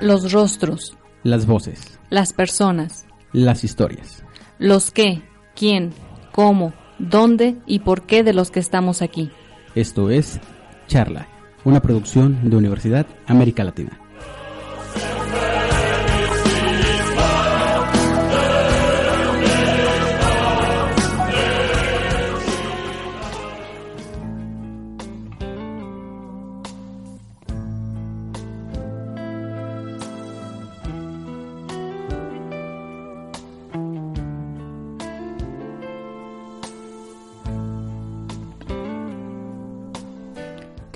Los 0.00 0.32
rostros, 0.32 0.96
Las 1.24 1.46
voces, 1.46 1.98
las 2.10 2.32
personas, 2.32 3.06
las 3.32 3.64
historias. 3.64 4.22
los 4.58 4.90
qué, 4.90 5.22
quién, 5.56 5.92
cómo, 6.32 6.72
dónde 6.98 7.56
y 7.66 7.80
por 7.80 8.02
qué 8.02 8.22
de 8.22 8.32
los 8.32 8.50
que 8.50 8.60
estamos 8.60 9.02
aquí. 9.02 9.30
Esto 9.74 10.10
es 10.10 10.40
Charla, 10.86 11.26
una 11.64 11.80
producción 11.82 12.48
de 12.48 12.56
Universidad 12.56 13.06
América 13.26 13.64
Latina. 13.64 13.98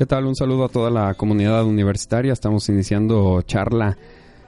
¿Qué 0.03 0.07
tal? 0.07 0.27
Un 0.27 0.35
saludo 0.35 0.65
a 0.65 0.69
toda 0.69 0.91
la 0.91 1.15
comunidad 1.15 1.65
universitaria. 1.65 2.33
Estamos 2.33 2.69
iniciando 2.69 3.41
charla 3.43 3.97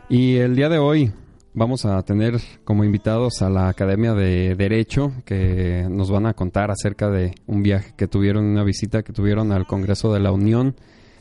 y 0.08 0.34
el 0.34 0.56
día 0.56 0.68
de 0.68 0.78
hoy 0.78 1.12
vamos 1.52 1.84
a 1.86 2.02
tener 2.02 2.40
como 2.64 2.82
invitados 2.82 3.40
a 3.40 3.48
la 3.48 3.68
Academia 3.68 4.14
de 4.14 4.56
Derecho 4.56 5.12
que 5.24 5.86
nos 5.88 6.10
van 6.10 6.26
a 6.26 6.34
contar 6.34 6.72
acerca 6.72 7.08
de 7.08 7.36
un 7.46 7.62
viaje 7.62 7.94
que 7.96 8.08
tuvieron, 8.08 8.46
una 8.46 8.64
visita 8.64 9.04
que 9.04 9.12
tuvieron 9.12 9.52
al 9.52 9.64
Congreso 9.64 10.12
de 10.12 10.18
la 10.18 10.32
Unión 10.32 10.74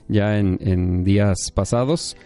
ya 0.07 0.39
en, 0.39 0.57
en 0.61 1.03
días 1.03 1.51
pasados. 1.53 2.17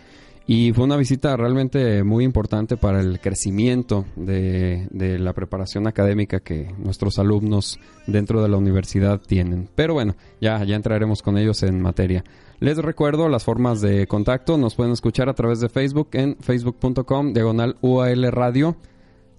Y 0.50 0.72
fue 0.72 0.86
una 0.86 0.96
visita 0.96 1.36
realmente 1.36 2.06
muy 2.06 2.24
importante 2.24 2.78
para 2.78 3.02
el 3.02 3.20
crecimiento 3.20 4.06
de, 4.16 4.88
de, 4.92 5.20
la 5.20 5.34
preparación 5.34 5.88
académica 5.88 6.40
que 6.40 6.74
nuestros 6.78 7.20
alumnos 7.20 7.78
dentro 8.08 8.42
de 8.42 8.48
la 8.48 8.56
universidad 8.56 9.20
tienen. 9.20 9.70
Pero 9.76 9.94
bueno, 9.94 10.16
ya, 10.40 10.64
ya 10.64 10.78
entraremos 10.78 11.22
con 11.22 11.38
ellos 11.38 11.64
en 11.64 11.82
materia. 11.82 12.24
Les 12.60 12.78
recuerdo 12.78 13.28
las 13.28 13.44
formas 13.44 13.82
de 13.82 14.08
contacto. 14.08 14.58
Nos 14.58 14.76
pueden 14.76 14.94
escuchar 14.94 15.28
a 15.28 15.34
través 15.34 15.60
de 15.60 15.68
Facebook 15.68 16.08
en 16.14 16.38
facebook.com 16.40 17.34
diagonal 17.34 17.76
UAL 17.82 18.32
Radio. 18.32 18.78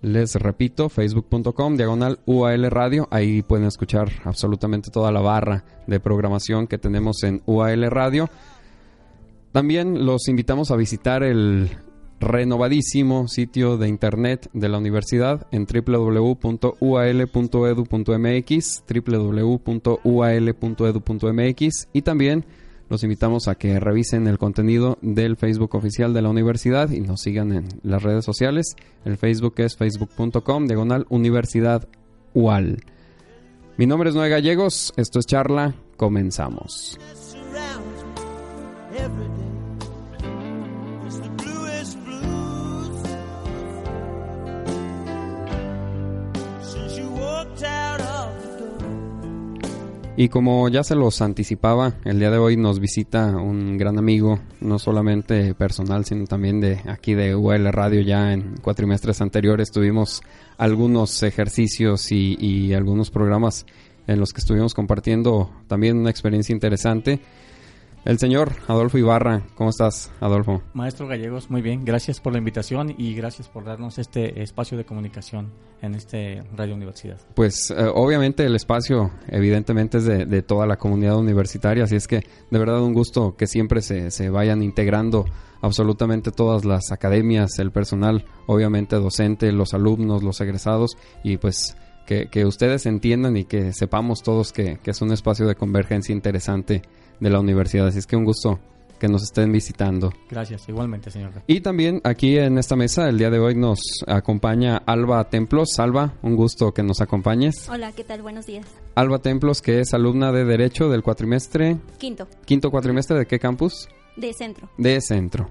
Les 0.03 0.35
repito, 0.37 0.91
facebook.com 0.91 1.77
diagonal 1.77 2.21
UAL 2.27 2.71
Radio. 2.71 3.09
Ahí 3.11 3.43
pueden 3.43 3.67
escuchar 3.67 4.11
absolutamente 4.25 4.91
toda 4.91 5.11
la 5.11 5.21
barra 5.21 5.65
de 5.87 5.99
programación 6.01 6.67
que 6.67 6.77
tenemos 6.77 7.25
en 7.25 7.43
UAL 7.47 7.91
Radio. 7.91 8.29
También 9.53 10.05
los 10.07 10.29
invitamos 10.29 10.71
a 10.71 10.77
visitar 10.77 11.23
el 11.23 11.71
renovadísimo 12.21 13.29
sitio 13.29 13.77
de 13.77 13.89
internet 13.89 14.51
de 14.53 14.69
la 14.69 14.79
universidad 14.79 15.47
en 15.53 15.67
www.ual.edu.mx, 15.67 16.45
www.ual.edu.mx 18.89 19.99
y 21.93 22.03
también 22.03 22.45
los 22.89 23.03
invitamos 23.05 23.49
a 23.49 23.55
que 23.55 23.79
revisen 23.79 24.27
el 24.27 24.39
contenido 24.39 24.99
del 25.03 25.37
Facebook 25.37 25.75
oficial 25.75 26.15
de 26.15 26.23
la 26.23 26.31
universidad 26.31 26.91
y 26.91 27.01
nos 27.01 27.21
sigan 27.21 27.53
en 27.53 27.69
las 27.83 28.03
redes 28.03 28.25
sociales. 28.25 28.77
El 29.05 29.19
Facebook 29.19 29.55
es 29.59 29.77
facebook.com 29.77 30.67
diagonal 30.67 31.07
universidad 31.11 31.87
UAL. 32.35 32.79
Mi 33.77 33.87
nombre 33.87 34.09
es 34.11 34.17
Noé 34.17 34.29
Gallegos, 34.29 34.93
esto 34.97 35.19
es 35.21 35.27
charla, 35.27 35.75
comenzamos. 35.97 36.99
Y 50.21 50.31
como 50.31 50.69
ya 50.69 50.83
se 50.83 50.97
los 50.97 51.23
anticipaba, 51.23 51.95
el 52.05 52.19
día 52.19 52.33
de 52.33 52.39
hoy 52.39 52.57
nos 52.57 52.81
visita 52.81 53.37
un 53.37 53.79
gran 53.79 53.99
amigo, 53.99 54.41
no 54.61 54.81
solamente 54.81 55.55
personal, 55.55 56.05
sino 56.07 56.25
también 56.25 56.61
de 56.61 56.81
aquí 56.89 57.15
de 57.15 57.37
UL 57.37 57.73
Radio. 57.73 58.01
Ya 58.01 58.33
en 58.33 58.57
cuatrimestres 58.61 59.21
anteriores 59.21 59.71
tuvimos 59.71 60.21
algunos 60.57 61.23
ejercicios 61.23 62.11
y, 62.11 62.37
y 62.41 62.75
algunos 62.75 63.13
programas 63.13 63.65
en 64.09 64.19
los 64.19 64.33
que 64.33 64.41
estuvimos 64.41 64.75
compartiendo 64.75 65.53
también 65.69 65.97
una 65.97 66.11
experiencia 66.11 66.53
interesante. 66.53 67.21
El 68.09 68.19
señor 68.19 68.53
Adolfo 68.69 68.97
Ibarra, 68.97 69.43
¿cómo 69.55 69.69
estás, 69.69 70.11
Adolfo? 70.19 70.63
Maestro 70.73 71.07
Gallegos, 71.07 71.51
muy 71.51 71.61
bien, 71.61 71.85
gracias 71.85 72.21
por 72.21 72.33
la 72.33 72.39
invitación 72.39 72.95
y 72.97 73.15
gracias 73.15 73.51
por 73.51 73.67
darnos 73.67 73.99
este 73.99 74.43
espacio 74.43 74.79
de 74.79 74.87
comunicación 74.87 75.53
en 75.83 75.95
este 75.95 76.43
Radio 76.57 76.75
Universidad. 76.75 77.19
Pues 77.35 77.71
eh, 77.71 77.75
obviamente 77.95 78.47
el 78.47 78.57
espacio 78.57 79.11
evidentemente 79.29 79.99
es 79.99 80.07
de, 80.07 80.25
de, 80.25 80.41
toda 80.41 80.67
la 80.67 80.79
comunidad 80.79 81.19
universitaria, 81.19 81.85
así 81.85 81.97
es 81.97 82.09
que 82.09 82.23
de 82.51 82.59
verdad 82.59 82.81
un 82.81 82.95
gusto 82.95 83.37
que 83.37 83.47
siempre 83.47 83.83
se, 83.83 84.11
se 84.11 84.31
vayan 84.31 84.63
integrando 84.63 85.27
absolutamente 85.61 86.31
todas 86.31 86.65
las 86.65 86.91
academias, 86.93 87.59
el 87.59 87.73
personal, 87.73 88.25
obviamente 88.47 88.97
docente, 88.97 89.53
los 89.53 89.75
alumnos, 89.75 90.23
los 90.23 90.41
egresados 90.41 90.97
y 91.23 91.37
pues 91.37 91.77
que, 92.07 92.29
que 92.31 92.47
ustedes 92.47 92.87
entiendan 92.87 93.37
y 93.37 93.45
que 93.45 93.75
sepamos 93.75 94.23
todos 94.23 94.55
que, 94.55 94.79
que 94.83 94.93
es 94.93 95.03
un 95.03 95.13
espacio 95.13 95.47
de 95.47 95.57
convergencia 95.57 96.15
interesante 96.15 96.81
de 97.21 97.31
la 97.31 97.41
universidad. 97.41 97.87
Así 97.87 97.99
es 97.99 98.07
que 98.07 98.17
un 98.17 98.25
gusto 98.25 98.59
que 98.99 99.09
nos 99.09 99.23
estén 99.23 99.53
visitando. 99.53 100.13
Gracias, 100.29 100.69
igualmente, 100.69 101.11
señor. 101.11 101.31
Y 101.47 101.61
también 101.61 102.01
aquí 102.05 102.37
en 102.37 102.59
esta 102.59 102.77
mesa, 102.77 103.09
el 103.09 103.19
día 103.19 103.31
de 103.31 103.39
hoy 103.39 103.55
nos 103.55 103.81
acompaña 104.07 104.79
Alba 104.87 105.29
Templos. 105.31 105.79
Alba, 105.79 106.15
un 106.23 106.37
gusto 106.37 106.73
que 106.73 106.83
nos 106.83 107.01
acompañes. 107.01 107.69
Hola, 107.69 107.93
¿qué 107.93 108.05
tal? 108.05 108.23
Buenos 108.23 108.47
días. 108.47 108.67
Alba 108.95 109.21
Templos, 109.21 109.63
que 109.63 109.81
es 109.81 109.95
alumna 109.95 110.33
de 110.33 110.45
Derecho 110.45 110.89
del 110.89 111.03
cuatrimestre. 111.03 111.79
Quinto. 111.99 112.27
Quinto 112.45 112.71
cuatrimestre, 112.71 113.19
¿de 113.19 113.27
qué 113.27 113.39
campus? 113.39 113.89
De 114.17 114.33
Centro. 114.33 114.69
De 114.77 115.01
Centro. 115.01 115.49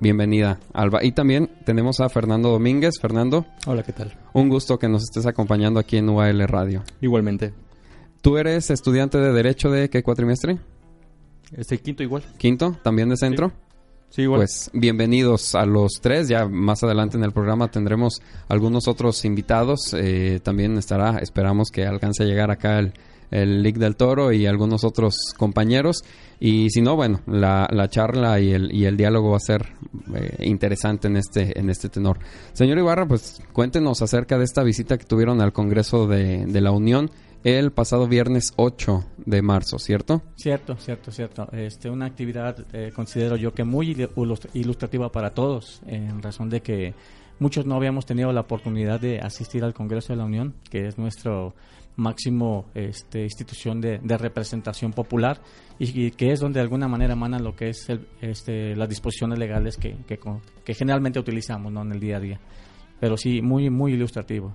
Bienvenida, 0.00 0.60
Alba. 0.74 1.02
Y 1.02 1.12
también 1.12 1.50
tenemos 1.64 2.00
a 2.00 2.08
Fernando 2.10 2.50
Domínguez. 2.50 2.96
Fernando. 3.00 3.46
Hola, 3.66 3.82
¿qué 3.82 3.92
tal? 3.92 4.18
Un 4.34 4.50
gusto 4.50 4.78
que 4.78 4.88
nos 4.88 5.04
estés 5.04 5.24
acompañando 5.24 5.80
aquí 5.80 5.96
en 5.96 6.10
UAL 6.10 6.46
Radio. 6.46 6.82
Igualmente. 7.00 7.54
¿Tú 8.20 8.36
eres 8.36 8.70
estudiante 8.70 9.18
de 9.18 9.32
Derecho 9.32 9.70
de 9.70 9.88
qué 9.88 10.02
cuatrimestre? 10.02 10.58
Este 11.52 11.78
quinto 11.78 12.02
igual. 12.02 12.22
¿Quinto? 12.38 12.76
¿También 12.82 13.08
de 13.08 13.16
centro? 13.16 13.48
Sí, 13.48 14.16
sí 14.16 14.22
igual. 14.22 14.40
Pues 14.40 14.70
bienvenidos 14.72 15.54
a 15.54 15.66
los 15.66 16.00
tres. 16.00 16.28
Ya 16.28 16.46
más 16.46 16.82
adelante 16.82 17.16
en 17.16 17.24
el 17.24 17.32
programa 17.32 17.70
tendremos 17.70 18.20
algunos 18.48 18.88
otros 18.88 19.24
invitados. 19.24 19.94
Eh, 19.94 20.40
también 20.42 20.76
estará, 20.78 21.18
esperamos 21.18 21.70
que 21.70 21.86
alcance 21.86 22.22
a 22.22 22.26
llegar 22.26 22.50
acá 22.50 22.78
el, 22.78 22.92
el 23.30 23.62
Lick 23.62 23.76
del 23.76 23.96
Toro 23.96 24.32
y 24.32 24.46
algunos 24.46 24.84
otros 24.84 25.16
compañeros. 25.36 26.04
Y 26.40 26.70
si 26.70 26.80
no, 26.80 26.96
bueno, 26.96 27.20
la, 27.26 27.68
la 27.70 27.88
charla 27.88 28.40
y 28.40 28.52
el, 28.52 28.74
y 28.74 28.86
el 28.86 28.96
diálogo 28.96 29.30
va 29.30 29.36
a 29.36 29.40
ser 29.40 29.74
eh, 30.14 30.36
interesante 30.40 31.08
en 31.08 31.16
este, 31.16 31.58
en 31.58 31.70
este 31.70 31.88
tenor. 31.88 32.18
Señor 32.52 32.78
Ibarra, 32.78 33.06
pues 33.06 33.40
cuéntenos 33.52 34.02
acerca 34.02 34.38
de 34.38 34.44
esta 34.44 34.62
visita 34.62 34.98
que 34.98 35.04
tuvieron 35.04 35.40
al 35.40 35.52
Congreso 35.52 36.06
de, 36.06 36.46
de 36.46 36.60
la 36.60 36.72
Unión 36.72 37.10
el 37.44 37.72
pasado 37.72 38.08
viernes 38.08 38.54
8 38.56 39.04
de 39.26 39.42
marzo, 39.42 39.78
¿cierto? 39.78 40.22
Cierto, 40.34 40.76
cierto, 40.76 41.12
cierto. 41.12 41.46
Este, 41.52 41.90
una 41.90 42.06
actividad, 42.06 42.66
eh, 42.72 42.90
considero 42.94 43.36
yo 43.36 43.52
que 43.52 43.64
muy 43.64 44.08
ilustrativa 44.54 45.12
para 45.12 45.30
todos, 45.30 45.82
en 45.86 46.22
razón 46.22 46.48
de 46.48 46.62
que 46.62 46.94
muchos 47.38 47.66
no 47.66 47.76
habíamos 47.76 48.06
tenido 48.06 48.32
la 48.32 48.40
oportunidad 48.40 48.98
de 48.98 49.20
asistir 49.20 49.62
al 49.62 49.74
Congreso 49.74 50.14
de 50.14 50.16
la 50.16 50.24
Unión, 50.24 50.54
que 50.70 50.86
es 50.86 50.96
nuestro 50.96 51.54
máximo 51.96 52.64
este, 52.74 53.24
institución 53.24 53.80
de, 53.80 53.98
representación 54.16 54.92
popular 54.92 55.40
y, 55.78 56.10
que 56.12 56.32
es 56.32 56.40
donde 56.40 56.58
de 56.58 56.62
alguna 56.62 56.88
manera 56.88 57.12
emana 57.12 57.38
lo 57.38 57.54
que 57.54 57.68
es 57.68 57.88
el, 57.88 58.08
este, 58.20 58.74
las 58.74 58.88
disposiciones 58.88 59.38
legales 59.38 59.76
que, 59.76 59.96
que, 60.06 60.18
que 60.64 60.74
generalmente 60.74 61.20
utilizamos 61.20 61.70
¿no? 61.70 61.82
en 61.82 61.92
el 61.92 62.00
día 62.00 62.16
a 62.16 62.20
día. 62.20 62.40
Pero 62.98 63.16
sí, 63.16 63.42
muy, 63.42 63.68
muy 63.68 63.92
ilustrativo. 63.92 64.54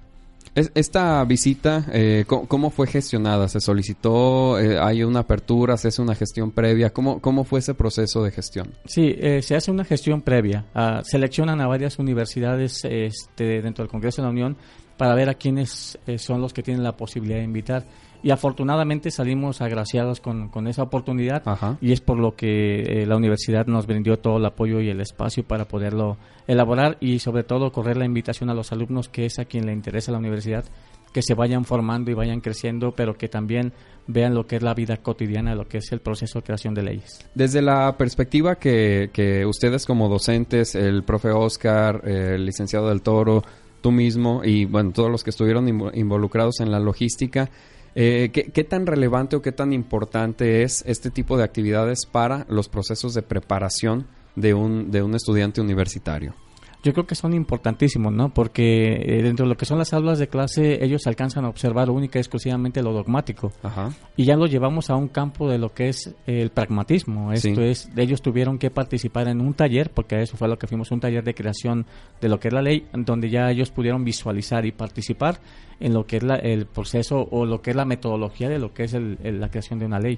Es- 0.56 0.72
Esta 0.76 1.24
visita, 1.26 1.86
eh, 1.92 2.26
¿cómo, 2.28 2.70
fue 2.70 2.88
gestionada? 2.88 3.48
¿Se 3.48 3.60
solicitó? 3.60 4.60
Eh, 4.60 4.78
¿Hay 4.80 5.04
una 5.04 5.20
apertura? 5.22 5.78
¿Se 5.78 5.90
hace 5.90 6.02
una 6.02 6.16
gestión 6.16 6.52
previa? 6.52 6.92
¿Cómo, 6.92 7.22
cómo 7.22 7.44
fue 7.44 7.60
ese 7.60 7.74
proceso 7.74 8.24
de 8.24 8.32
gestión? 8.32 8.72
Sí, 8.86 9.16
eh, 9.18 9.42
se 9.42 9.56
hace 9.56 9.72
una 9.72 9.84
gestión 9.86 10.22
previa. 10.22 10.66
Ah, 10.74 11.02
seleccionan 11.04 11.62
a 11.62 11.68
varias 11.68 12.00
universidades 12.00 12.84
este, 12.84 13.62
dentro 13.62 13.84
del 13.84 13.92
Congreso 13.92 14.22
de 14.22 14.28
la 14.28 14.32
Unión 14.32 14.58
para 14.98 15.16
ver 15.16 15.30
a 15.30 15.36
quiénes 15.36 15.98
eh, 16.08 16.18
son 16.18 16.42
los 16.42 16.52
que 16.52 16.62
tienen 16.64 16.84
la 16.84 16.98
posibilidad 16.98 17.38
de 17.38 17.44
invitar. 17.46 17.86
Y 18.22 18.32
afortunadamente 18.32 19.12
salimos 19.12 19.62
agraciados 19.62 20.20
con, 20.20 20.50
con 20.50 20.68
esa 20.68 20.84
oportunidad 20.84 21.42
Ajá. 21.46 21.78
y 21.82 21.94
es 21.94 22.02
por 22.02 22.18
lo 22.20 22.36
que 22.36 23.04
eh, 23.04 23.06
la 23.06 23.16
universidad 23.16 23.66
nos 23.68 23.88
brindó 23.88 24.18
todo 24.20 24.38
el 24.38 24.46
apoyo 24.46 24.82
y 24.82 24.90
el 24.90 25.00
espacio 25.00 25.44
para 25.44 25.66
poderlo 25.70 26.18
elaborar 26.48 26.98
y 27.00 27.20
sobre 27.20 27.44
todo 27.44 27.72
correr 27.72 27.96
la 27.98 28.06
invitación 28.06 28.50
a 28.50 28.54
los 28.54 28.72
alumnos 28.74 29.08
que 29.08 29.26
es 29.26 29.40
a 29.40 29.46
quien 29.46 29.66
le 29.66 29.72
interesa 29.74 30.12
la 30.12 30.18
universidad 30.18 30.66
que 31.14 31.22
se 31.22 31.34
vayan 31.34 31.64
formando 31.66 32.12
y 32.12 32.14
vayan 32.14 32.42
creciendo 32.42 32.92
pero 32.96 33.16
que 33.18 33.30
también 33.30 33.72
vean 34.06 34.34
lo 34.36 34.46
que 34.48 34.58
es 34.58 34.64
la 34.64 34.74
vida 34.74 34.98
cotidiana 34.98 35.56
lo 35.56 35.68
que 35.68 35.78
es 35.80 35.92
el 35.92 36.02
proceso 36.02 36.40
de 36.40 36.44
creación 36.44 36.74
de 36.74 36.84
leyes 36.84 37.26
Desde 37.36 37.62
la 37.62 37.96
perspectiva 37.98 38.56
que, 38.56 39.10
que 39.14 39.46
ustedes 39.46 39.86
como 39.86 40.10
docentes, 40.10 40.76
el 40.76 41.04
profe 41.04 41.30
Oscar, 41.30 42.02
el 42.06 42.46
licenciado 42.46 42.90
del 42.90 43.02
Toro, 43.02 43.44
tú 43.82 43.92
mismo 43.92 44.42
y 44.44 44.66
bueno, 44.66 44.92
todos 44.92 45.10
los 45.10 45.24
que 45.24 45.30
estuvieron 45.30 45.68
invo- 45.68 45.92
involucrados 45.98 46.60
en 46.60 46.70
la 46.72 46.80
logística, 46.80 47.50
eh, 47.96 48.30
¿qué, 48.34 48.46
qué 48.46 48.64
tan 48.64 48.86
relevante 48.86 49.36
o 49.36 49.42
qué 49.42 49.52
tan 49.52 49.74
importante 49.74 50.64
es 50.64 50.84
este 50.88 51.10
tipo 51.12 51.38
de 51.38 51.44
actividades 51.44 52.06
para 52.06 52.46
los 52.50 52.70
procesos 52.70 53.14
de 53.14 53.22
preparación 53.22 54.08
de 54.36 54.54
un, 54.54 54.92
de 54.92 55.04
un 55.04 55.16
estudiante 55.16 55.62
universitario? 55.62 56.36
Yo 56.82 56.94
creo 56.94 57.06
que 57.06 57.16
son 57.16 57.34
importantísimos, 57.34 58.14
¿no? 58.14 58.34
Porque 58.34 58.94
eh, 58.94 59.22
dentro 59.22 59.46
de 59.46 59.50
lo 59.50 59.58
que 59.58 59.66
son 59.66 59.78
las 59.80 59.92
aulas 59.94 60.18
de 60.18 60.30
clase, 60.30 60.82
ellos 60.84 61.08
alcanzan 61.08 61.44
a 61.44 61.50
observar 61.50 61.90
única 61.90 62.20
y 62.20 62.22
exclusivamente 62.22 62.82
lo 62.82 62.94
dogmático. 62.94 63.52
Ajá. 63.64 63.90
Y 64.16 64.24
ya 64.24 64.38
lo 64.38 64.46
llevamos 64.46 64.90
a 64.90 64.96
un 64.96 65.10
campo 65.10 65.50
de 65.50 65.58
lo 65.58 65.74
que 65.74 65.90
es 65.90 66.16
el 66.26 66.52
pragmatismo. 66.52 67.34
Esto 67.34 67.56
Sí. 67.56 67.62
es, 67.64 67.90
ellos 67.98 68.22
tuvieron 68.22 68.58
que 68.58 68.72
participar 68.72 69.28
en 69.28 69.42
un 69.42 69.54
taller, 69.56 69.92
porque 69.92 70.22
eso 70.22 70.38
fue 70.38 70.48
lo 70.48 70.58
que 70.58 70.68
fuimos, 70.68 70.90
un 70.92 71.02
taller 71.02 71.24
de 71.26 71.34
creación 71.34 71.86
de 72.22 72.30
lo 72.30 72.40
que 72.40 72.48
es 72.48 72.54
la 72.54 72.62
ley, 72.62 72.86
donde 72.94 73.30
ya 73.30 73.52
ellos 73.52 73.72
pudieron 73.72 74.06
visualizar 74.06 74.66
y 74.66 74.72
participar 74.72 75.42
en 75.82 75.94
lo 75.94 76.06
que 76.06 76.16
es 76.18 76.24
la- 76.24 76.36
el 76.38 76.66
proceso 76.66 77.28
o 77.30 77.46
lo 77.46 77.62
que 77.62 77.72
es 77.72 77.76
la 77.76 77.84
metodología 77.86 78.48
de 78.48 78.58
lo 78.60 78.74
que 78.74 78.84
es 78.86 78.94
el- 78.94 79.18
el- 79.24 79.42
la 79.42 79.50
creación 79.50 79.80
de 79.80 79.86
una 79.86 80.00
ley. 80.00 80.18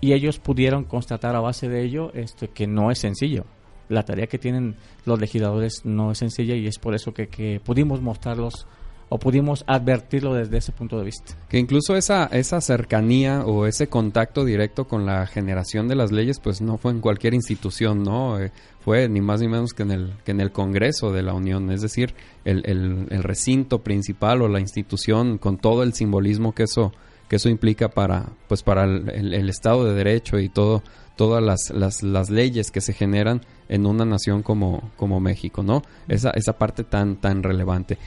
Y 0.00 0.12
ellos 0.14 0.38
pudieron 0.38 0.84
constatar 0.84 1.36
a 1.36 1.40
base 1.40 1.68
de 1.68 1.82
ello 1.84 2.12
este, 2.14 2.48
que 2.48 2.66
no 2.66 2.90
es 2.90 2.98
sencillo. 3.00 3.44
La 3.88 4.04
tarea 4.04 4.26
que 4.26 4.38
tienen 4.38 4.76
los 5.04 5.18
legisladores 5.20 5.82
no 5.84 6.12
es 6.12 6.18
sencilla 6.18 6.54
y 6.54 6.66
es 6.66 6.78
por 6.78 6.94
eso 6.94 7.12
que, 7.12 7.60
pudimos 7.64 8.00
mostrarlos 8.02 8.66
o 9.10 9.18
pudimos 9.18 9.64
advertirlo 9.66 10.34
desde 10.34 10.58
ese 10.58 10.70
punto 10.72 10.98
de 10.98 11.04
vista. 11.06 11.34
Que 11.48 11.58
incluso 11.58 11.96
esa, 11.96 12.26
esa 12.26 12.60
cercanía 12.60 13.40
o 13.46 13.64
ese 13.66 13.86
contacto 13.88 14.44
directo 14.44 14.86
con 14.86 15.06
la 15.06 15.26
generación 15.26 15.88
de 15.88 15.94
las 15.94 16.12
leyes, 16.12 16.40
pues 16.40 16.60
no 16.60 16.76
fue 16.76 16.90
en 16.92 17.00
cualquier 17.00 17.32
institución, 17.32 18.02
¿no? 18.02 18.38
Eh, 18.38 18.52
fue 18.80 19.08
ni 19.08 19.22
más 19.22 19.40
ni 19.40 19.48
menos 19.48 19.72
que 19.72 19.84
en 19.84 19.92
el, 19.92 20.12
que 20.26 20.32
en 20.32 20.40
el 20.42 20.52
Congreso 20.52 21.10
de 21.10 21.22
la 21.22 21.32
Unión, 21.32 21.70
es 21.70 21.80
decir, 21.80 22.12
el, 22.44 22.62
el- 22.66 23.22
recinto 23.22 23.78
principal 23.82 24.42
o 24.42 24.48
la 24.48 24.60
institución 24.60 25.38
con 25.38 25.56
todo 25.56 25.82
el 25.84 25.94
simbolismo 25.94 26.54
que 26.54 26.64
eso, 26.64 26.92
que 27.30 27.36
eso 27.36 27.48
implica 27.48 27.88
para, 27.88 28.26
pues 28.46 28.62
para 28.62 28.84
el 28.84 29.48
Estado 29.48 29.84
de 29.84 29.94
Derecho 29.94 30.38
y 30.38 30.50
todo, 30.50 30.82
todas 31.18 31.42
las, 31.42 31.68
las, 31.70 32.02
las 32.02 32.30
leyes 32.30 32.70
que 32.70 32.80
se 32.80 32.94
generan 32.94 33.42
en 33.68 33.84
una 33.84 34.06
nación 34.06 34.42
como, 34.42 34.90
como 34.96 35.20
México, 35.20 35.62
¿no? 35.62 35.82
Esa, 36.08 36.30
esa 36.30 36.54
parte 36.56 36.84
tan, 36.84 37.16
tan 37.16 37.42
relevante. 37.42 37.98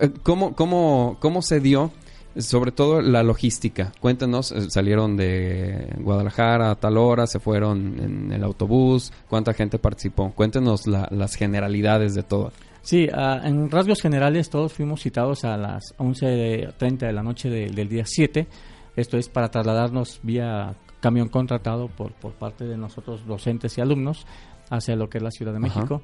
Eh, 0.00 0.10
¿Cómo, 0.24 0.54
cómo, 0.56 1.16
cómo 1.20 1.42
se 1.42 1.60
dio 1.60 1.92
sobre 2.36 2.72
todo 2.72 3.00
la 3.00 3.22
logística. 3.22 3.92
Cuéntenos, 4.00 4.50
eh, 4.50 4.68
salieron 4.68 5.16
de 5.16 5.86
Guadalajara 6.00 6.72
a 6.72 6.74
tal 6.74 6.98
hora, 6.98 7.28
se 7.28 7.38
fueron 7.38 7.96
en 8.02 8.32
el 8.32 8.42
autobús, 8.42 9.12
cuánta 9.28 9.52
gente 9.54 9.78
participó. 9.78 10.32
Cuéntenos 10.32 10.88
la- 10.88 11.06
las 11.12 11.36
generalidades 11.36 12.14
de 12.16 12.24
todo. 12.24 12.50
Sí, 12.82 13.06
ah, 13.14 13.40
en 13.44 13.70
rasgos 13.70 14.00
generales 14.02 14.50
todos 14.50 14.72
fuimos 14.72 15.00
citados 15.02 15.44
a 15.44 15.56
las 15.56 15.94
11.30 15.98 17.06
de 17.06 17.12
la 17.12 17.22
noche 17.22 17.48
de- 17.48 17.70
del 17.70 17.88
día 17.88 18.02
7. 18.04 18.48
Esto 18.96 19.16
es 19.16 19.28
para 19.28 19.48
trasladarnos 19.50 20.18
vía 20.24 20.74
camión 21.04 21.28
contratado 21.28 21.88
por, 21.88 22.12
por 22.14 22.32
parte 22.32 22.64
de 22.64 22.78
nosotros 22.78 23.26
docentes 23.26 23.76
y 23.76 23.82
alumnos 23.82 24.26
hacia 24.70 24.96
lo 24.96 25.10
que 25.10 25.18
es 25.18 25.22
la 25.22 25.30
Ciudad 25.30 25.52
de 25.52 25.58
Ajá. 25.58 25.66
México. 25.66 26.00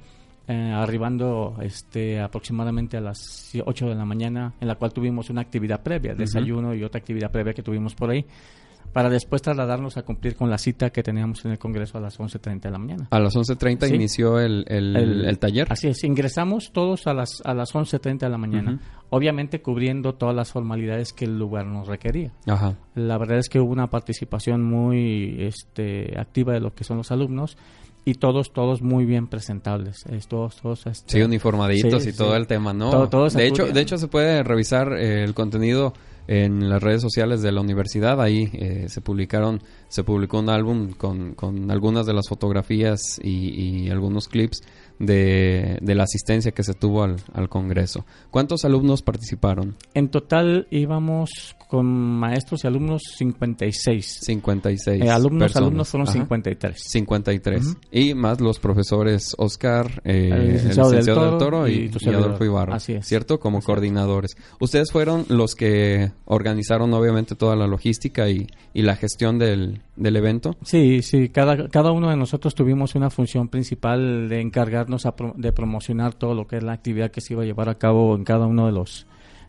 eh, 0.47 0.73
arribando 0.75 1.57
este, 1.63 2.21
aproximadamente 2.21 2.99
a 2.99 3.01
las 3.01 3.51
8 3.65 3.89
de 3.89 3.95
la 3.95 4.05
mañana, 4.05 4.53
en 4.61 4.69
la 4.69 4.75
cual 4.75 4.93
tuvimos 4.93 5.31
una 5.31 5.41
actividad 5.41 5.83
previa, 5.83 6.15
desayuno 6.15 6.75
y 6.75 6.83
otra 6.85 6.99
actividad 6.99 7.31
previa 7.31 7.55
que 7.55 7.63
tuvimos 7.63 7.95
por 7.95 8.11
ahí, 8.11 8.27
para 8.93 9.09
después 9.09 9.41
trasladarnos 9.43 9.97
a 9.97 10.03
cumplir 10.03 10.35
con 10.37 10.51
la 10.51 10.59
cita 10.59 10.91
que 10.91 11.03
teníamos 11.03 11.45
en 11.45 11.53
el 11.53 11.59
Congreso 11.59 11.99
a 11.99 12.01
las 12.01 12.19
11.30 12.19 12.61
de 12.63 12.71
la 12.71 12.79
mañana. 12.79 13.09
A 13.11 13.21
las 13.21 13.37
11.30 13.37 13.87
Sí. 13.89 13.95
inició 13.95 14.41
el, 14.41 14.65
el- 14.69 14.97
El- 14.97 15.25
el 15.27 15.39
taller. 15.39 15.67
Así 15.71 15.89
es, 15.89 16.03
ingresamos 16.05 16.73
todos 16.73 17.07
a 17.07 17.15
las, 17.15 17.41
a 17.45 17.55
las 17.55 17.73
11.30 17.75 18.19
de 18.27 18.29
la 18.29 18.39
mañana, 18.39 18.73
Ujú. 18.73 18.81
obviamente 19.17 19.63
cubriendo 19.63 20.15
todas 20.15 20.35
las 20.35 20.51
formalidades 20.51 21.13
que 21.13 21.25
el 21.25 21.39
lugar 21.39 21.67
nos 21.67 21.87
requería. 21.89 22.33
Ajá. 22.47 22.75
La 22.95 23.17
verdad 23.19 23.39
es 23.39 23.49
que 23.49 23.61
hubo 23.61 23.73
una 23.73 23.89
participación 23.89 24.63
muy 24.63 25.37
este, 25.39 26.19
activa 26.19 26.53
de 26.53 26.61
lo 26.61 26.75
que 26.75 26.85
son 26.85 26.97
los 26.97 27.11
alumnos 27.13 27.57
y 28.05 28.15
todos, 28.15 28.53
todos 28.53 28.81
muy 28.83 29.05
bien 29.05 29.27
presentables. 29.29 30.05
Es, 30.07 30.27
todos, 30.27 30.57
todos, 30.57 30.87
este, 30.87 31.19
Sí, 31.19 31.23
uniformaditos 31.23 32.03
Sí, 32.03 32.09
y 32.09 32.13
sí. 32.13 32.19
todo 32.19 32.35
el 32.35 32.47
tema, 32.47 32.73
¿no? 32.73 32.91
Todo- 32.91 33.09
todos 33.09 33.35
de 33.35 33.47
hecho, 33.47 33.67
de 33.67 33.81
hecho 33.81 33.99
se 33.99 34.09
puede 34.09 34.43
revisar 34.43 34.95
eh, 34.95 35.23
el 35.23 35.35
contenido 35.35 35.93
en 36.27 36.69
las 36.69 36.83
redes 36.83 37.03
sociales 37.03 37.43
de 37.43 37.53
la 37.53 37.61
universidad. 37.61 38.21
Ahí 38.21 38.51
eh, 38.53 38.87
se 38.89 39.01
publicaron, 39.01 39.63
se 39.89 40.05
publicó 40.05 40.39
un 40.39 40.51
álbum 40.51 40.93
con, 40.93 41.35
con 41.35 41.71
algunas 41.71 42.07
de 42.07 42.15
las 42.15 42.29
fotografías 42.29 43.01
y, 43.23 43.85
y 43.85 43.91
algunos 43.91 44.29
clips 44.29 44.63
de, 45.01 45.79
de 45.81 45.95
la 45.97 46.05
asistencia 46.05 46.53
que 46.53 46.63
se 46.63 46.75
tuvo 46.75 47.03
al, 47.03 47.17
al 47.33 47.49
congreso. 47.49 48.05
¿Cuántos 48.31 48.65
alumnos 48.65 49.03
participaron? 49.03 49.77
En 49.95 50.11
total 50.11 50.69
íbamos 50.71 51.57
con 51.69 51.87
maestros 51.87 52.65
y 52.65 52.67
alumnos 52.67 53.03
56. 53.17 54.19
56. 54.23 55.03
Eh, 55.03 55.11
alumnos, 55.11 55.45
personas. 55.45 55.67
alumnos 55.67 55.89
fueron 55.89 56.09
Ajá. 56.09 56.19
53. 56.19 56.83
53. 56.85 57.67
Ujú. 57.67 57.77
Y 57.91 58.15
más 58.15 58.41
los 58.41 58.59
profesores 58.59 59.35
Oscar, 59.39 60.03
eh, 60.05 60.29
El 60.33 60.33
el 60.33 60.53
licenciado 60.55 60.91
del 60.91 61.05
del 61.05 61.39
Toro 61.39 61.69
y, 61.69 61.91
y. 61.99 62.09
Adolfo 62.09 62.45
Ibarra. 62.45 62.75
Así 62.77 62.93
es. 62.95 63.07
¿Cierto? 63.07 63.41
Como 63.41 63.59
Así 63.59 63.63
es. 63.63 63.67
coordinadores. 63.67 64.37
Ustedes 64.61 64.91
fueron 64.93 65.25
los 65.29 65.55
que 65.55 66.13
organizaron 66.27 66.93
obviamente 66.93 67.37
toda 67.37 67.57
la 67.57 67.67
logística 67.67 68.29
y, 68.29 68.47
y 68.75 68.83
la 68.83 68.97
gestión 68.97 69.39
del, 69.39 69.81
del 70.01 70.17
evento. 70.17 70.57
Sí, 70.63 71.03
sí, 71.03 71.29
cada, 71.29 71.69
cada 71.69 71.93
uno 71.93 72.11
de 72.11 72.17
nosotros 72.17 72.55
tuvimos 72.55 72.95
una 72.95 73.11
función 73.11 73.49
principal 73.49 74.29
de 74.29 74.41
encargarnos 74.41 75.07
a 75.07 75.15
pro- 75.15 75.35
de 75.37 75.53
promocionar 75.53 76.15
todo 76.15 76.35
lo 76.35 76.47
que 76.47 76.57
es 76.57 76.63
la 76.63 76.73
actividad 76.73 77.11
que 77.11 77.21
se 77.21 77.35
iba 77.35 77.43
a 77.43 77.47
llevar 77.47 77.69
a 77.69 77.77
cabo 77.77 78.17
en 78.17 78.25
cada 78.25 78.47
uno 78.47 78.67
de 78.67 78.73
los 78.73 79.07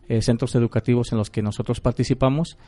eh, 0.08 0.20
centros 0.22 0.54
educativos 0.54 1.10
en 1.12 1.18
los 1.18 1.30
que 1.30 1.42
nosotros 1.42 1.80
participamos 1.80 2.58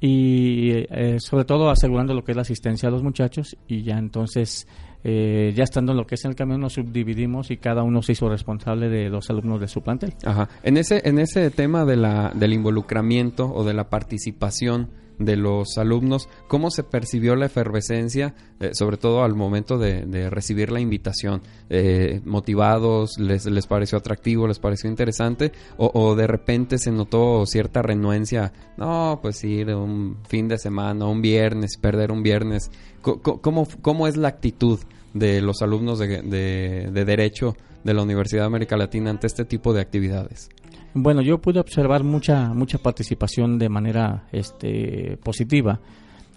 y 0.00 0.70
eh, 0.72 1.16
sobre 1.20 1.44
todo 1.44 1.70
asegurando 1.70 2.14
lo 2.14 2.22
que 2.22 2.32
es 2.32 2.36
la 2.36 2.42
asistencia 2.42 2.88
a 2.88 2.92
los 2.92 3.02
muchachos 3.02 3.56
y 3.66 3.82
ya 3.82 3.98
entonces 3.98 4.68
eh, 5.04 5.52
ya 5.56 5.64
estando 5.64 5.92
en 5.92 5.98
lo 5.98 6.06
que 6.06 6.14
es 6.16 6.24
el 6.24 6.34
camión 6.34 6.60
nos 6.60 6.74
subdividimos 6.74 7.50
y 7.50 7.56
cada 7.56 7.82
uno 7.82 8.02
se 8.02 8.12
hizo 8.12 8.28
responsable 8.28 8.88
de 8.88 9.08
los 9.10 9.28
alumnos 9.30 9.60
de 9.60 9.68
su 9.68 9.80
plantel. 9.82 10.14
Ajá. 10.24 10.48
En 10.62 10.76
ese, 10.76 11.02
en 11.04 11.18
ese 11.18 11.50
tema 11.50 11.84
de 11.84 11.96
la, 11.96 12.32
del 12.34 12.52
involucramiento 12.52 13.52
o 13.52 13.64
de 13.64 13.74
la 13.74 13.88
participación 13.90 14.88
de 15.18 15.36
los 15.36 15.78
alumnos, 15.78 16.28
¿cómo 16.46 16.70
se 16.70 16.84
percibió 16.84 17.34
la 17.36 17.46
efervescencia, 17.46 18.34
eh, 18.60 18.70
sobre 18.72 18.96
todo 18.96 19.24
al 19.24 19.34
momento 19.34 19.76
de, 19.78 20.30
recibir 20.30 20.70
la 20.70 20.80
invitación? 20.80 21.42
Eh, 21.70 22.20
¿Motivados? 22.24 23.18
Les, 23.18 23.46
¿Les 23.46 23.66
pareció 23.66 23.98
atractivo? 23.98 24.46
¿Les 24.46 24.58
pareció 24.58 24.88
interesante? 24.88 25.52
O, 25.76 26.14
de 26.14 26.26
repente 26.26 26.78
se 26.78 26.90
notó 26.92 27.44
cierta 27.46 27.82
renuencia? 27.82 28.52
No, 28.76 29.18
pues 29.20 29.42
ir 29.44 29.74
un 29.74 30.18
fin 30.28 30.48
de 30.48 30.58
semana, 30.58 31.06
un 31.06 31.20
viernes, 31.20 31.76
perder 31.78 32.12
un 32.12 32.22
viernes. 32.22 32.70
¿Cómo, 33.02 33.66
cómo 33.82 34.06
es 34.06 34.16
la 34.16 34.28
actitud 34.28 34.78
de 35.14 35.40
los 35.40 35.62
alumnos 35.62 35.98
de, 35.98 36.22
de- 36.22 36.90
de 36.92 37.04
Derecho 37.04 37.56
de 37.84 37.94
la 37.94 38.02
Universidad 38.02 38.42
de 38.42 38.46
América 38.46 38.76
Latina 38.76 39.10
ante 39.10 39.26
este 39.26 39.44
tipo 39.44 39.72
de 39.72 39.80
actividades? 39.80 40.48
Bueno, 40.94 41.22
yo 41.22 41.38
pude 41.38 41.60
observar 41.60 42.02
mucha 42.02 42.54
mucha 42.54 42.78
participación 42.78 43.58
de 43.58 43.68
manera 43.68 44.26
este, 44.32 45.18
positiva. 45.22 45.80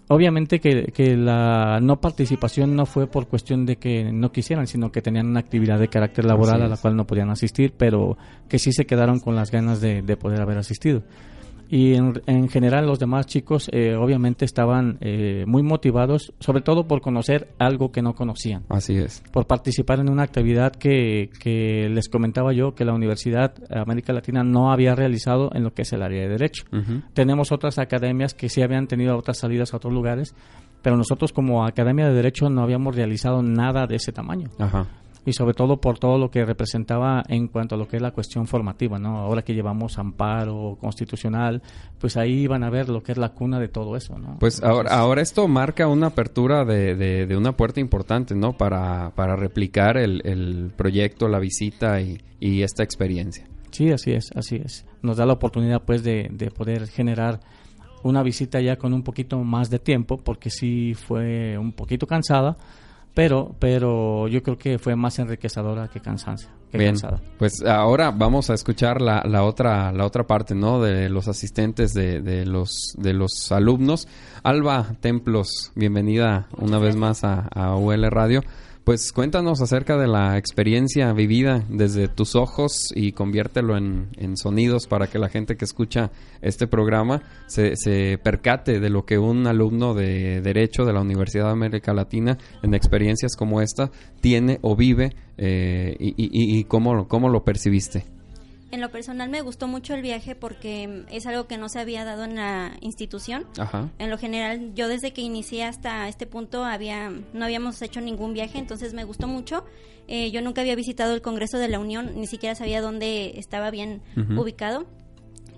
Obviamente 0.08 0.60
que, 0.60 0.92
que 0.92 1.16
la 1.16 1.80
no 1.82 2.02
participación 2.02 2.76
no 2.76 2.86
fue 2.86 3.08
por 3.08 3.28
cuestión 3.28 3.66
de 3.66 3.78
que 3.78 4.12
no 4.12 4.32
quisieran, 4.34 4.68
sino 4.68 4.92
que 4.92 5.02
tenían 5.02 5.28
una 5.28 5.40
actividad 5.40 5.80
de 5.80 5.88
carácter 5.88 6.26
laboral 6.26 6.62
a 6.62 6.68
la 6.68 6.76
cual 6.76 6.98
no 6.98 7.08
podían 7.08 7.30
asistir, 7.30 7.74
pero 7.78 8.18
que 8.50 8.60
sí 8.60 8.74
se 8.74 8.86
quedaron 8.86 9.22
con 9.22 9.36
las 9.36 9.52
ganas 9.52 9.80
de, 9.80 10.02
de 10.02 10.18
poder 10.18 10.42
haber 10.42 10.58
asistido. 10.58 11.04
Y 11.74 11.94
en, 11.94 12.22
en 12.28 12.50
general 12.50 12.86
los 12.86 13.00
demás 13.00 13.28
chicos 13.28 13.70
eh, 13.72 13.96
obviamente 13.96 14.44
estaban 14.44 14.98
eh, 15.00 15.46
muy 15.48 15.64
motivados, 15.64 16.34
sobre 16.42 16.60
todo 16.62 16.86
por 16.86 17.00
conocer 17.00 17.48
algo 17.60 17.94
que 17.94 18.02
no 18.02 18.14
conocían, 18.14 18.64
Así 18.68 18.98
es. 18.98 19.24
por 19.32 19.48
participar 19.48 20.02
en 20.02 20.10
una 20.10 20.24
actividad 20.24 20.74
que, 20.74 21.30
que 21.40 21.88
les 21.90 22.10
comentaba 22.10 22.52
yo 22.52 22.76
que 22.76 22.84
la 22.84 22.94
Universidad 22.94 23.54
América 23.70 24.12
Latina 24.12 24.44
no 24.44 24.74
había 24.74 24.96
realizado 24.96 25.50
en 25.54 25.64
lo 25.64 25.74
que 25.74 25.84
es 25.84 25.94
el 25.94 26.02
área 26.04 26.24
de 26.24 26.28
Derecho. 26.30 26.66
Tenemos 27.14 27.54
otras 27.54 27.80
academias 27.80 28.34
que 28.34 28.50
sí 28.50 28.62
habían 28.62 28.88
tenido 28.88 29.18
otras 29.18 29.38
salidas 29.38 29.74
a 29.74 29.78
otros 29.78 29.94
lugares, 29.94 30.36
pero 30.82 30.98
nosotros 30.98 31.32
como 31.32 31.66
Academia 31.66 32.08
de 32.08 32.14
Derecho 32.14 32.50
no 32.50 32.64
habíamos 32.64 32.98
realizado 32.98 33.42
nada 33.42 33.88
de 33.88 33.96
ese 33.96 34.12
tamaño. 34.12 34.50
Ajá. 34.60 34.88
Y 35.24 35.34
sobre 35.34 35.54
todo 35.54 35.80
por 35.80 36.00
todo 36.00 36.18
lo 36.18 36.32
que 36.32 36.44
representaba 36.46 37.24
en 37.28 37.48
cuanto 37.48 37.76
a 37.76 37.78
lo 37.78 37.88
que 37.88 37.98
es 37.98 38.02
la 38.02 38.10
cuestión 38.10 38.48
formativa, 38.48 38.98
¿no? 38.98 39.20
Ahora 39.20 39.44
que 39.44 39.54
llevamos 39.54 40.00
amparo 40.00 40.78
constitucional, 40.82 41.62
pues 42.00 42.18
ahí 42.18 42.48
van 42.48 42.64
a 42.64 42.72
ver 42.72 42.90
lo 42.90 43.04
que 43.04 43.12
es 43.12 43.20
la 43.20 43.30
cuna 43.30 43.60
de 43.60 43.68
todo 43.68 43.96
eso, 43.96 44.18
¿no? 44.18 44.38
Pues 44.40 44.64
ahora, 44.64 44.90
ahora 44.98 45.22
esto 45.22 45.48
marca 45.48 45.88
una 45.88 46.08
apertura 46.08 46.66
de, 46.66 46.96
de- 46.96 47.28
de 47.28 47.38
una 47.38 47.56
puerta 47.56 47.80
importante, 47.80 48.34
¿no? 48.34 48.54
Para, 48.54 49.12
para 49.16 49.36
replicar 49.36 49.98
el, 49.98 50.22
el 50.26 50.72
proyecto, 50.76 51.28
la 51.28 51.38
visita 51.38 52.02
y, 52.02 52.18
y 52.40 52.64
esta 52.64 52.82
experiencia. 52.84 53.46
Sí, 53.70 53.92
así 53.92 54.14
es, 54.14 54.32
así 54.36 54.56
es. 54.56 54.86
Nos 55.04 55.18
da 55.18 55.26
la 55.28 55.34
oportunidad, 55.34 55.84
pues, 55.84 56.04
de, 56.04 56.30
de 56.32 56.50
poder 56.50 56.88
generar 56.88 57.40
una 58.04 58.24
visita 58.24 58.60
ya 58.60 58.78
con 58.78 58.94
un 58.94 59.04
poquito 59.04 59.38
más 59.44 59.70
de 59.70 59.78
tiempo, 59.78 60.18
porque 60.18 60.50
sí 60.50 60.96
fue 60.96 61.58
un 61.60 61.72
poquito 61.74 62.08
cansada, 62.08 62.58
pero, 63.14 63.56
pero 63.60 64.28
yo 64.28 64.42
creo 64.42 64.58
que 64.58 64.80
fue 64.80 64.96
más 64.96 65.20
enriquecedora 65.20 65.88
que 65.90 66.00
cansancio, 66.00 66.50
que 66.72 66.78
Bien, 66.78 66.92
cansada. 66.92 67.20
pues 67.38 67.62
ahora 67.66 68.12
vamos 68.12 68.50
a 68.50 68.54
escuchar 68.54 69.02
la, 69.02 69.24
la 69.26 69.44
otra 69.44 69.92
la 69.92 70.06
otra 70.06 70.26
parte, 70.26 70.56
¿no? 70.56 70.82
De 70.82 71.10
los 71.10 71.28
asistentes, 71.28 71.94
de, 71.94 72.22
de 72.22 72.46
los 72.46 72.94
de 72.98 73.14
los 73.14 73.52
alumnos. 73.52 74.08
Alba 74.44 74.88
Templos, 75.02 75.72
bienvenida 75.76 76.48
una 76.58 76.80
vez 76.80 76.96
más 76.96 77.24
a, 77.24 77.48
a 77.54 77.76
UL 77.76 78.10
Radio. 78.10 78.44
Pues 78.84 79.12
cuéntanos 79.12 79.62
acerca 79.62 79.96
de 79.96 80.08
la 80.08 80.40
experiencia 80.40 81.14
vivida 81.14 81.64
desde 81.70 82.08
tus 82.08 82.36
ojos 82.36 82.90
y 82.96 83.12
conviértelo 83.12 83.78
en, 83.78 84.08
en 84.18 84.36
sonidos 84.38 84.88
para 84.88 85.06
que 85.06 85.20
la 85.20 85.30
gente 85.30 85.56
que 85.56 85.66
escucha 85.66 86.10
este 86.42 86.66
programa 86.66 87.22
se, 87.46 87.76
se 87.76 88.18
percate 88.18 88.80
de 88.80 88.90
lo 88.90 89.06
que 89.06 89.20
un 89.20 89.46
alumno 89.46 89.94
de 89.94 90.42
Derecho 90.42 90.84
de 90.84 90.94
la 90.94 91.02
Universidad 91.02 91.46
de 91.46 91.52
América 91.52 91.94
Latina 91.94 92.40
en 92.64 92.74
experiencias 92.74 93.36
como 93.36 93.62
esta 93.62 93.92
tiene 94.20 94.58
o 94.64 94.76
vive 94.76 95.12
eh, 95.38 95.96
y, 96.00 96.10
y- 96.18 96.60
y 96.60 96.64
cómo, 96.64 97.08
cómo 97.08 97.30
lo 97.30 97.44
percibiste. 97.44 98.06
En 98.72 98.80
lo 98.82 98.90
personal 98.90 99.30
me 99.30 99.42
gustó 99.42 99.68
mucho 99.68 99.94
el 99.94 100.02
viaje 100.02 100.36
porque 100.36 101.06
es 101.12 101.26
algo 101.28 101.46
que 101.46 101.58
no 101.58 101.68
se 101.70 101.80
había 101.80 102.06
dado 102.06 102.24
en 102.24 102.36
la 102.36 102.78
institución. 102.82 103.46
Ajá. 103.58 103.90
En 104.00 104.10
lo 104.10 104.18
general, 104.18 104.74
yo 104.74 104.88
desde 104.88 105.12
que 105.12 105.22
inicié 105.22 105.66
hasta 105.66 106.08
este 106.08 106.26
punto 106.26 106.64
había 106.64 107.10
no 107.10 107.46
habíamos 107.46 107.82
hecho 107.82 108.02
ningún 108.02 108.34
viaje, 108.34 108.60
entonces 108.60 108.94
me 108.94 109.04
gustó 109.04 109.28
mucho. 109.28 109.66
Eh, 110.08 110.32
yo 110.32 110.42
nunca 110.42 110.62
había 110.62 110.76
visitado 110.76 111.14
el 111.14 111.22
Congreso 111.22 111.58
de 111.58 111.68
la 111.68 111.80
Unión, 111.80 112.14
ni 112.16 112.28
siquiera 112.28 112.56
sabía 112.56 112.82
dónde 112.82 113.34
estaba 113.38 113.72
bien 113.72 114.02
ubicado. 114.38 114.88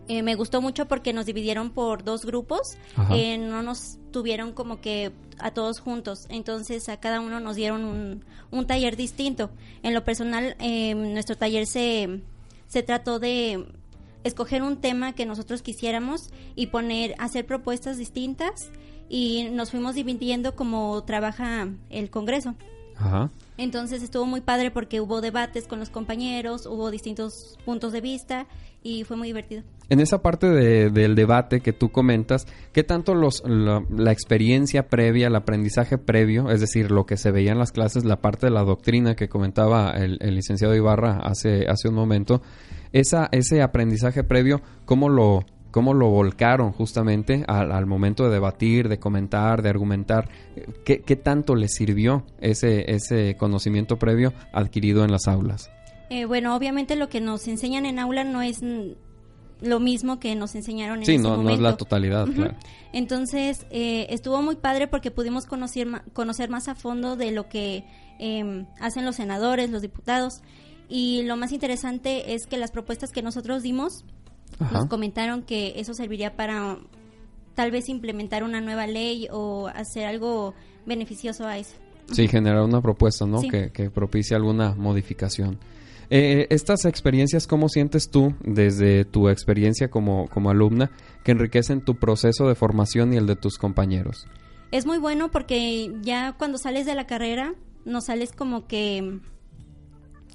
Eh, 0.07 0.21
me 0.21 0.35
gustó 0.35 0.61
mucho 0.61 0.85
porque 0.87 1.13
nos 1.13 1.25
dividieron 1.25 1.69
por 1.69 2.03
dos 2.03 2.25
grupos, 2.25 2.77
eh, 3.11 3.37
no 3.37 3.63
nos 3.63 3.99
tuvieron 4.11 4.51
como 4.51 4.81
que 4.81 5.13
a 5.39 5.51
todos 5.51 5.79
juntos, 5.79 6.25
entonces 6.29 6.89
a 6.89 6.97
cada 6.97 7.21
uno 7.21 7.39
nos 7.39 7.55
dieron 7.55 7.85
un, 7.85 8.25
un 8.51 8.67
taller 8.67 8.97
distinto. 8.97 9.49
En 9.81 9.93
lo 9.93 10.03
personal, 10.03 10.57
eh, 10.59 10.93
nuestro 10.93 11.37
taller 11.37 11.67
se, 11.67 12.21
se 12.73 12.81
trató 12.81 13.19
de 13.19 13.67
escoger 14.23 14.63
un 14.63 14.77
tema 14.77 15.13
que 15.13 15.27
nosotros 15.27 15.61
quisiéramos 15.61 16.31
y 16.55 16.67
poner, 16.67 17.13
hacer 17.19 17.45
propuestas 17.45 17.99
distintas 17.99 18.71
y 19.07 19.49
nos 19.51 19.69
fuimos 19.69 19.93
dividiendo 19.93 20.55
como 20.55 21.03
trabaja 21.03 21.67
el 21.91 22.09
Congreso. 22.09 22.55
Ajá. 22.95 23.29
Entonces 23.59 24.01
estuvo 24.01 24.25
muy 24.25 24.41
padre 24.41 24.71
porque 24.71 25.01
hubo 25.01 25.21
debates 25.21 25.67
con 25.67 25.77
los 25.77 25.91
compañeros, 25.91 26.65
hubo 26.65 26.89
distintos 26.89 27.59
puntos 27.63 27.91
de 27.91 28.01
vista 28.01 28.47
y 28.81 29.03
fue 29.03 29.17
muy 29.17 29.27
divertido. 29.27 29.61
En 29.89 29.99
esa 29.99 30.21
parte 30.21 30.47
de- 30.49 30.89
del 30.89 31.13
debate 31.15 31.59
que 31.61 31.73
tú 31.73 31.89
comentas, 31.91 32.47
¿qué 32.71 32.83
tanto 32.83 33.13
los, 33.15 33.43
la, 33.45 33.83
la 33.89 34.11
experiencia 34.11 34.87
previa, 34.87 35.27
el 35.27 35.35
aprendizaje 35.35 35.97
previo, 35.97 36.49
es 36.49 36.61
decir, 36.61 36.89
lo 36.89 37.05
que 37.05 37.17
se 37.17 37.31
veía 37.31 37.51
en 37.51 37.59
las 37.59 37.71
clases, 37.71 38.05
la 38.05 38.21
parte 38.21 38.47
de 38.47 38.51
la 38.51 38.63
doctrina 38.63 39.15
que 39.15 39.27
comentaba 39.29 39.91
el, 39.91 40.17
licenciado 40.33 40.73
Ibarra 40.75 41.19
hace, 41.23 41.67
hace 41.67 41.89
un 41.89 41.95
momento, 41.95 42.41
ese 42.91 43.61
aprendizaje 43.61 44.23
previo, 44.23 44.61
¿cómo 44.85 45.09
lo, 45.09 45.45
cómo 45.71 45.93
lo 45.93 46.09
volcaron 46.09 46.71
justamente 46.71 47.43
al, 47.47 47.71
al 47.71 47.85
momento 47.85 48.25
de 48.25 48.31
debatir, 48.31 48.87
de 48.87 48.99
comentar, 48.99 49.61
de 49.63 49.69
argumentar? 49.69 50.29
¿Qué, 50.85 51.01
qué 51.01 51.15
tanto 51.15 51.55
les 51.55 51.73
sirvió 51.73 52.25
ese, 52.39 52.91
ese 52.93 53.35
conocimiento 53.35 53.97
previo 53.97 54.33
adquirido 54.53 55.03
en 55.03 55.11
las 55.11 55.27
aulas? 55.27 55.69
Eh, 56.09 56.25
bueno, 56.25 56.55
obviamente 56.55 56.95
lo 56.95 57.09
que 57.09 57.19
nos 57.21 57.47
enseñan 57.47 57.85
en 57.85 57.97
aula 57.99 58.23
no 58.23 58.41
es 58.41 58.61
lo 59.63 59.79
mismo 59.79 60.19
que 60.19 60.35
nos 60.35 60.55
enseñaron 60.55 60.99
en 60.99 61.05
Sí, 61.05 61.13
ese 61.13 61.23
no, 61.23 61.37
no 61.41 61.49
es 61.49 61.59
la 61.59 61.77
totalidad, 61.77 62.27
claro. 62.27 62.55
Entonces, 62.91 63.65
eh, 63.71 64.07
estuvo 64.09 64.41
muy 64.41 64.55
padre 64.55 64.87
porque 64.87 65.09
pudimos 65.09 65.45
conocer, 65.45 65.87
conocer 66.13 66.49
más 66.49 66.67
a 66.67 66.75
fondo 66.75 67.15
de 67.15 67.31
lo 67.31 67.49
que 67.49 67.85
eh, 68.19 68.65
hacen 68.79 69.05
los 69.05 69.15
senadores, 69.15 69.69
los 69.71 69.81
diputados. 69.81 70.41
Y 70.89 71.23
lo 71.23 71.37
más 71.37 71.51
interesante 71.51 72.33
es 72.35 72.45
que 72.45 72.57
las 72.57 72.71
propuestas 72.71 73.11
que 73.11 73.21
nosotros 73.21 73.63
dimos, 73.63 74.05
Ajá. 74.59 74.79
nos 74.79 74.87
comentaron 74.87 75.41
que 75.41 75.73
eso 75.77 75.93
serviría 75.93 76.35
para 76.35 76.77
tal 77.55 77.71
vez 77.71 77.89
implementar 77.89 78.43
una 78.43 78.61
nueva 78.61 78.85
ley 78.85 79.27
o 79.31 79.67
hacer 79.67 80.05
algo 80.05 80.53
beneficioso 80.85 81.47
a 81.47 81.57
eso. 81.57 81.75
Sí, 82.11 82.27
generar 82.27 82.61
una 82.63 82.81
propuesta, 82.81 83.25
¿no? 83.25 83.39
Sí. 83.39 83.49
Que, 83.49 83.71
que 83.71 83.89
propicie 83.89 84.35
alguna 84.35 84.75
modificación. 84.75 85.57
Eh, 86.09 86.47
estas 86.49 86.85
experiencias, 86.85 87.47
¿cómo 87.47 87.69
sientes 87.69 88.09
tú 88.09 88.33
desde 88.43 89.05
tu 89.05 89.29
experiencia 89.29 89.89
como, 89.89 90.27
como 90.27 90.49
alumna 90.49 90.91
que 91.23 91.31
enriquecen 91.31 91.81
tu 91.81 91.95
proceso 91.95 92.47
de 92.47 92.55
formación 92.55 93.13
y 93.13 93.17
el 93.17 93.27
de 93.27 93.35
tus 93.35 93.57
compañeros? 93.57 94.27
Es 94.71 94.85
muy 94.85 94.97
bueno 94.97 95.31
porque 95.31 95.91
ya 96.01 96.33
cuando 96.37 96.57
sales 96.57 96.85
de 96.85 96.95
la 96.95 97.07
carrera, 97.07 97.53
no 97.85 98.01
sales 98.01 98.31
como 98.31 98.67
que 98.67 99.19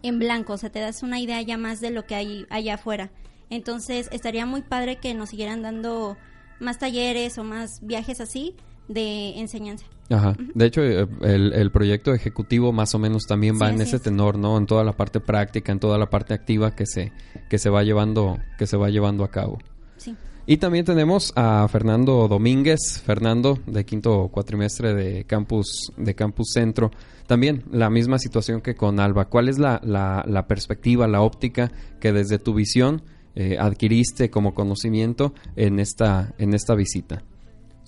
en 0.02 0.18
blanco, 0.18 0.52
o 0.54 0.58
sea, 0.58 0.70
te 0.70 0.80
das 0.80 1.02
una 1.02 1.20
idea 1.20 1.42
ya 1.42 1.58
más 1.58 1.80
de 1.80 1.90
lo 1.90 2.06
que 2.06 2.14
hay 2.14 2.46
allá 2.50 2.74
afuera. 2.74 3.10
Entonces, 3.50 4.08
estaría 4.12 4.46
muy 4.46 4.62
padre 4.62 4.96
que 4.96 5.14
nos 5.14 5.30
siguieran 5.30 5.62
dando 5.62 6.16
más 6.60 6.78
talleres 6.78 7.38
o 7.38 7.44
más 7.44 7.80
viajes 7.82 8.20
así 8.20 8.54
de 8.88 9.38
enseñanza. 9.38 9.84
Ajá. 10.10 10.34
De 10.54 10.64
hecho, 10.66 10.82
eh, 10.82 11.06
el, 11.20 11.52
el 11.52 11.70
proyecto 11.70 12.14
ejecutivo 12.14 12.72
más 12.72 12.94
o 12.94 12.98
menos 12.98 13.24
también 13.26 13.56
va 13.60 13.68
Sí, 13.68 13.74
en 13.74 13.80
ese 13.82 13.96
es. 13.96 14.02
tenor, 14.02 14.38
¿no? 14.38 14.56
En 14.56 14.66
toda 14.66 14.82
la 14.84 14.92
parte 14.92 15.20
práctica, 15.20 15.70
en 15.70 15.78
toda 15.80 15.98
la 15.98 16.08
parte 16.08 16.32
activa 16.34 16.74
que 16.74 16.86
se, 16.86 17.12
que 17.50 17.58
se 17.58 17.68
va 17.68 17.82
llevando, 17.82 18.38
que 18.58 18.66
se 18.66 18.76
va 18.78 18.88
llevando 18.88 19.24
a 19.24 19.30
cabo. 19.30 19.58
Sí. 19.98 20.16
Y 20.46 20.56
también 20.56 20.86
tenemos 20.86 21.34
a 21.36 21.68
Fernando 21.68 22.26
Domínguez, 22.26 23.02
Fernando 23.04 23.58
de 23.66 23.84
quinto 23.84 24.28
cuatrimestre 24.32 24.94
de 24.94 25.24
Campus, 25.24 25.92
de 25.98 26.14
Campus 26.14 26.52
Centro. 26.54 26.90
También 27.26 27.64
la 27.70 27.90
misma 27.90 28.18
situación 28.18 28.62
que 28.62 28.74
con 28.74 28.98
Alba. 29.00 29.26
¿Cuál 29.26 29.50
es 29.50 29.58
la, 29.58 29.78
la, 29.84 30.24
la 30.26 30.46
perspectiva, 30.46 31.06
la 31.06 31.20
óptica 31.20 31.70
que 32.00 32.12
desde 32.14 32.38
tu 32.38 32.54
visión 32.54 33.02
eh, 33.34 33.58
adquiriste 33.60 34.30
como 34.30 34.54
conocimiento 34.54 35.34
en 35.54 35.80
esta, 35.80 36.32
en 36.38 36.54
esta 36.54 36.74
visita? 36.74 37.22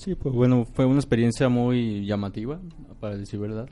Sí, 0.01 0.15
pues 0.15 0.35
bueno, 0.35 0.65
fue 0.65 0.87
una 0.87 0.99
experiencia 0.99 1.51
muy 1.51 2.07
llamativa, 2.07 2.59
para 3.01 3.19
decir 3.19 3.39
verdad. 3.39 3.69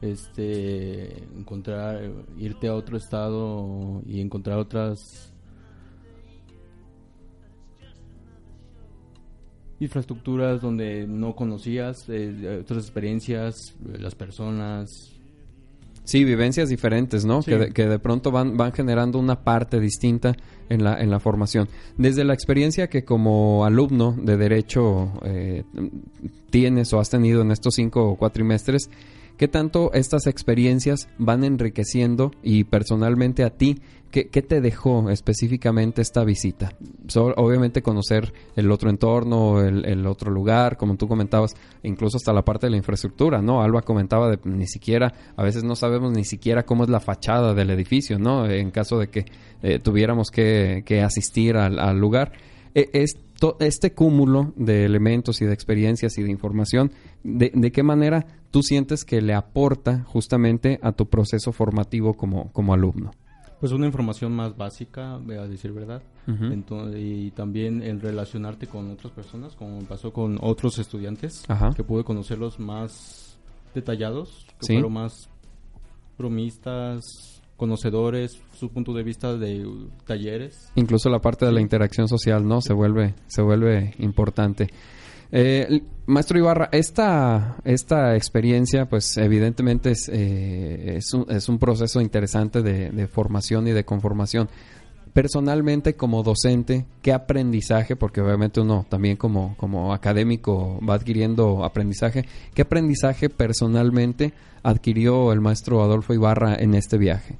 Este, 0.00 1.22
encontrar, 1.36 2.02
irte 2.36 2.66
a 2.66 2.74
otro 2.74 2.96
estado 2.96 4.02
y 4.04 4.20
encontrar 4.20 4.58
otras 4.58 5.32
infraestructuras 9.78 10.60
donde 10.60 11.06
no 11.06 11.36
conocías, 11.36 12.08
eh, 12.08 12.58
otras 12.60 12.82
experiencias, 12.82 13.76
las 14.00 14.16
personas. 14.16 15.14
Sí, 16.08 16.24
vivencias 16.24 16.70
diferentes, 16.70 17.26
¿no? 17.26 17.42
Sí. 17.42 17.50
Que, 17.50 17.58
de, 17.58 17.70
que 17.70 17.86
de 17.86 17.98
pronto 17.98 18.30
van, 18.30 18.56
van 18.56 18.72
generando 18.72 19.18
una 19.18 19.44
parte 19.44 19.78
distinta 19.78 20.34
en 20.70 20.82
la, 20.82 20.98
en 21.02 21.10
la 21.10 21.20
formación. 21.20 21.68
Desde 21.98 22.24
la 22.24 22.32
experiencia 22.32 22.88
que 22.88 23.04
como 23.04 23.66
alumno 23.66 24.16
de 24.18 24.38
Derecho 24.38 25.12
eh, 25.22 25.64
tienes 26.48 26.94
o 26.94 26.98
has 26.98 27.10
tenido 27.10 27.42
en 27.42 27.50
estos 27.50 27.74
cinco 27.74 28.16
cuatrimestres, 28.16 28.88
¿qué 29.36 29.48
tanto 29.48 29.92
estas 29.92 30.26
experiencias 30.26 31.10
van 31.18 31.44
enriqueciendo 31.44 32.30
y 32.42 32.64
personalmente 32.64 33.44
a 33.44 33.50
ti, 33.50 33.82
qué, 34.10 34.42
te 34.42 34.60
dejó 34.60 35.10
específicamente 35.10 36.02
esta 36.02 36.24
visita? 36.24 36.72
Obviamente 37.14 37.82
conocer 37.82 38.32
el 38.56 38.70
otro 38.70 38.90
entorno, 38.90 39.60
el, 39.62 40.06
otro 40.06 40.30
lugar, 40.30 40.76
como 40.76 40.96
tú 40.96 41.08
comentabas, 41.08 41.54
incluso 41.82 42.16
hasta 42.16 42.32
la 42.32 42.44
parte 42.44 42.66
de 42.66 42.70
la 42.70 42.76
infraestructura, 42.76 43.42
¿no? 43.42 43.62
Alba 43.62 43.82
comentaba 43.82 44.30
de 44.30 44.38
ni 44.44 44.66
siquiera, 44.66 45.12
a 45.36 45.42
veces 45.42 45.64
no 45.64 45.76
sabemos 45.76 46.12
ni 46.12 46.24
siquiera 46.24 46.64
cómo 46.64 46.84
es 46.84 46.90
la 46.90 47.00
fachada 47.00 47.54
del 47.54 47.70
edificio, 47.70 48.18
¿no? 48.18 48.46
En 48.46 48.70
caso 48.70 48.98
de 48.98 49.08
que 49.08 49.26
eh, 49.62 49.78
tuviéramos 49.78 50.30
que, 50.30 50.82
que 50.84 51.02
asistir 51.02 51.56
al, 51.56 51.78
al 51.78 51.98
lugar. 51.98 52.32
E- 52.74 52.90
este 53.60 53.92
cúmulo 53.92 54.52
de 54.56 54.84
elementos 54.84 55.40
y 55.42 55.44
de 55.44 55.54
experiencias 55.54 56.18
y 56.18 56.22
de 56.24 56.30
información, 56.30 56.90
de, 57.22 57.70
qué 57.72 57.82
manera 57.84 58.26
tú 58.50 58.62
sientes 58.62 59.04
que 59.04 59.20
le 59.22 59.32
aporta 59.34 60.02
justamente 60.04 60.80
a 60.82 60.90
tu 60.92 61.06
proceso 61.06 61.52
formativo 61.52 62.14
como 62.14 62.74
alumno? 62.74 63.12
Pues 63.60 63.72
una 63.72 63.86
información 63.86 64.32
más 64.32 64.56
básica, 64.56 65.14
a 65.16 65.18
decir 65.48 65.72
verdad. 65.72 66.02
Y 66.96 67.30
también 67.32 67.82
el 67.82 68.00
relacionarte 68.00 68.66
con 68.66 68.90
otras 68.90 69.12
personas, 69.12 69.56
como 69.56 69.80
pasó 69.80 70.12
con 70.12 70.38
otros 70.40 70.78
estudiantes, 70.78 71.42
Ajá. 71.48 71.70
que 71.74 71.82
pude 71.82 72.04
conocerlos 72.04 72.60
más 72.60 73.36
detallados, 73.74 74.46
que 74.60 74.66
Sí. 74.66 74.72
fueron 74.74 74.92
más 74.92 75.28
bromistas, 76.18 77.02
conocedores, 77.56 78.40
su 78.52 78.68
punto 78.68 78.92
de 78.92 79.02
vista 79.02 79.34
de 79.36 79.66
talleres. 80.06 80.70
Incluso 80.76 81.08
la 81.10 81.18
parte 81.20 81.44
de 81.46 81.52
la 81.52 81.60
interacción 81.60 82.06
social, 82.08 82.46
¿no? 82.46 82.60
Se 82.60 82.72
vuelve, 82.72 83.14
se 83.26 83.42
vuelve 83.42 83.94
importante. 83.98 84.68
Eh, 85.30 85.82
maestro 86.06 86.38
Ibarra, 86.38 86.68
esta, 86.72 87.56
esta 87.64 88.16
experiencia, 88.16 88.88
pues 88.88 89.16
evidentemente 89.18 89.90
es, 89.90 90.08
eh, 90.12 90.98
es 91.28 91.48
un 91.48 91.58
proceso 91.58 92.00
interesante 92.00 92.62
de, 92.62 92.90
de 92.90 93.06
formación 93.06 93.68
y 93.68 93.72
de 93.72 93.84
conformación. 93.84 94.48
Personalmente, 95.12 95.94
como 95.94 96.22
docente, 96.22 96.86
¿qué 97.02 97.12
aprendizaje? 97.12 97.96
Porque 97.96 98.20
obviamente 98.20 98.60
uno 98.60 98.86
también 98.88 99.16
como, 99.16 99.56
como 99.56 99.92
académico 99.92 100.78
va 100.88 100.94
adquiriendo 100.94 101.64
aprendizaje. 101.64 102.24
¿Qué 102.54 102.62
aprendizaje 102.62 103.28
personalmente 103.28 104.32
adquirió 104.62 105.32
el 105.32 105.40
maestro 105.40 105.82
Adolfo 105.82 106.14
Ibarra 106.14 106.54
en 106.54 106.74
este 106.74 106.98
viaje? 106.98 107.36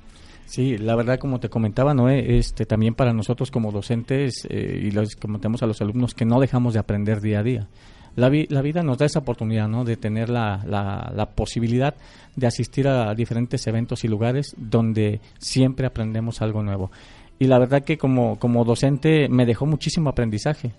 Sí, 0.50 0.78
la 0.78 0.97
verdad, 0.97 1.19
como 1.19 1.40
te 1.40 1.50
comentaba, 1.50 1.93
Noé, 1.93 2.38
este, 2.38 2.64
también 2.64 2.95
para 2.95 3.12
nosotros 3.12 3.50
como 3.50 3.71
docentes 3.71 4.47
eh, 4.49 4.81
y 4.83 4.90
les 4.90 5.14
comentamos 5.14 5.62
a 5.62 5.67
los 5.67 5.81
alumnos 5.83 6.14
que 6.14 6.25
no 6.25 6.40
dejamos 6.40 6.73
de 6.73 6.81
aprender 6.81 7.21
día 7.21 7.40
a 7.40 7.43
día. 7.43 7.69
La, 8.17 8.31
vi- 8.31 8.47
la 8.49 8.62
vida 8.62 8.83
nos 8.83 8.97
da 8.97 9.05
esa 9.05 9.19
oportunidad, 9.19 9.69
¿no? 9.69 9.85
De 9.85 9.99
tener 9.99 10.31
la, 10.31 10.64
la, 10.67 11.12
la 11.14 11.26
posibilidad 11.26 11.95
de 12.35 12.47
asistir 12.47 12.88
a 12.88 13.14
diferentes 13.14 13.67
eventos 13.67 14.05
y 14.05 14.09
lugares 14.09 14.55
donde 14.57 15.21
siempre 15.38 15.87
aprendemos 15.87 16.40
algo 16.40 16.62
nuevo. 16.62 16.90
Y 17.38 17.45
la 17.45 17.59
verdad 17.59 17.85
que 17.85 17.99
como, 17.99 18.38
como 18.38 18.64
docente 18.64 19.28
me 19.28 19.45
dejó 19.45 19.67
muchísimo 19.67 20.09
aprendizaje. 20.09 20.73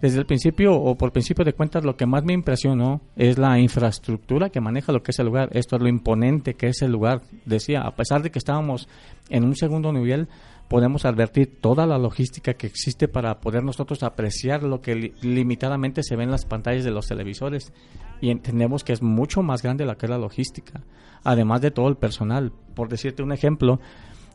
Desde 0.00 0.18
el 0.18 0.26
principio 0.26 0.74
o 0.74 0.94
por 0.96 1.12
principio 1.12 1.44
de 1.44 1.54
cuentas 1.54 1.84
lo 1.84 1.96
que 1.96 2.04
más 2.06 2.22
me 2.22 2.34
impresionó 2.34 3.00
es 3.16 3.38
la 3.38 3.58
infraestructura 3.58 4.50
que 4.50 4.60
maneja 4.60 4.92
lo 4.92 5.02
que 5.02 5.10
es 5.12 5.18
el 5.18 5.26
lugar. 5.26 5.48
Esto 5.52 5.76
es 5.76 5.82
lo 5.82 5.88
imponente 5.88 6.54
que 6.54 6.68
es 6.68 6.82
el 6.82 6.92
lugar. 6.92 7.22
Decía, 7.46 7.80
a 7.80 7.94
pesar 7.94 8.22
de 8.22 8.30
que 8.30 8.38
estábamos 8.38 8.88
en 9.30 9.44
un 9.44 9.56
segundo 9.56 9.92
nivel, 9.92 10.28
podemos 10.68 11.04
advertir 11.06 11.60
toda 11.60 11.86
la 11.86 11.96
logística 11.96 12.54
que 12.54 12.66
existe 12.66 13.08
para 13.08 13.40
poder 13.40 13.64
nosotros 13.64 14.02
apreciar 14.02 14.64
lo 14.64 14.82
que 14.82 14.94
li- 14.96 15.14
limitadamente 15.22 16.02
se 16.02 16.16
ve 16.16 16.24
en 16.24 16.30
las 16.30 16.44
pantallas 16.44 16.84
de 16.84 16.90
los 16.90 17.06
televisores. 17.06 17.72
Y 18.20 18.30
entendemos 18.30 18.84
que 18.84 18.92
es 18.92 19.02
mucho 19.02 19.42
más 19.42 19.62
grande 19.62 19.86
la 19.86 19.96
que 19.96 20.06
es 20.06 20.10
la 20.10 20.18
logística. 20.18 20.82
Además 21.24 21.60
de 21.62 21.70
todo 21.70 21.88
el 21.88 21.96
personal. 21.96 22.52
Por 22.74 22.88
decirte 22.88 23.22
un 23.22 23.32
ejemplo, 23.32 23.80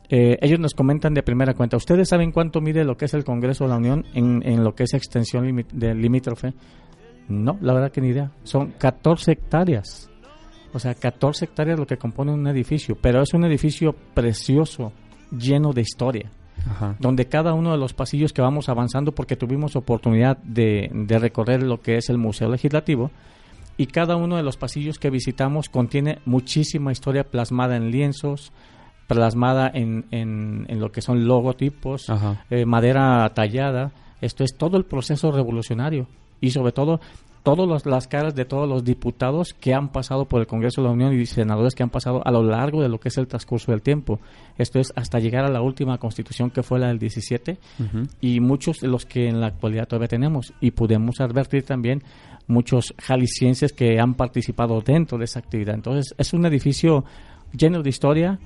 eh, 0.08 0.36
ellos 0.42 0.60
nos 0.60 0.74
comentan 0.74 1.14
de 1.14 1.22
primera 1.22 1.54
cuenta, 1.54 1.76
¿ustedes 1.76 2.08
saben 2.08 2.32
cuánto 2.32 2.60
mide 2.60 2.84
lo 2.84 2.96
que 2.96 3.06
es 3.06 3.14
el 3.14 3.24
Congreso 3.24 3.64
de 3.64 3.70
la 3.70 3.76
Unión 3.76 4.04
en, 4.14 4.42
en 4.46 4.62
lo 4.64 4.74
que 4.74 4.84
es 4.84 4.94
extensión 4.94 5.46
limi- 5.46 5.66
de 5.72 5.94
limítrofe? 5.94 6.52
No, 7.28 7.56
la 7.60 7.72
verdad 7.72 7.90
que 7.92 8.00
ni 8.00 8.08
idea. 8.08 8.30
Son 8.42 8.72
14 8.72 9.32
hectáreas. 9.32 10.10
O 10.74 10.78
sea, 10.78 10.94
14 10.94 11.44
hectáreas 11.46 11.78
lo 11.78 11.86
que 11.86 11.96
compone 11.98 12.32
un 12.32 12.46
edificio, 12.46 12.96
pero 13.00 13.22
es 13.22 13.32
un 13.34 13.44
edificio 13.44 13.94
precioso, 14.14 14.92
lleno 15.30 15.72
de 15.72 15.82
historia, 15.82 16.30
Ajá. 16.66 16.96
donde 16.98 17.26
cada 17.26 17.54
uno 17.54 17.70
de 17.72 17.78
los 17.78 17.92
pasillos 17.94 18.32
que 18.32 18.42
vamos 18.42 18.68
avanzando, 18.68 19.12
porque 19.12 19.36
tuvimos 19.36 19.76
oportunidad 19.76 20.38
de, 20.38 20.90
de 20.92 21.18
recorrer 21.18 21.62
lo 21.62 21.80
que 21.80 21.96
es 21.96 22.08
el 22.10 22.18
Museo 22.18 22.50
Legislativo, 22.50 23.10
y 23.76 23.86
cada 23.86 24.16
uno 24.16 24.36
de 24.36 24.42
los 24.42 24.56
pasillos 24.56 24.98
que 24.98 25.10
visitamos 25.10 25.68
contiene 25.68 26.18
muchísima 26.26 26.92
historia 26.92 27.24
plasmada 27.24 27.76
en 27.76 27.90
lienzos, 27.90 28.52
plasmada 29.06 29.70
en, 29.72 30.06
en, 30.10 30.66
en 30.68 30.80
lo 30.80 30.90
que 30.92 31.02
son 31.02 31.26
logotipos, 31.26 32.06
eh, 32.50 32.64
madera 32.64 33.30
tallada. 33.34 33.92
Esto 34.20 34.44
es 34.44 34.56
todo 34.56 34.76
el 34.76 34.84
proceso 34.84 35.32
revolucionario 35.32 36.06
y 36.40 36.50
sobre 36.50 36.72
todo 36.72 37.00
todas 37.42 37.86
las 37.86 38.06
caras 38.06 38.34
de 38.36 38.44
todos 38.44 38.68
los 38.68 38.84
diputados 38.84 39.52
que 39.52 39.74
han 39.74 39.88
pasado 39.88 40.26
por 40.26 40.40
el 40.40 40.46
Congreso 40.46 40.80
de 40.80 40.86
la 40.86 40.92
Unión 40.94 41.12
y 41.12 41.26
senadores 41.26 41.74
que 41.74 41.82
han 41.82 41.90
pasado 41.90 42.22
a 42.24 42.30
lo 42.30 42.44
largo 42.44 42.80
de 42.80 42.88
lo 42.88 43.00
que 43.00 43.08
es 43.08 43.18
el 43.18 43.26
transcurso 43.26 43.72
del 43.72 43.82
tiempo. 43.82 44.20
Esto 44.58 44.78
es 44.78 44.92
hasta 44.94 45.18
llegar 45.18 45.44
a 45.44 45.50
la 45.50 45.60
última 45.60 45.98
constitución 45.98 46.50
que 46.50 46.62
fue 46.62 46.78
la 46.78 46.86
del 46.88 47.00
17 47.00 47.58
Ujú. 47.80 48.02
y 48.20 48.38
muchos 48.38 48.78
de 48.78 48.86
los 48.88 49.06
que 49.06 49.28
en 49.28 49.40
la 49.40 49.48
actualidad 49.48 49.88
todavía 49.88 50.06
tenemos. 50.08 50.52
Y 50.60 50.70
podemos 50.70 51.20
advertir 51.20 51.64
también 51.64 52.04
muchos 52.46 52.94
jaliscienses 52.98 53.72
que 53.72 53.98
han 53.98 54.14
participado 54.14 54.80
dentro 54.80 55.18
de 55.18 55.24
esa 55.24 55.40
actividad. 55.40 55.74
Entonces, 55.74 56.14
es 56.18 56.32
un 56.32 56.46
edificio 56.46 57.04
lleno 57.52 57.82
de 57.82 57.90
historia, 57.90 58.38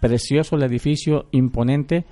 precioso 0.00 0.56
el 0.56 0.62
edificio, 0.62 1.26
imponente, 1.30 2.04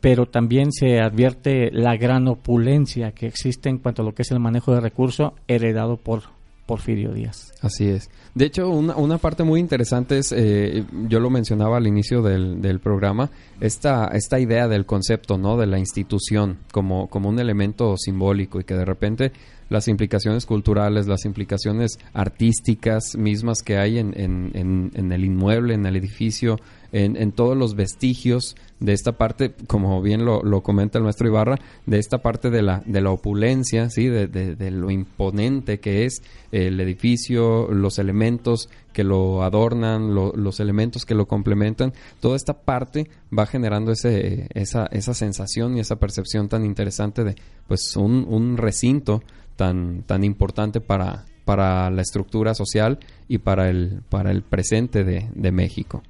pero 0.00 0.26
también 0.26 0.72
se 0.72 1.00
advierte 1.00 1.70
la 1.72 1.96
gran 1.96 2.28
opulencia 2.28 3.12
que 3.12 3.26
existe 3.26 3.68
en 3.68 3.78
cuanto 3.78 4.02
a 4.02 4.04
lo 4.04 4.14
que 4.14 4.22
es 4.22 4.30
el 4.30 4.40
manejo 4.40 4.74
de 4.74 4.80
recursos 4.80 5.32
heredado 5.48 5.96
por 5.96 6.36
Porfirio 6.66 7.12
Díaz. 7.12 7.52
Así 7.62 7.88
es. 7.88 8.10
De 8.34 8.44
hecho, 8.44 8.68
una, 8.68 8.96
una 8.96 9.18
parte 9.18 9.44
muy 9.44 9.60
interesante 9.60 10.18
es, 10.18 10.32
eh, 10.36 10.84
yo 11.08 11.20
lo 11.20 11.30
mencionaba 11.30 11.76
al 11.76 11.86
inicio 11.86 12.22
del, 12.22 12.60
del 12.60 12.80
programa, 12.80 13.30
esta, 13.60 14.08
esta 14.08 14.40
idea 14.40 14.68
del 14.68 14.84
concepto, 14.84 15.38
¿no? 15.38 15.56
De 15.56 15.66
la 15.66 15.78
institución 15.78 16.58
como, 16.72 17.08
como 17.08 17.28
un 17.28 17.38
elemento 17.38 17.96
simbólico 17.96 18.60
y 18.60 18.64
que 18.64 18.74
de 18.74 18.84
repente 18.84 19.32
las 19.68 19.88
implicaciones 19.88 20.44
culturales, 20.44 21.06
las 21.06 21.24
implicaciones 21.24 21.98
artísticas 22.12 23.16
mismas 23.16 23.62
que 23.62 23.78
hay 23.78 23.98
en, 23.98 24.12
en, 24.18 24.50
en, 24.54 24.90
en 24.94 25.12
el 25.12 25.24
inmueble, 25.24 25.74
en 25.74 25.86
el 25.86 25.96
edificio, 25.96 26.58
en, 26.92 27.16
en 27.16 27.32
todos 27.32 27.56
los 27.56 27.74
vestigios 27.74 28.56
de 28.80 28.92
esta 28.92 29.12
parte, 29.12 29.54
como 29.66 30.02
bien 30.02 30.24
lo, 30.24 30.42
lo 30.42 30.62
comenta 30.62 30.98
el 30.98 31.04
maestro 31.04 31.28
Ibarra, 31.28 31.56
de 31.86 31.98
esta 31.98 32.18
parte 32.18 32.50
de 32.50 32.62
la, 32.62 32.82
de 32.84 33.00
la 33.00 33.10
opulencia, 33.10 33.88
¿sí? 33.88 34.08
De, 34.08 34.70
lo 34.70 34.90
imponente 34.90 35.80
que 35.80 36.04
es 36.04 36.22
el 36.52 36.78
edificio, 36.80 37.68
los 37.72 37.98
elementos 37.98 38.68
que 38.92 39.02
lo 39.04 39.42
adornan, 39.42 40.14
lo- 40.14 40.32
los 40.36 40.60
elementos 40.60 41.04
que 41.06 41.14
lo 41.14 41.26
complementan, 41.26 41.92
toda 42.20 42.36
esta 42.36 42.54
parte 42.54 43.08
va 43.36 43.46
generando 43.46 43.92
ese, 43.92 44.48
esa, 44.54 44.86
esa 44.86 45.14
sensación 45.14 45.76
y 45.76 45.80
esa 45.80 45.96
percepción 45.96 46.48
tan 46.48 46.64
interesante 46.64 47.24
de 47.24 47.34
pues 47.66 47.96
un, 47.96 48.26
un 48.28 48.56
recinto 48.58 49.22
tan, 49.56 50.02
tan 50.02 50.22
importante 50.22 50.80
para, 50.82 51.24
para 51.46 51.90
la 51.90 52.02
estructura 52.02 52.54
social 52.54 52.98
y 53.26 53.38
para 53.38 53.70
el, 53.70 54.02
para 54.10 54.30
el 54.30 54.42
presente 54.42 55.02
de 55.04 55.52
México. 55.52 56.02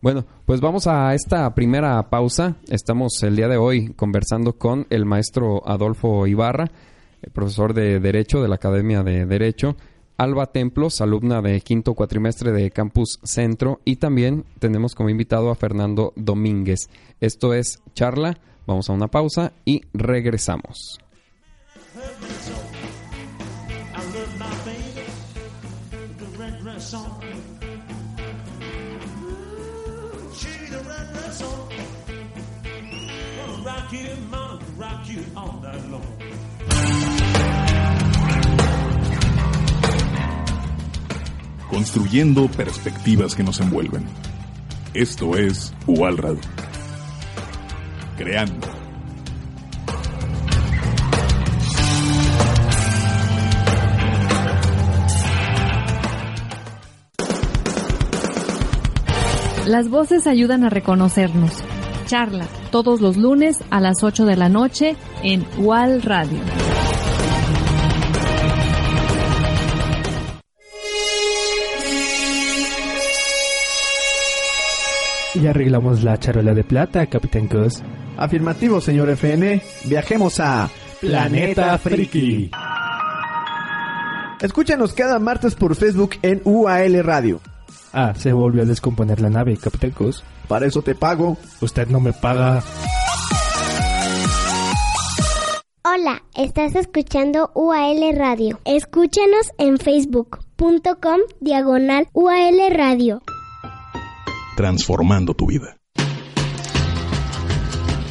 Bueno, 0.00 0.24
pues 0.46 0.60
vamos 0.60 0.86
a 0.86 1.12
esta 1.14 1.52
primera 1.56 2.08
pausa. 2.08 2.54
Estamos 2.68 3.20
el 3.24 3.34
día 3.34 3.48
de 3.48 3.56
hoy 3.56 3.92
conversando 3.94 4.52
con 4.52 4.86
el 4.90 5.04
maestro 5.04 5.66
Adolfo 5.68 6.28
Ibarra, 6.28 6.70
eh, 7.20 7.30
profesor 7.32 7.74
de 7.74 7.98
Derecho 7.98 8.40
de 8.40 8.46
la 8.46 8.54
Academia 8.54 9.02
de 9.02 9.26
Derecho, 9.26 9.76
Alba 10.16 10.46
Templos, 10.46 11.00
alumna 11.00 11.42
de 11.42 11.60
quinto 11.62 11.94
cuatrimestre 11.94 12.52
de 12.52 12.70
Campus 12.70 13.18
Centro, 13.24 13.80
y 13.84 13.96
también 13.96 14.44
tenemos 14.60 14.94
como 14.94 15.10
invitado 15.10 15.50
a 15.50 15.56
Fernando 15.56 16.12
Domínguez. 16.14 16.88
Esto 17.20 17.52
es 17.52 17.80
charla. 17.94 18.38
Vamos 18.66 18.88
a 18.90 18.92
una 18.92 19.08
pausa 19.08 19.52
y 19.64 19.82
regresamos. 19.94 21.00
Construyendo 41.68 42.48
perspectivas 42.48 43.34
que 43.34 43.42
nos 43.42 43.60
envuelven. 43.60 44.04
Esto 44.94 45.36
es 45.36 45.72
UAL 45.86 46.16
Creando. 48.16 48.66
Las 59.66 59.90
voces 59.90 60.26
ayudan 60.26 60.64
a 60.64 60.70
reconocernos. 60.70 61.52
Charla 62.06 62.46
todos 62.70 63.00
los 63.00 63.16
lunes 63.16 63.62
a 63.70 63.80
las 63.80 64.02
8 64.02 64.24
de 64.24 64.36
la 64.36 64.48
noche 64.48 64.96
en 65.22 65.46
UAL 65.58 66.02
Radio. 66.02 66.38
Ya 75.40 75.50
arreglamos 75.50 76.02
la 76.02 76.18
charola 76.18 76.52
de 76.52 76.64
plata, 76.64 77.06
Capitán 77.06 77.46
Cos. 77.46 77.82
Afirmativo, 78.16 78.80
señor 78.80 79.08
FN. 79.10 79.62
Viajemos 79.84 80.40
a 80.40 80.68
Planeta 81.00 81.78
Friki. 81.78 82.50
Escúchanos 84.40 84.92
cada 84.94 85.18
martes 85.20 85.54
por 85.54 85.76
Facebook 85.76 86.16
en 86.22 86.40
UAL 86.44 87.04
Radio. 87.04 87.40
Ah, 87.92 88.14
se 88.16 88.32
volvió 88.32 88.62
a 88.62 88.66
descomponer 88.66 89.20
la 89.20 89.30
nave, 89.30 89.56
Capitán 89.56 89.92
Cus. 89.92 90.24
Para 90.48 90.66
eso 90.66 90.82
te 90.82 90.96
pago. 90.96 91.36
Usted 91.60 91.86
no 91.88 92.00
me 92.00 92.12
paga. 92.12 92.62
Hola, 95.84 96.22
estás 96.34 96.74
escuchando 96.74 97.52
UAL 97.54 98.16
Radio. 98.16 98.58
Escúchanos 98.64 99.52
en 99.58 99.78
facebook.com 99.78 101.20
diagonal 101.40 102.08
UAL 102.12 102.58
Radio. 102.74 103.22
Transformando 104.58 105.34
tu 105.34 105.46
vida. 105.46 105.78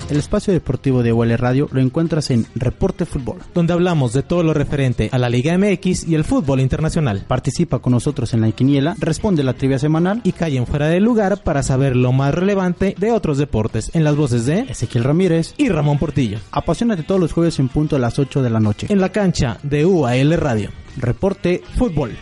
El 0.10 0.16
espacio 0.16 0.54
deportivo 0.54 1.04
de 1.04 1.12
UL 1.12 1.38
Radio 1.38 1.68
lo 1.74 1.82
encuentras 1.82 2.32
en 2.32 2.48
Reporte 2.56 3.06
Fútbol. 3.06 3.40
Donde 3.54 3.74
hablamos 3.74 4.14
de 4.14 4.24
todo 4.24 4.44
lo 4.44 4.54
referente 4.54 5.10
a 5.12 5.18
la 5.18 5.28
Liga 5.28 5.58
MX 5.58 6.08
y 6.08 6.16
el 6.16 6.24
fútbol 6.24 6.62
internacional. 6.62 7.26
Participa 7.28 7.80
con 7.80 7.92
nosotros 7.92 8.34
en 8.34 8.40
la 8.40 8.52
quiniela, 8.54 8.96
responde 8.98 9.44
la 9.44 9.56
trivia 9.56 9.78
semanal 9.78 10.22
y 10.24 10.32
cae 10.32 10.56
en 10.56 10.66
fuera 10.66 10.88
de 10.88 11.02
lugar 11.02 11.44
para 11.44 11.64
saber 11.64 11.98
lo 11.98 12.14
más 12.14 12.34
relevante 12.34 12.96
de 12.98 13.12
otros 13.12 13.38
deportes 13.38 13.92
en 13.94 14.06
las 14.06 14.16
voces 14.16 14.46
de 14.46 14.60
Ezequiel 14.70 15.04
Ramírez 15.04 15.54
y 15.58 15.68
Ramón 15.68 16.00
Portillo. 16.00 16.40
Apasionate 16.52 17.04
todos 17.04 17.20
los 17.20 17.34
jueves 17.34 17.60
en 17.60 17.68
punto 17.68 17.98
a 17.98 18.00
las 18.00 18.20
8 18.20 18.42
de 18.42 18.50
la 18.50 18.62
noche. 18.62 18.88
En 18.90 19.02
la 19.02 19.12
cancha 19.12 19.58
de 19.64 19.86
UAL 19.86 20.32
Radio. 20.38 20.72
Reporte 20.96 21.62
Fútbol. 21.76 22.16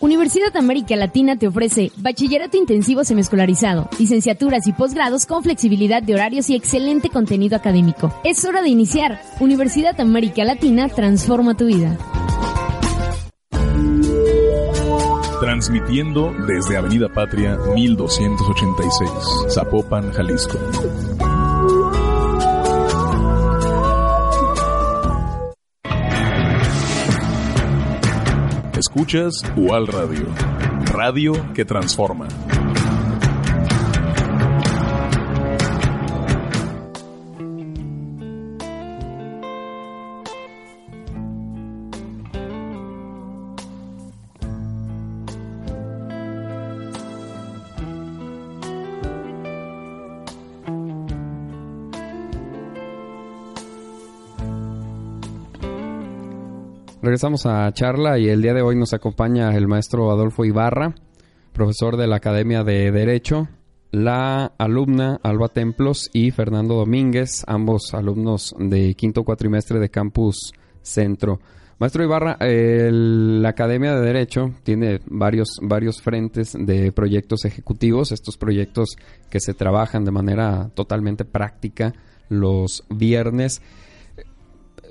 Universidad 0.00 0.56
América 0.56 0.96
Latina 0.96 1.36
te 1.36 1.46
ofrece 1.46 1.92
bachillerato 1.98 2.56
intensivo 2.56 3.04
semiescolarizado, 3.04 3.90
licenciaturas 3.98 4.66
y 4.66 4.72
posgrados 4.72 5.26
con 5.26 5.42
flexibilidad 5.42 6.02
de 6.02 6.14
horarios 6.14 6.48
y 6.48 6.56
excelente 6.56 7.10
contenido 7.10 7.54
académico. 7.54 8.10
Es 8.24 8.42
hora 8.46 8.62
de 8.62 8.70
iniciar. 8.70 9.20
Universidad 9.40 10.00
América 10.00 10.42
Latina 10.42 10.88
transforma 10.88 11.54
tu 11.54 11.66
vida. 11.66 11.98
Transmitiendo 15.38 16.32
desde 16.46 16.78
Avenida 16.78 17.10
Patria 17.12 17.58
1286, 17.74 19.10
Zapopan, 19.52 20.12
Jalisco. 20.12 20.58
Escuchas 28.80 29.42
UAL 29.56 29.88
Radio, 29.88 30.26
radio 30.90 31.34
que 31.52 31.66
transforma. 31.66 32.26
Regresamos 57.10 57.44
a 57.44 57.72
charla 57.72 58.20
y 58.20 58.28
el 58.28 58.40
día 58.40 58.54
de 58.54 58.62
hoy 58.62 58.76
nos 58.76 58.92
acompaña 58.94 59.56
el 59.56 59.66
maestro 59.66 60.12
Adolfo 60.12 60.44
Ibarra, 60.44 60.94
profesor 61.52 61.96
de 61.96 62.06
la 62.06 62.14
Academia 62.14 62.62
de 62.62 62.92
Derecho, 62.92 63.48
la 63.90 64.52
alumna 64.58 65.18
Alba 65.24 65.48
Templos 65.48 66.08
y 66.12 66.30
Fernando 66.30 66.76
Domínguez, 66.76 67.42
ambos 67.48 67.94
alumnos 67.94 68.54
de 68.60 68.94
quinto 68.94 69.24
cuatrimestre 69.24 69.80
de 69.80 69.88
Campus 69.88 70.52
Centro. 70.82 71.40
Maestro 71.80 72.04
Ibarra, 72.04 72.36
el- 72.38 73.42
la 73.42 73.48
Academia 73.48 73.92
de 73.96 74.06
Derecho 74.06 74.52
tiene 74.62 75.00
varios, 75.06 75.58
varios 75.62 76.00
frentes 76.00 76.56
de 76.56 76.92
proyectos 76.92 77.44
ejecutivos, 77.44 78.12
estos 78.12 78.36
proyectos 78.36 78.90
que 79.28 79.40
se 79.40 79.52
trabajan 79.52 80.04
de 80.04 80.12
manera 80.12 80.70
totalmente 80.76 81.24
práctica 81.24 81.92
los 82.28 82.84
viernes 82.88 83.62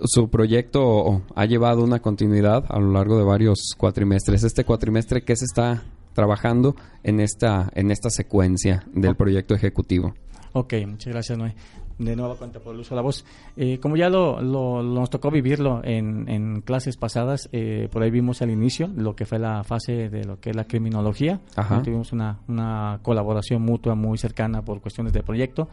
su 0.04 0.30
proyecto 0.30 1.22
ha 1.36 1.46
llevado 1.46 1.84
una 1.84 2.00
continuidad 2.00 2.66
a 2.70 2.80
lo 2.80 2.92
largo 2.92 3.18
de 3.18 3.24
varios 3.24 3.74
cuatrimestres. 3.78 4.44
Este 4.44 4.64
cuatrimestre, 4.64 5.24
¿qué 5.24 5.36
se 5.36 5.46
está 5.46 5.84
trabajando 6.14 6.76
en 7.04 7.20
esta, 7.20 7.70
en 7.76 7.92
esta 7.92 8.10
secuencia 8.10 8.84
del 8.94 9.16
proyecto 9.16 9.54
ejecutivo? 9.54 10.14
Ok, 10.54 10.74
muchas 10.88 11.14
gracias, 11.14 11.38
Noé. 11.38 11.56
De 12.00 12.16
nueva 12.16 12.36
cuenta 12.36 12.62
por 12.62 12.74
el 12.74 12.80
uso 12.80 12.92
de 12.92 12.96
la 12.96 13.02
voz. 13.02 13.26
Eh, 13.58 13.78
como 13.82 13.98
ya 13.98 14.10
lo, 14.10 14.42
lo- 14.42 14.82
nos 14.82 15.10
tocó 15.10 15.30
vivirlo 15.30 15.82
en, 15.84 16.30
en 16.30 16.62
clases 16.62 16.96
pasadas, 16.96 17.50
eh, 17.52 17.90
por 17.92 18.02
ahí 18.04 18.10
vimos 18.10 18.42
al 18.42 18.50
inicio 18.52 18.90
lo 18.96 19.18
que 19.18 19.26
fue 19.26 19.38
la 19.38 19.66
fase 19.66 20.10
de 20.10 20.24
lo 20.24 20.40
que 20.40 20.52
es 20.52 20.56
la 20.56 20.64
criminología. 20.64 21.42
Tuvimos 21.84 22.14
una, 22.14 22.40
una 22.48 23.00
colaboración 23.04 23.62
mutua 23.64 23.96
muy 23.96 24.18
cercana 24.18 24.62
por 24.64 24.80
cuestiones 24.80 25.12
de 25.12 25.24
proyecto. 25.24 25.68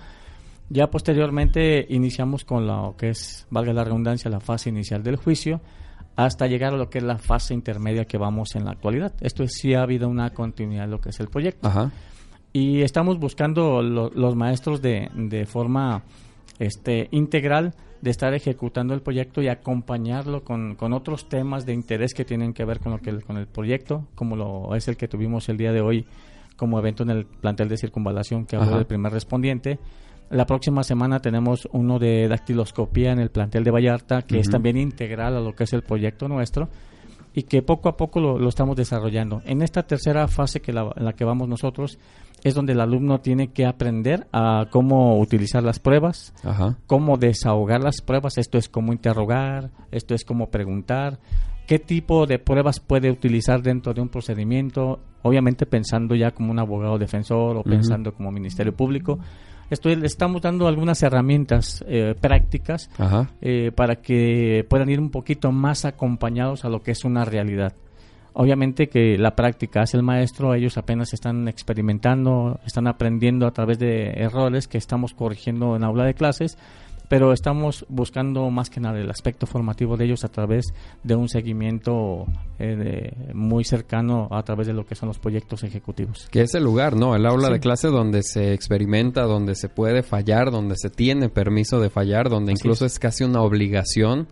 Ya 0.69 0.89
posteriormente 0.91 1.87
iniciamos 1.89 2.45
con 2.45 2.67
lo 2.67 2.95
que 2.99 3.11
es, 3.11 3.47
valga 3.51 3.73
la 3.73 3.85
redundancia, 3.85 4.31
la 4.31 4.41
fase 4.41 4.69
inicial 4.71 5.03
del 5.03 5.17
juicio, 5.17 5.61
hasta 6.17 6.47
llegar 6.47 6.75
a 6.75 6.77
lo 6.77 6.89
que 6.91 6.99
es 6.99 7.05
la 7.05 7.19
fase 7.19 7.55
intermedia 7.55 8.05
que 8.07 8.19
vamos 8.19 8.55
en 8.57 8.65
la 8.65 8.73
actualidad. 8.73 9.13
Esto 9.21 9.43
es, 9.45 9.53
sí 9.53 9.75
ha 9.75 9.83
habido 9.83 10.09
una 10.09 10.31
continuidad 10.31 10.85
en 10.85 10.91
lo 10.91 11.01
que 11.01 11.11
es 11.11 11.21
el 11.21 11.29
proyecto. 11.29 11.69
Ajá. 11.69 11.93
Y 12.53 12.81
estamos 12.83 13.19
buscando 13.19 13.83
lo- 13.83 14.11
los 14.11 14.35
maestros 14.35 14.81
de, 14.83 15.11
de 15.15 15.45
forma 15.47 16.03
este, 16.59 17.09
integral 17.11 17.75
de 18.01 18.11
estar 18.11 18.35
ejecutando 18.35 18.95
el 18.95 19.03
proyecto 19.03 19.43
y 19.43 19.49
acompañarlo 19.49 20.43
con, 20.43 20.75
con 20.75 20.93
otros 20.93 21.29
temas 21.29 21.67
de 21.67 21.75
interés 21.75 22.15
que 22.15 22.25
tienen 22.25 22.53
que 22.55 22.65
ver 22.65 22.81
con, 22.81 22.93
lo 22.93 22.99
que, 22.99 23.13
con 23.21 23.37
el 23.37 23.47
proyecto, 23.47 24.07
como 24.15 24.37
lo 24.37 24.75
es 24.75 24.89
el 24.89 24.97
que 24.97 25.07
tuvimos 25.09 25.49
el 25.49 25.57
día 25.59 25.73
de 25.73 25.81
hoy 25.81 26.07
como 26.57 26.79
evento 26.79 27.03
en 27.03 27.11
el 27.11 27.27
plantel 27.27 27.69
de 27.69 27.77
circunvalación 27.77 28.47
que 28.47 28.57
habló 28.57 28.77
del 28.79 28.87
primer 28.87 29.13
respondiente. 29.13 29.79
La 30.31 30.47
próxima 30.47 30.83
semana 30.83 31.21
tenemos 31.21 31.69
uno 31.73 31.99
de 31.99 32.27
dactiloscopía 32.29 33.13
en 33.13 33.21
el 33.21 33.31
plantel 33.31 33.63
de 33.65 33.71
Vallarta, 33.71 34.23
que 34.23 34.39
es 34.39 34.51
también 34.51 34.77
integral 34.77 35.37
a 35.37 35.41
lo 35.41 35.55
que 35.55 35.65
es 35.65 35.73
el 35.73 35.83
proyecto 35.83 36.29
nuestro 36.29 36.69
y 37.33 37.43
que 37.43 37.63
poco 37.63 37.89
a 37.89 37.97
poco 37.97 38.19
lo, 38.19 38.39
lo 38.39 38.49
estamos 38.49 38.77
desarrollando. 38.77 39.43
En 39.45 39.63
esta 39.63 39.83
tercera 39.83 40.27
fase 40.27 40.61
que 40.61 40.73
la, 40.73 40.91
en 40.97 41.05
la 41.05 41.13
que 41.13 41.25
vamos 41.25 41.49
nosotros 41.49 41.99
es 42.43 42.55
donde 42.55 42.73
el 42.73 42.81
alumno 42.81 43.21
tiene 43.21 43.49
que 43.49 43.67
aprender 43.67 44.27
a 44.33 44.67
cómo 44.71 45.19
utilizar 45.21 45.63
las 45.63 45.79
pruebas, 45.79 46.33
Ajá. 46.43 46.79
cómo 46.87 47.19
desahogar 47.19 47.83
las 47.83 48.01
pruebas, 48.01 48.39
esto 48.39 48.57
es 48.57 48.69
cómo 48.69 48.93
interrogar, 48.93 49.71
esto 49.91 50.15
es 50.15 50.25
cómo 50.25 50.49
preguntar, 50.49 51.19
qué 51.67 51.79
tipo 51.79 52.27
de 52.27 52.39
pruebas 52.39 52.81
puede 52.81 53.11
utilizar 53.11 53.63
dentro 53.63 53.93
de 53.93 54.01
un 54.01 54.09
procedimiento, 54.09 55.01
obviamente 55.23 55.67
pensando 55.67 56.15
ya 56.15 56.31
como 56.31 56.53
un 56.53 56.59
abogado 56.59 56.99
defensor 56.99 57.57
o 57.57 57.63
pensando 57.63 58.15
como 58.15 58.31
Ministerio 58.31 58.75
Público. 58.75 59.19
Estoy, 59.69 59.97
le 59.97 60.07
estamos 60.07 60.43
dando 60.43 60.69
algunas 60.69 61.03
herramientas 61.03 61.85
eh, 61.89 62.15
prácticas 62.21 62.89
eh, 63.41 63.73
para 63.75 63.97
que 63.97 64.65
puedan 64.69 64.89
ir 64.91 65.01
un 65.01 65.11
poquito 65.11 65.51
más 65.51 65.85
acompañados 65.85 66.65
a 66.65 66.69
lo 66.69 66.83
que 66.83 66.93
es 66.93 67.05
una 67.05 67.25
realidad. 67.25 67.73
Obviamente 68.33 68.89
que 68.89 69.17
la 69.17 69.35
práctica 69.35 69.81
hace 69.81 69.97
el 69.97 70.03
maestro, 70.03 70.55
ellos 70.55 70.77
apenas 70.77 71.15
están 71.15 71.49
experimentando, 71.49 72.61
están 72.67 72.87
aprendiendo 72.87 73.47
a 73.47 73.51
través 73.51 73.79
de 73.79 74.11
errores 74.11 74.69
que 74.69 74.77
estamos 74.77 75.15
corrigiendo 75.15 75.75
en 75.75 75.83
aula 75.83 76.05
de 76.05 76.13
clases, 76.13 76.59
pero 77.09 77.33
estamos 77.33 77.85
buscando 77.89 78.51
más 78.51 78.71
que 78.71 78.81
nada 78.81 78.99
el 78.99 79.11
aspecto 79.11 79.47
formativo 79.47 79.97
de 79.97 80.07
ellos 80.07 80.25
a 80.25 80.29
través 80.29 80.67
de 81.05 81.15
un 81.15 81.29
seguimiento 81.29 82.27
eh, 82.59 82.75
de- 82.77 83.35
muy 83.35 83.65
cercano 83.65 84.29
a 84.31 84.43
través 84.43 84.67
de 84.67 84.73
lo 84.73 84.85
que 84.87 84.95
son 84.95 85.09
los 85.09 85.19
proyectos 85.19 85.63
ejecutivos. 85.65 86.29
Que 86.31 86.43
es 86.43 86.55
el 86.55 86.65
lugar, 86.65 86.97
¿no? 86.97 87.15
El 87.15 87.27
aula 87.27 87.49
Sí. 87.49 87.53
de 87.55 87.61
clase 87.61 87.89
donde 87.89 88.23
se 88.23 88.53
experimenta, 88.53 89.23
donde 89.23 89.55
se 89.55 89.69
puede 89.69 90.03
fallar, 90.03 90.51
donde 90.51 90.75
se 90.77 90.91
tiene 90.91 91.29
permiso 91.29 91.81
de 91.81 91.91
fallar, 91.91 92.29
donde 92.29 92.53
Así 92.53 92.61
incluso 92.63 92.87
es. 92.87 92.93
es. 92.95 92.99
casi 92.99 93.25
una 93.25 93.43
obligación 93.43 94.27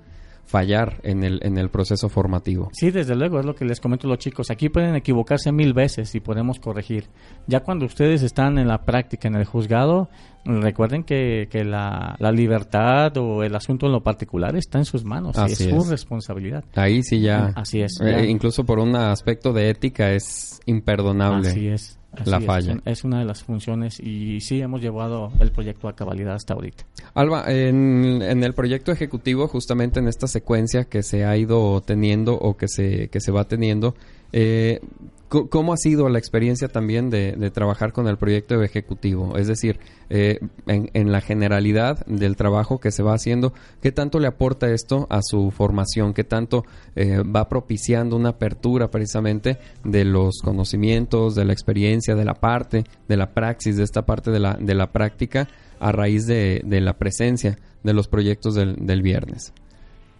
fallar 0.54 1.00
en 1.02 1.24
el, 1.24 1.40
en 1.42 1.58
el 1.58 1.68
proceso 1.68 2.08
formativo. 2.08 2.70
Sí, 2.74 2.92
desde 2.92 3.16
luego, 3.16 3.40
es 3.40 3.44
lo 3.44 3.56
que 3.56 3.64
les 3.64 3.80
comento 3.80 4.06
a 4.06 4.10
los 4.10 4.20
chicos. 4.20 4.52
Aquí 4.52 4.68
pueden 4.68 4.94
equivocarse 4.94 5.50
mil 5.50 5.72
veces 5.72 6.14
y 6.14 6.20
podemos 6.20 6.60
corregir. 6.60 7.06
Ya 7.48 7.58
cuando 7.58 7.86
ustedes 7.86 8.22
están 8.22 8.56
en 8.58 8.68
la 8.68 8.84
práctica, 8.84 9.26
en 9.26 9.34
el 9.34 9.46
juzgado, 9.46 10.08
recuerden 10.44 11.02
que, 11.02 11.48
que 11.50 11.64
la, 11.64 12.14
la 12.20 12.30
libertad 12.30 13.16
o 13.16 13.42
el 13.42 13.52
asunto 13.56 13.86
en 13.86 13.92
lo 13.92 14.04
particular 14.04 14.54
está 14.54 14.78
en 14.78 14.84
sus 14.84 15.04
manos 15.04 15.36
y 15.36 15.40
Así 15.40 15.64
es 15.64 15.70
su 15.70 15.76
es. 15.78 15.88
responsabilidad. 15.88 16.62
Ahí 16.76 17.02
sí 17.02 17.20
ya. 17.20 17.46
Así 17.56 17.80
es, 17.80 18.00
eh, 18.00 18.12
ya. 18.12 18.24
incluso 18.24 18.62
por 18.64 18.78
un 18.78 18.94
aspecto 18.94 19.52
de 19.52 19.70
ética 19.70 20.12
es 20.12 20.60
imperdonable. 20.66 21.48
Así 21.48 21.66
es. 21.66 21.98
así 22.12 22.30
la 22.30 22.36
es. 22.38 22.44
falla. 22.44 22.76
Es 22.84 23.02
una 23.02 23.18
de 23.18 23.24
las 23.24 23.42
funciones 23.42 23.98
y 23.98 24.40
sí 24.40 24.60
hemos 24.60 24.80
llevado 24.80 25.32
el 25.40 25.50
proyecto 25.50 25.88
a 25.88 25.96
cabalidad 25.96 26.34
hasta 26.36 26.54
ahorita. 26.54 26.84
Alba, 27.14 27.44
en, 27.46 28.22
el 28.22 28.54
proyecto 28.54 28.90
ejecutivo, 28.90 29.46
justamente 29.46 30.00
en 30.00 30.08
esta 30.08 30.26
secuencia 30.26 30.84
que 30.84 31.02
se 31.02 31.24
ha 31.24 31.36
ido 31.36 31.80
teniendo 31.80 32.34
o 32.34 32.56
que 32.56 32.66
se, 32.68 33.08
que 33.08 33.20
se 33.20 33.30
va 33.30 33.44
teniendo, 33.44 33.94
Eh, 34.36 34.80
¿Cómo 35.28 35.72
ha 35.72 35.76
sido 35.76 36.08
la 36.08 36.18
experiencia 36.18 36.68
también 36.68 37.10
de, 37.10 37.32
de 37.32 37.50
trabajar 37.50 37.92
con 37.92 38.06
el 38.06 38.18
proyecto 38.18 38.62
ejecutivo? 38.62 39.36
Es 39.36 39.48
decir, 39.48 39.80
eh, 40.08 40.38
en, 40.66 40.90
en 40.92 41.10
la 41.10 41.20
generalidad 41.20 42.06
del 42.06 42.36
trabajo 42.36 42.78
que 42.78 42.92
se 42.92 43.02
va 43.02 43.14
haciendo, 43.14 43.52
¿qué 43.80 43.90
tanto 43.90 44.20
le 44.20 44.28
aporta 44.28 44.70
esto 44.70 45.08
a 45.10 45.20
su 45.22 45.50
formación? 45.50 46.14
¿Qué 46.14 46.22
tanto 46.22 46.64
eh, 46.94 47.22
va 47.24 47.48
propiciando 47.48 48.16
una 48.16 48.30
apertura 48.30 48.90
precisamente 48.90 49.58
de 49.84 50.04
los 50.04 50.40
conocimientos, 50.40 51.34
de 51.34 51.44
la 51.44 51.52
experiencia, 51.52 52.14
de 52.14 52.24
la 52.24 52.34
parte, 52.34 52.84
de 53.08 53.16
la 53.16 53.32
praxis, 53.34 53.76
de 53.76 53.84
esta 53.84 54.02
parte 54.02 54.30
de 54.30 54.38
la, 54.38 54.56
de 54.60 54.74
la 54.74 54.92
práctica 54.92 55.48
a 55.84 55.92
raíz 55.92 56.26
de, 56.26 56.62
de 56.64 56.80
la 56.80 56.94
presencia 56.94 57.58
de 57.82 57.92
los 57.92 58.08
proyectos 58.08 58.54
del, 58.54 58.86
del 58.86 59.02
viernes? 59.02 59.52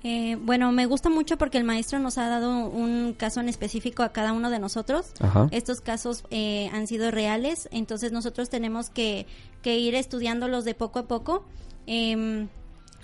Eh, 0.03 0.37
bueno, 0.43 0.71
me 0.73 0.85
gusta 0.85 1.09
mucho 1.09 1.39
porque 1.39 1.57
el 1.57 1.65
maestro 1.65 1.99
nos 1.99 2.19
ha 2.19 2.29
dado 2.29 2.69
un 2.69 3.15
caso 3.15 3.41
en 3.41 3.49
específico 3.49 4.03
a 4.03 4.11
cada 4.11 4.35
uno 4.35 4.51
de 4.51 4.59
nosotros. 4.59 5.07
Ajá. 5.21 5.49
Estos 5.51 5.81
casos 5.81 6.25
eh, 6.31 6.69
han 6.75 6.87
sido 6.87 7.11
reales, 7.11 7.71
entonces 7.73 8.13
nosotros 8.13 8.51
tenemos 8.51 8.91
que, 8.91 9.27
que 9.63 9.79
ir 9.79 9.95
estudiándolos 9.95 10.67
de 10.67 10.75
poco 10.75 10.99
a 10.99 11.09
poco. 11.09 11.47
Eh, 11.87 12.47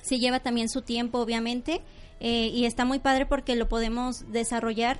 sí 0.02 0.18
lleva 0.18 0.40
también 0.40 0.68
su 0.68 0.82
tiempo, 0.82 1.18
obviamente, 1.20 1.80
eh, 2.20 2.50
y 2.52 2.66
está 2.66 2.84
muy 2.84 2.98
padre 2.98 3.24
porque 3.24 3.56
lo 3.56 3.70
podemos 3.70 4.30
desarrollar 4.30 4.98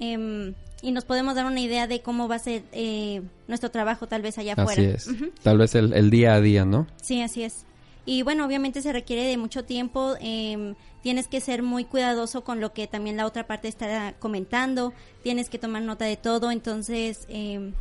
eh, 0.00 0.54
y 0.82 0.92
nos 0.92 1.04
podemos 1.04 1.34
dar 1.34 1.46
una 1.46 1.60
idea 1.60 1.86
de 1.86 2.00
cómo 2.02 2.28
va 2.28 2.36
a 2.36 2.38
ser 2.40 2.62
eh, 2.72 3.22
nuestro 3.46 3.70
trabajo 3.70 4.06
tal 4.06 4.22
vez 4.22 4.38
allá 4.38 4.52
afuera. 4.52 4.72
Así 4.72 4.84
es. 4.84 5.08
Tal 5.42 5.58
vez 5.58 5.74
el, 5.74 5.92
el 5.92 6.10
día 6.10 6.34
a 6.34 6.40
día, 6.40 6.64
¿no? 6.64 6.86
Sí, 7.02 7.22
así 7.22 7.42
es. 7.42 7.64
Y 8.06 8.22
bueno, 8.22 8.46
obviamente 8.46 8.80
se 8.80 8.92
requiere 8.92 9.24
de 9.24 9.36
mucho 9.36 9.64
tiempo. 9.64 10.14
eh, 10.20 10.74
tienes 11.02 11.28
que 11.28 11.40
ser 11.40 11.62
muy 11.62 11.84
cuidadoso 11.84 12.42
con 12.42 12.60
lo 12.60 12.72
que 12.72 12.86
también 12.86 13.16
la 13.16 13.26
otra 13.26 13.46
parte 13.46 13.68
está 13.68 14.14
comentando. 14.18 14.92
Tienes 15.22 15.48
que 15.48 15.58
tomar 15.58 15.82
nota 15.82 16.04
de 16.06 16.16
todo. 16.16 16.50
Entonces, 16.50 17.26
eh, 17.28 17.72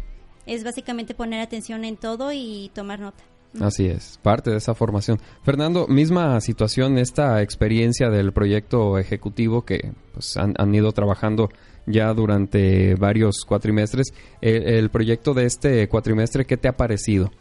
es 0.46 0.64
básicamente 0.64 1.14
poner 1.14 1.42
atención 1.42 1.86
en 1.86 1.98
todo 1.98 2.32
y 2.34 2.72
tomar 2.74 3.00
nota. 3.00 3.24
Así 3.62 3.88
es, 3.88 4.20
parte 4.22 4.52
de 4.52 4.58
esa 4.58 4.76
formación. 4.76 5.20
Fernando, 5.44 5.88
misma 5.88 6.40
situación, 6.42 6.98
esta 6.98 7.42
experiencia 7.42 8.10
del 8.10 8.34
proyecto 8.34 9.00
ejecutivo 9.00 9.64
que 9.66 9.94
pues, 10.14 10.38
han, 10.38 10.54
han 10.58 10.76
ido 10.76 10.92
trabajando 10.92 11.50
ya 11.88 12.14
durante 12.14 12.94
varios 12.96 13.38
cuatrimestres. 13.48 14.14
El, 14.42 14.64
el 14.68 14.90
proyecto 14.90 15.34
de 15.34 15.46
este 15.46 15.88
cuatrimestre, 15.90 16.46
¿qué 16.46 16.58
te 16.58 16.68
ha 16.68 16.78
parecido? 16.78 17.32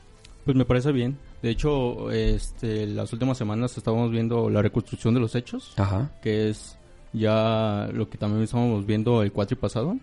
Pues 0.44 0.56
me 0.56 0.64
parece 0.64 0.92
bien. 0.92 1.18
De 1.42 1.50
hecho, 1.50 2.10
este, 2.12 2.86
las 2.86 3.12
últimas 3.12 3.36
semanas 3.36 3.76
estábamos 3.76 4.10
viendo 4.10 4.48
la 4.48 4.62
reconstrucción 4.62 5.12
de 5.12 5.20
los 5.20 5.34
hechos, 5.34 5.74
Ajá. 5.76 6.10
que 6.22 6.48
es 6.48 6.78
ya 7.12 7.88
lo 7.92 8.08
que 8.08 8.16
también 8.18 8.42
estábamos 8.42 8.86
viendo 8.86 9.22
el 9.22 9.32
cuatri 9.32 9.56
pasado, 9.56 9.96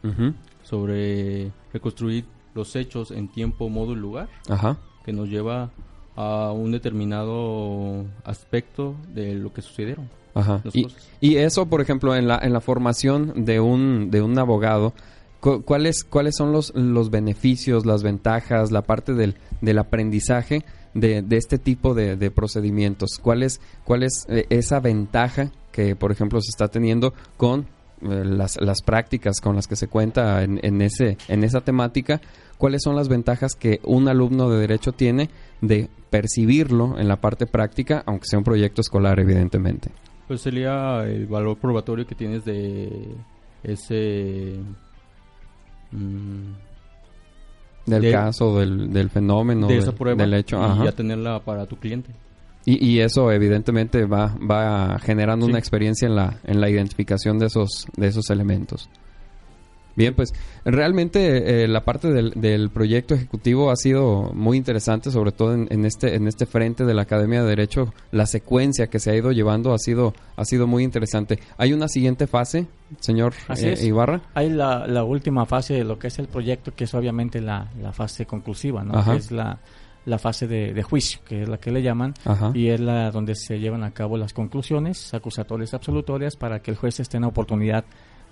sobre 0.64 1.52
reconstruir 1.72 2.26
los 2.56 2.76
hechos 2.76 3.12
en 3.12 3.30
tiempo, 3.30 3.70
modo 3.70 3.94
y 3.94 3.96
lugar, 3.96 4.30
Ajá. 4.50 4.78
que 5.06 5.14
nos 5.14 5.28
lleva 5.30 5.70
a 6.16 6.52
un 6.52 6.72
determinado 6.72 8.06
aspecto 8.24 8.96
de 9.14 9.34
lo 9.36 9.52
que 9.54 9.62
sucedieron. 9.62 10.10
Ajá. 10.36 10.62
y 11.22 11.36
eso, 11.38 11.68
por 11.68 11.82
ejemplo, 11.82 12.16
en 12.16 12.28
la, 12.28 12.40
en 12.42 12.54
la 12.54 12.60
formación 12.62 13.46
de 13.46 13.60
un, 13.60 14.10
de 14.12 14.22
un 14.22 14.38
abogado, 14.40 14.94
cu- 15.40 15.62
¿cuáles, 15.64 16.04
¿cuáles 16.04 16.36
son 16.36 16.52
los, 16.52 16.74
los 16.76 17.10
beneficios, 17.12 17.86
las 17.86 18.02
ventajas, 18.04 18.72
la 18.72 18.82
parte 18.82 19.14
del, 19.14 19.36
del 19.62 19.78
aprendizaje 19.80 20.64
de, 20.94 21.22
de 21.22 21.38
este 21.38 21.58
tipo 21.60 21.94
de, 21.94 22.16
de 22.16 22.32
procedimientos? 22.32 23.20
¿Cuál 23.22 23.44
es, 23.44 23.62
cuál 23.84 24.04
es 24.04 24.26
eh, 24.28 24.46
esa 24.50 24.80
ventaja 24.80 25.52
que, 25.72 25.96
por 25.96 26.12
ejemplo, 26.12 26.42
se 26.42 26.50
está 26.50 26.68
teniendo 26.68 27.14
con 27.38 27.68
eh, 28.02 28.24
las, 28.26 28.60
las 28.60 28.82
prácticas 28.82 29.40
con 29.40 29.56
las 29.56 29.68
que 29.68 29.76
se 29.76 29.88
cuenta 29.88 30.44
en, 30.44 30.60
en, 30.64 30.82
ese, 30.82 31.18
en 31.28 31.44
esa 31.44 31.62
temática? 31.62 32.22
¿Cuáles 32.58 32.82
son 32.84 32.96
las 32.96 33.08
ventajas 33.10 33.56
que 33.56 33.80
un 33.84 34.08
alumno 34.08 34.50
de 34.50 34.60
derecho 34.60 34.94
tiene 34.94 35.30
de 35.62 35.90
percibirlo 36.10 36.98
en 37.00 37.08
la 37.08 37.18
parte 37.18 37.46
práctica, 37.46 38.04
aunque 38.06 38.26
sea 38.28 38.40
un 38.40 38.46
proyecto 38.46 38.82
escolar, 38.82 39.20
evidentemente? 39.20 39.90
Pues 40.34 40.42
sería 40.42 41.04
el 41.04 41.28
valor 41.28 41.58
probatorio 41.60 42.08
que 42.08 42.16
tienes 42.16 42.44
de 42.44 42.90
ese... 43.62 44.56
mm, 45.92 46.52
del 47.86 48.02
de- 48.02 48.12
caso, 48.12 48.60
del, 48.60 48.92
del 48.92 49.12
fenómeno, 49.12 49.68
de 49.68 49.74
del- 49.76 49.84
esa 49.84 49.92
prueba 49.92 50.24
del 50.24 50.34
hecho. 50.34 50.58
y 50.58 50.64
ajá. 50.64 50.86
ya 50.86 50.92
tenerla 50.92 51.40
para 51.44 51.68
tu 51.68 51.76
cliente. 51.78 52.10
Y, 52.66 52.84
y 52.84 53.00
eso 53.02 53.32
evidentemente 53.32 54.06
va, 54.06 54.36
va 54.40 54.98
generando 55.00 55.46
Sí. 55.46 55.52
una 55.52 55.60
experiencia 55.60 56.08
en 56.08 56.16
la, 56.16 56.40
en 56.46 56.60
la 56.62 56.68
identificación 56.70 57.38
de 57.38 57.46
esos, 57.46 57.86
de 57.96 58.08
esos 58.08 58.28
elementos. 58.32 58.90
Bien, 59.96 60.16
pues 60.16 60.34
realmente 60.66 61.64
eh, 61.64 61.68
la 61.68 61.82
parte 61.82 62.12
del, 62.12 62.32
del 62.36 62.70
proyecto 62.70 63.14
ejecutivo 63.14 63.70
ha 63.70 63.76
sido 63.76 64.32
muy 64.34 64.58
interesante, 64.58 65.12
sobre 65.12 65.32
todo 65.32 65.54
en, 65.54 65.68
en 65.70 65.86
este 65.86 66.16
en 66.16 66.28
este 66.28 66.46
frente 66.46 66.84
de 66.86 66.94
la 66.94 67.04
Academia 67.04 67.44
de 67.44 67.50
Derecho. 67.50 67.94
La 68.12 68.26
secuencia 68.26 68.88
que 68.88 69.00
se 69.00 69.12
ha 69.12 69.16
ido 69.16 69.32
llevando 69.32 69.74
ha 69.74 69.78
sido 69.78 70.14
ha 70.36 70.46
sido 70.46 70.66
muy 70.66 70.84
interesante. 70.84 71.40
Hay 71.58 71.74
una 71.74 71.88
siguiente 71.88 72.26
fase, 72.28 72.66
señor 73.00 73.34
eh. 73.56 73.78
Ibarra. 73.84 74.22
Hay 74.34 74.50
la, 74.50 74.88
la 74.88 75.04
última 75.04 75.46
fase 75.46 75.76
de 75.76 75.84
lo 75.84 76.00
que 76.00 76.08
es 76.08 76.18
el 76.18 76.28
proyecto, 76.28 76.74
que 76.76 76.86
es 76.86 76.94
obviamente 76.94 77.40
la, 77.40 77.70
la 77.82 77.92
fase 77.92 78.26
conclusiva, 78.26 78.84
¿no? 78.84 79.04
Que 79.06 79.18
es 79.18 79.32
la, 79.32 79.60
la 80.06 80.18
fase 80.18 80.48
de, 80.48 80.74
de 80.74 80.84
juicio, 80.84 81.20
que 81.26 81.44
es 81.44 81.50
la 81.50 81.58
que 81.60 81.72
le 81.72 81.82
llaman, 81.82 82.14
Ajá. 82.26 82.52
y 82.54 82.70
es 82.70 82.80
la 82.80 83.12
donde 83.12 83.36
se 83.36 83.60
llevan 83.60 83.84
a 83.84 83.92
cabo 83.92 84.18
las 84.18 84.34
conclusiones 84.34 85.14
acusatorias 85.14 85.74
absolutorias 85.74 86.36
para 86.36 86.62
que 86.62 86.72
el 86.72 86.78
juez 86.78 87.00
esté 87.00 87.18
en 87.18 87.22
la 87.22 87.30
oportunidad 87.30 87.86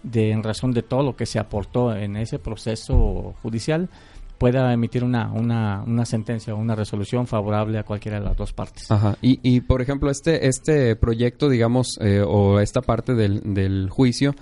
de, 0.04 0.32
en 0.32 0.44
razón 0.44 0.72
de 0.72 0.84
todo 0.84 1.04
lo 1.04 1.16
que 1.16 1.26
se 1.26 1.40
aportó 1.40 1.96
en 1.96 2.16
ese 2.16 2.40
proceso 2.40 3.36
judicial, 3.42 3.90
pueda 4.38 4.74
emitir 4.74 5.04
una, 5.04 5.32
una, 5.32 5.84
una 5.86 6.04
sentencia 6.04 6.56
o 6.56 6.58
una 6.58 6.74
resolución 6.74 7.28
favorable 7.28 7.78
a 7.78 7.84
cualquiera 7.84 8.20
de 8.20 8.26
las 8.26 8.36
dos 8.36 8.54
partes. 8.54 8.90
Ajá. 8.90 9.16
Y, 9.22 9.40
y 9.44 9.62
por 9.62 9.84
ejemplo, 9.84 10.10
este, 10.10 10.48
este 10.48 10.96
proyecto, 10.96 11.48
digamos, 11.48 12.00
eh, 12.02 12.24
o 12.26 12.60
esta 12.60 12.82
parte 12.82 13.14
del, 13.14 13.54
del 13.54 13.90
juicio, 13.92 14.34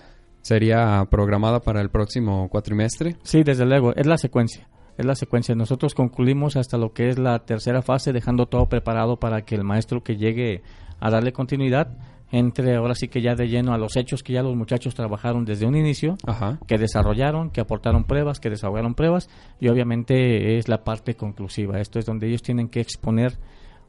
¿sería 0.41 1.06
programada 1.12 1.60
para 1.60 1.82
el 1.82 1.89
próximo 1.89 2.48
cuatrimestre? 2.48 3.17
Sí, 3.24 3.43
desde 3.43 3.65
luego, 3.65 3.93
es 3.93 4.08
la 4.08 4.17
secuencia. 4.17 4.69
Es 4.98 5.06
la 5.06 5.15
secuencia. 5.15 5.54
Nosotros 5.54 5.93
concluimos 5.93 6.56
hasta 6.56 6.78
lo 6.78 6.93
que 6.93 7.10
es 7.10 7.19
la 7.19 7.39
tercera 7.39 7.82
fase, 7.82 8.13
dejando 8.13 8.45
todo 8.48 8.67
preparado 8.67 9.17
para 9.17 9.43
que 9.43 9.56
el 9.56 9.65
maestro 9.65 10.02
que 10.02 10.15
llegue 10.15 10.62
a 11.02 11.10
darle 11.10 11.34
continuidad 11.34 11.98
entre 12.32 12.76
ahora 12.76 12.96
sí 12.96 13.08
que 13.08 13.22
ya 13.22 13.36
de 13.36 13.48
lleno 13.48 13.74
a 13.74 13.78
los 13.78 13.96
hechos 13.96 14.24
que 14.24 14.34
ya 14.34 14.44
los 14.44 14.56
muchachos 14.56 14.96
trabajaron 14.96 15.46
desde 15.46 15.65
un 15.65 15.76
inicio, 15.76 16.18
Ajá. 16.26 16.60
que 16.68 16.78
desarrollaron, 16.78 17.50
que 17.50 17.62
aportaron 17.62 18.04
pruebas, 18.04 18.39
que 18.39 18.50
desahogaron 18.50 18.94
pruebas 18.94 19.30
y 19.60 19.70
obviamente 19.70 20.58
es 20.58 20.68
la 20.68 20.84
parte 20.84 21.15
conclusiva. 21.15 21.80
Esto 21.80 22.00
es 22.00 22.06
donde 22.06 22.28
ellos 22.28 22.42
tienen 22.42 22.70
que 22.70 22.82
exponer 22.82 23.38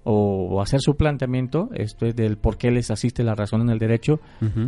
o, 0.03 0.61
hacer 0.63 0.81
su 0.81 0.97
planteamiento, 0.97 1.69
esto 1.75 2.07
es 2.07 2.17
del 2.17 2.39
por 2.39 2.57
qué 2.57 2.71
les 2.71 2.91
asiste 2.91 3.23
la 3.23 3.35
razón 3.35 3.61
en 3.63 3.71
el 3.71 3.79
derecho, 3.79 4.21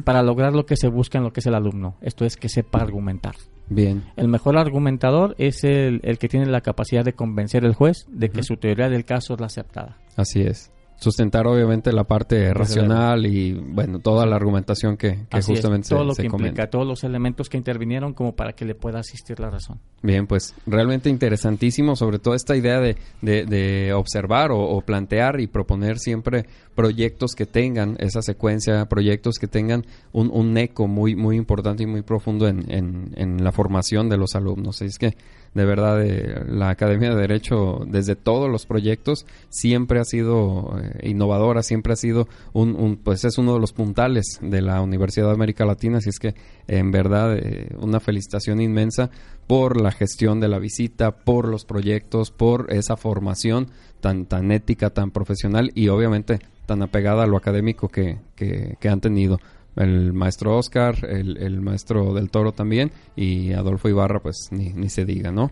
para 0.05 0.23
lograr 0.23 0.53
lo 0.53 0.67
que 0.67 0.77
se 0.77 0.89
busca 0.89 1.19
en 1.19 1.25
lo 1.25 1.33
que 1.33 1.41
es 1.41 1.47
el 1.47 1.55
alumno. 1.55 1.97
Esto 2.03 2.25
es 2.25 2.37
que 2.37 2.49
sepa 2.49 2.81
argumentar. 2.81 3.35
Bien. 3.69 4.05
El 4.17 4.29
mejor 4.29 4.59
argumentador 4.59 5.35
es 5.39 5.65
el, 5.65 6.01
el 6.03 6.19
que 6.19 6.29
tiene 6.29 6.47
la 6.47 6.61
capacidad 6.61 7.05
de 7.05 7.15
convencer 7.15 7.65
al 7.65 7.75
juez 7.75 8.07
de 8.09 8.29
que 8.29 8.43
su 8.43 8.57
teoría 8.57 8.91
del 8.91 9.05
caso 9.05 9.35
es 9.35 9.41
la 9.41 9.47
aceptada. 9.47 9.99
Así 10.17 10.43
es. 10.43 10.71
Sustentar 11.03 11.49
obviamente 11.49 11.93
la 11.93 12.05
parte 12.05 12.55
racional 12.55 13.27
y, 13.27 13.53
bueno, 13.55 13.99
toda 13.99 14.25
la 14.25 14.37
argumentación 14.37 14.97
que, 14.97 15.27
que 15.29 15.37
Así 15.37 15.53
es, 15.53 15.59
justamente 15.59 15.89
todo 15.89 16.01
se, 16.01 16.07
lo 16.07 16.15
se 16.15 16.23
que 16.23 16.29
comenta. 16.29 16.49
implica, 16.51 16.71
todos 16.71 16.87
los 16.87 17.03
elementos 17.03 17.49
que 17.49 17.57
intervinieron 17.57 18.15
como 18.15 18.37
para 18.37 18.53
que 18.53 18.65
le 18.65 18.77
pueda 18.77 19.01
asistir 19.01 19.41
la 19.41 19.51
razón. 19.51 19.81
Bien, 20.03 20.29
pues 20.29 20.55
realmente 20.65 21.11
interesantísimo, 21.11 21.97
sobre 21.97 22.21
todo 22.21 22.35
esta 22.35 22.57
idea 22.57 22.79
de, 22.81 22.97
de, 23.21 23.45
de 23.47 23.93
observar 23.93 24.53
o, 24.53 24.61
o 24.61 24.81
plantear 24.83 25.41
y 25.41 25.49
proponer 25.49 25.99
siempre 25.99 26.47
proyectos 26.77 27.33
que 27.35 27.47
tengan 27.47 27.97
esa 27.99 28.23
secuencia, 28.23 28.85
proyectos 28.87 29.39
que 29.41 29.49
tengan 29.49 29.85
un, 30.13 30.31
un 30.33 30.57
eco 30.57 30.87
muy, 30.87 31.17
muy 31.17 31.37
importante 31.37 31.83
y 31.83 31.87
muy 31.87 32.03
profundo 32.03 32.47
en, 32.47 32.71
en, 32.71 33.13
en 33.17 33.43
la 33.43 33.51
formación 33.51 34.09
de 34.09 34.19
los 34.19 34.37
alumnos. 34.37 34.81
Es 34.83 34.99
que, 34.99 35.17
de 35.55 35.65
verdad, 35.67 36.03
eh, 36.03 36.45
la 36.49 36.71
Academia 36.71 37.11
de 37.11 37.21
Derecho, 37.21 37.81
desde 37.87 38.17
todos 38.17 38.51
los 38.51 38.65
proyectos, 38.65 39.27
siempre 39.51 40.01
ha 40.01 40.05
sido 40.05 40.79
eh, 40.81 41.11
innovadora, 41.11 41.63
siempre 41.63 41.93
ha 41.93 41.97
sido 41.97 42.27
un, 42.55 42.75
un, 42.75 42.97
pues 42.97 43.25
es 43.25 43.37
uno 43.37 43.55
de 43.55 43.61
los 43.61 43.73
puntales 43.73 44.39
de 44.41 44.63
la 44.63 44.81
Universidad 44.81 45.27
de 45.27 45.35
América 45.35 45.67
Latina, 45.67 45.99
así 45.99 46.09
es 46.09 46.19
que, 46.19 46.35
en 46.69 46.91
verdad, 46.91 47.37
eh, 47.37 47.69
una 47.79 48.01
felicitación 48.01 48.63
inmensa 48.63 49.11
por 49.47 49.79
la 49.79 49.93
gestión 49.93 50.41
de 50.41 50.49
la 50.49 50.59
visita, 50.59 51.11
por 51.11 51.47
los 51.47 51.67
proyectos, 51.67 52.31
por 52.31 52.73
esa 52.73 52.97
formación 52.97 53.69
tan, 54.01 54.25
tan 54.25 54.53
ética, 54.53 54.89
tan 54.91 55.11
profesional 55.11 55.71
y 55.75 55.89
obviamente 55.89 56.39
tan 56.65 56.81
apegada 56.83 57.25
a 57.25 57.27
lo 57.27 57.37
académico 57.37 57.89
que, 57.89 58.19
que, 58.37 58.77
que 58.81 58.89
han 58.89 59.01
tenido. 59.01 59.39
El 59.77 60.13
maestro 60.13 60.57
Oscar, 60.57 60.97
el, 61.09 61.39
el 61.39 61.61
maestro 61.61 62.13
del 62.13 62.31
Toro 62.31 62.53
también 62.53 62.93
y 63.17 63.53
Adolfo 63.53 63.89
Ibarra, 63.89 64.21
pues 64.21 64.49
ni, 64.51 64.71
ni 64.71 64.89
se 64.89 65.05
diga, 65.05 65.33
¿no? 65.33 65.51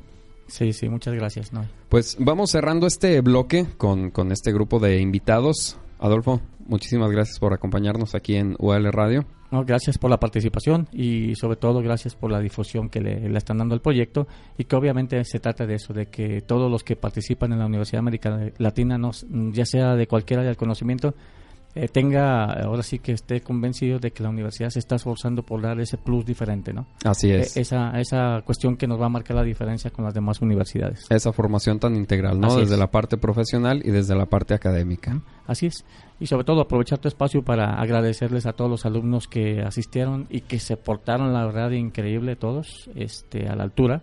Sí, 0.51 0.73
sí, 0.73 0.89
muchas 0.89 1.15
gracias. 1.15 1.53
No. 1.53 1.65
Pues 1.89 2.17
vamos 2.19 2.51
cerrando 2.51 2.87
este 2.87 3.21
bloque 3.21 3.67
con, 3.79 4.11
con 4.11 4.33
este 4.33 4.53
grupo 4.53 4.81
de 4.81 5.01
invitados. 5.01 5.79
Adolfo, 6.01 6.41
muchísimas 6.67 7.11
gracias 7.11 7.39
por 7.39 7.53
acompañarnos 7.53 8.15
aquí 8.15 8.35
en 8.35 8.57
UAL 8.59 8.93
Radio. 8.93 9.25
No, 9.51 9.65
gracias 9.65 9.99
por 9.99 10.11
la 10.11 10.21
participación 10.21 10.89
y 10.93 11.35
sobre 11.35 11.57
todo 11.57 11.83
gracias 11.83 12.15
por 12.15 12.31
la 12.31 12.41
difusión 12.41 12.89
que 12.89 13.01
le, 13.01 13.29
le 13.29 13.39
están 13.39 13.59
dando 13.59 13.75
al 13.75 13.81
proyecto 13.81 14.29
y 14.57 14.65
que 14.65 14.77
obviamente 14.77 15.25
se 15.25 15.41
trata 15.41 15.67
de 15.67 15.75
eso, 15.75 15.93
de 15.93 16.07
que 16.07 16.41
todos 16.41 16.71
los 16.71 16.85
que 16.85 16.95
participan 16.95 17.53
en 17.53 17.59
la 17.59 17.67
Universidad 17.67 18.01
Americana 18.01 18.51
Latina, 18.59 18.97
nos, 18.97 19.27
ya 19.53 19.67
sea 19.67 19.97
de 19.97 20.07
cualquier 20.07 20.41
área 20.41 20.51
del 20.51 20.57
conocimiento, 20.57 21.15
eh, 21.75 21.89
tenga, 21.89 22.45
ahora 22.65 22.83
sí 22.83 22.99
que 22.99 23.13
esté 23.13 23.41
convencido 23.43 23.99
de 23.99 24.11
que 24.11 24.23
la 24.23 24.29
universidad 24.29 24.71
se 24.71 24.81
está 24.81 24.97
esforzando 24.97 25.45
por 25.45 25.63
dar 25.63 25.79
ese 25.81 25.99
plus 25.99 26.25
diferente, 26.25 26.73
¿no? 26.73 26.87
Así 27.05 27.31
es. 27.31 27.57
Eh, 27.57 27.61
esa, 27.61 27.99
esa 28.01 28.43
cuestión 28.45 28.77
que 28.77 28.89
nos 28.89 29.01
va 29.01 29.07
a 29.07 29.09
marcar 29.09 29.37
la 29.37 29.45
diferencia 29.45 29.91
con 29.91 30.05
las 30.05 30.13
demás 30.13 30.41
universidades. 30.41 31.07
Esa 31.11 31.33
formación 31.33 31.79
tan 31.79 31.95
integral, 31.95 32.41
¿no? 32.41 32.49
Así 32.49 32.61
desde 32.61 32.75
es. 32.75 32.81
la 32.81 32.91
parte 32.91 33.17
profesional 33.19 33.83
y 33.85 33.91
desde 33.91 34.17
la 34.17 34.27
parte 34.27 34.55
académica. 34.55 35.21
Así 35.47 35.67
es. 35.67 35.85
Y 36.19 36.27
sobre 36.27 36.45
todo 36.45 36.61
aprovechar 36.61 36.99
tu 36.99 37.09
espacio 37.09 37.43
para 37.43 37.81
agradecerles 37.81 38.47
a 38.47 38.53
todos 38.53 38.71
los 38.71 38.85
alumnos 38.85 39.29
que 39.29 39.63
asistieron 39.63 40.27
y 40.29 40.41
que 40.41 40.59
se 40.59 40.77
portaron, 40.77 41.33
la 41.33 41.47
verdad, 41.47 41.71
increíble 41.71 42.37
todos, 42.37 42.91
este, 42.95 43.49
a 43.49 43.55
la 43.55 43.63
altura 43.63 44.03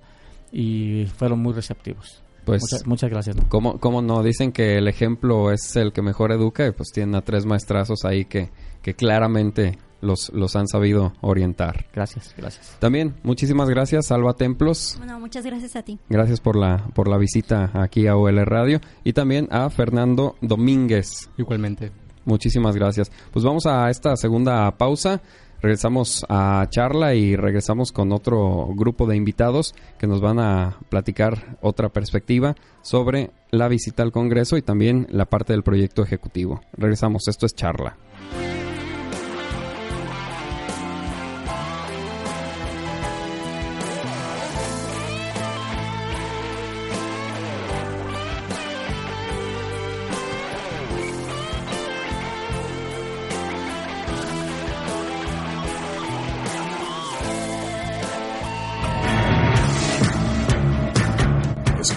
y 0.52 1.06
fueron 1.18 1.40
muy 1.40 1.54
receptivos. 1.54 2.24
Pues, 2.48 2.62
muchas, 2.62 2.88
muchas 2.88 3.10
gracias. 3.10 3.36
¿no? 3.36 3.50
¿cómo, 3.50 3.80
¿Cómo 3.80 4.02
no? 4.02 4.24
Dicen 4.24 4.52
que 4.52 4.78
el 4.78 4.88
ejemplo 4.88 5.52
es 5.52 5.76
el 5.76 5.92
que 5.92 6.02
mejor 6.02 6.32
educa 6.32 6.66
y 6.66 6.72
pues 6.72 6.92
tienen 6.94 7.14
a 7.16 7.22
tres 7.22 7.46
maestrazos 7.46 8.06
ahí 8.06 8.26
que, 8.26 8.50
que 8.82 8.96
claramente 8.96 9.78
los, 10.02 10.30
los 10.34 10.56
han 10.56 10.68
sabido 10.68 11.14
orientar. 11.22 11.88
Gracias, 11.94 12.34
gracias. 12.38 12.78
También, 12.80 13.16
muchísimas 13.24 13.70
gracias, 13.70 14.12
Alba 14.12 14.34
Templos. 14.34 14.96
Bueno, 14.98 15.20
muchas 15.20 15.46
gracias 15.46 15.76
a 15.76 15.84
ti. 15.84 16.00
Gracias 16.10 16.40
por 16.40 16.56
la, 16.56 16.88
por 16.94 17.08
la 17.08 17.18
visita 17.18 17.72
aquí 17.74 18.08
a 18.08 18.16
OL 18.16 18.46
Radio. 18.46 18.80
Y 19.04 19.14
también 19.14 19.48
a 19.52 19.70
Fernando 19.70 20.36
Domínguez. 20.42 21.30
Igualmente. 21.38 21.92
Muchísimas 22.26 22.76
gracias. 22.76 23.12
Pues 23.32 23.44
vamos 23.44 23.66
a 23.66 23.90
esta 23.90 24.16
segunda 24.16 24.72
pausa. 24.78 25.22
Regresamos 25.62 26.26
a 26.30 26.66
charla 26.70 27.16
y 27.16 27.36
regresamos 27.36 27.92
con 27.92 28.12
otro 28.12 28.68
grupo 28.76 29.08
de 29.08 29.16
invitados 29.16 29.74
que 29.98 30.08
nos 30.08 30.22
van 30.22 30.40
a 30.40 30.78
platicar 30.90 31.58
otra 31.62 31.90
perspectiva 31.90 32.56
sobre 32.82 33.32
la 33.52 33.68
visita 33.68 34.04
al 34.04 34.12
Congreso 34.12 34.58
y 34.58 34.62
también 34.62 35.08
la 35.10 35.26
parte 35.26 35.54
del 35.54 35.64
proyecto 35.64 36.04
ejecutivo. 36.04 36.62
Regresamos, 36.74 37.28
esto 37.28 37.46
es 37.46 37.56
charla. 37.56 37.98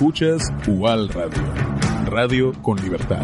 Escuchas 0.01 0.43
UAL 0.67 1.11
Radio. 1.11 1.43
Radio 2.07 2.53
con 2.63 2.81
libertad. 2.81 3.23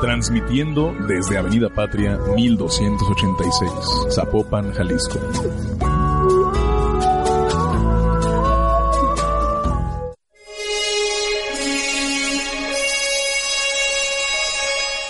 Transmitiendo 0.00 0.94
desde 1.06 1.36
Avenida 1.36 1.68
Patria 1.68 2.16
1286, 2.34 3.70
Zapopan, 4.14 4.72
Jalisco. 4.72 5.20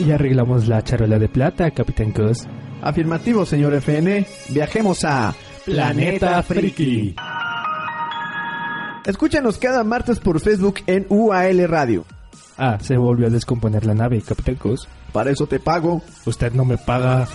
Y 0.01 0.11
arreglamos 0.11 0.67
la 0.67 0.83
charola 0.83 1.21
de 1.21 1.29
plata, 1.29 1.71
Capitán 1.71 2.11
Cos. 2.11 2.49
Afirmativo, 2.87 3.45
señor 3.45 3.75
FN. 3.75 4.25
Viajemos 4.51 5.05
a 5.05 5.35
Planeta 5.65 6.41
Friki. 6.45 7.17
Escúchanos 9.05 9.59
cada 9.59 9.83
martes 9.83 10.21
por 10.21 10.39
Facebook 10.39 10.77
en 10.87 11.05
UAL 11.09 11.67
Radio. 11.67 12.05
Ah, 12.57 12.79
se 12.81 12.97
volvió 12.97 13.27
a 13.27 13.31
descomponer 13.31 13.85
la 13.85 13.95
nave, 13.95 14.23
Capitán 14.23 14.55
Cos. 14.55 14.87
Para 15.13 15.33
eso 15.33 15.49
te 15.49 15.59
pago. 15.59 16.01
Usted 16.27 16.53
no 16.53 16.65
me 16.65 16.79
paga. 16.79 17.27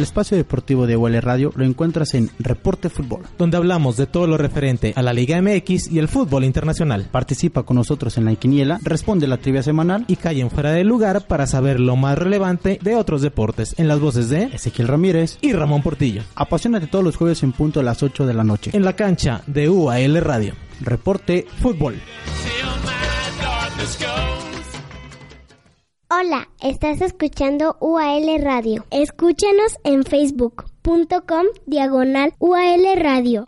El 0.00 0.04
espacio 0.04 0.38
deportivo 0.38 0.86
de 0.86 0.96
UL 0.96 1.20
Radio 1.20 1.52
lo 1.56 1.62
encuentras 1.62 2.14
en 2.14 2.30
Reporte 2.38 2.88
Fútbol. 2.88 3.20
Donde 3.36 3.58
hablamos 3.58 3.98
de 3.98 4.06
todo 4.06 4.26
lo 4.26 4.38
referente 4.38 4.94
a 4.96 5.02
la 5.02 5.12
Liga 5.12 5.38
MX 5.42 5.92
y 5.92 5.98
el 5.98 6.08
fútbol 6.08 6.44
internacional. 6.44 7.10
Participa 7.12 7.64
con 7.64 7.76
nosotros 7.76 8.16
en 8.16 8.24
la 8.24 8.34
quiniela, 8.34 8.80
responde 8.82 9.26
la 9.26 9.36
trivia 9.36 9.62
semanal 9.62 10.06
Y 10.08 10.16
callen 10.16 10.50
fuera 10.50 10.72
de 10.72 10.84
lugar 10.84 11.26
para 11.26 11.46
saber 11.46 11.80
lo 11.80 11.96
más 11.96 12.16
relevante 12.16 12.78
de 12.80 12.96
otros 12.96 13.20
deportes 13.20 13.74
en 13.76 13.88
las 13.88 14.00
voces 14.00 14.30
de 14.30 14.44
Ezequiel 14.44 14.88
Ramírez 14.88 15.36
y 15.42 15.52
Ramón 15.52 15.82
Portillo. 15.82 16.22
Apasionate 16.34 16.86
todos 16.86 17.04
los 17.04 17.16
jueves 17.16 17.42
en 17.42 17.52
punto 17.52 17.80
a 17.80 17.82
las 17.82 18.02
8 18.02 18.24
de 18.24 18.32
la 18.32 18.42
noche. 18.42 18.70
En 18.72 18.86
la 18.86 18.96
cancha 18.96 19.42
de 19.46 19.68
UAL 19.68 20.18
Radio. 20.22 20.54
Reporte 20.80 21.46
Fútbol. 21.60 21.96
Hola, 26.12 26.48
estás 26.60 27.00
escuchando 27.02 27.76
UAL 27.78 28.42
Radio. 28.42 28.84
Escúchanos 28.90 29.76
en 29.84 30.02
facebook.com 30.02 31.46
diagonal 31.66 32.34
UAL 32.40 33.00
Radio. 33.00 33.46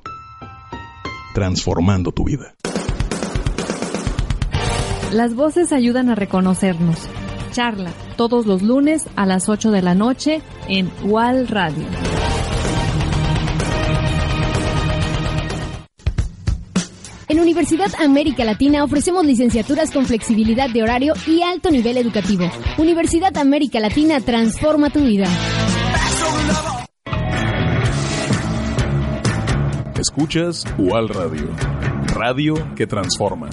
Transformando 1.34 2.12
tu 2.12 2.22
vida. 2.22 2.54
Las 5.12 5.34
voces 5.34 5.72
ayudan 5.72 6.08
a 6.08 6.14
reconocernos. 6.14 7.08
Charla 7.50 7.90
todos 8.16 8.46
los 8.46 8.62
lunes 8.62 9.08
a 9.16 9.26
las 9.26 9.48
8 9.48 9.72
de 9.72 9.82
la 9.82 9.96
noche 9.96 10.40
en 10.68 10.88
UAL 11.02 11.48
Radio. 11.48 11.82
En 17.32 17.40
Universidad 17.40 17.90
América 17.98 18.44
Latina 18.44 18.84
ofrecemos 18.84 19.24
licenciaturas 19.24 19.90
con 19.90 20.04
flexibilidad 20.04 20.68
de 20.68 20.82
horario 20.82 21.14
y 21.26 21.40
alto 21.40 21.70
nivel 21.70 21.96
educativo. 21.96 22.44
Universidad 22.76 23.34
América 23.38 23.80
Latina 23.80 24.20
transforma 24.20 24.90
tu 24.90 25.00
vida. 25.00 25.24
Escuchas 29.98 30.66
UAL 30.76 31.08
Radio. 31.08 31.48
Radio 32.14 32.54
que 32.76 32.86
transforma. 32.86 33.48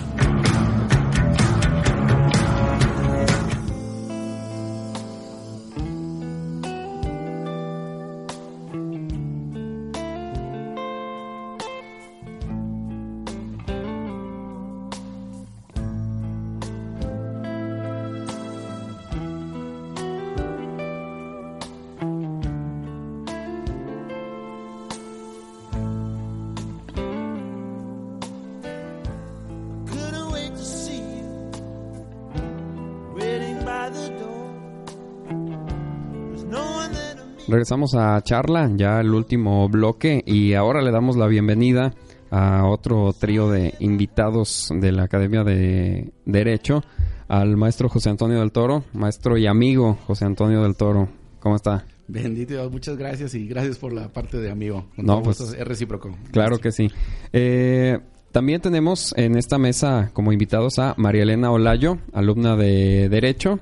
Regresamos 37.60 37.94
a 37.94 38.22
charla, 38.22 38.72
ya 38.74 39.02
el 39.02 39.14
último 39.14 39.68
bloque, 39.68 40.24
y 40.26 40.54
ahora 40.54 40.82
le 40.82 40.92
damos 40.92 41.18
la 41.18 41.28
bienvenida 41.28 41.94
a 42.32 42.66
otro 42.66 43.12
trío 43.12 43.52
de 43.52 43.74
invitados 43.82 44.70
de 44.74 44.94
la 44.94 45.04
Academia 45.04 45.44
de 45.44 46.14
Derecho, 46.24 46.86
al 47.28 47.58
maestro 47.58 47.90
José 47.90 48.12
Antonio 48.12 48.40
del 48.40 48.54
Toro, 48.54 48.86
maestro 48.94 49.38
y 49.38 49.46
amigo 49.46 49.98
José 50.08 50.24
Antonio 50.24 50.64
del 50.64 50.78
Toro. 50.78 51.10
¿Cómo 51.42 51.58
está? 51.58 51.84
Bendito 52.08 52.54
Dios, 52.54 52.72
muchas 52.72 52.96
gracias 52.96 53.36
y 53.36 53.46
gracias 53.46 53.78
por 53.78 53.92
la 53.92 54.08
parte 54.08 54.38
de 54.38 54.50
amigo. 54.50 54.86
Con 54.96 55.06
No, 55.06 55.22
pues, 55.22 55.42
es 55.42 55.68
recíproco. 55.68 56.16
Claro 56.32 56.60
que 56.60 56.72
sí. 56.72 56.90
Eh, 57.34 58.00
también 58.32 58.62
tenemos 58.62 59.14
en 59.18 59.36
esta 59.36 59.58
mesa 59.58 60.12
como 60.14 60.32
invitados 60.32 60.80
a 60.80 60.94
María 60.96 61.24
Elena 61.24 61.52
Olayo, 61.52 61.98
alumna 62.14 62.56
de 62.56 63.10
Derecho. 63.10 63.60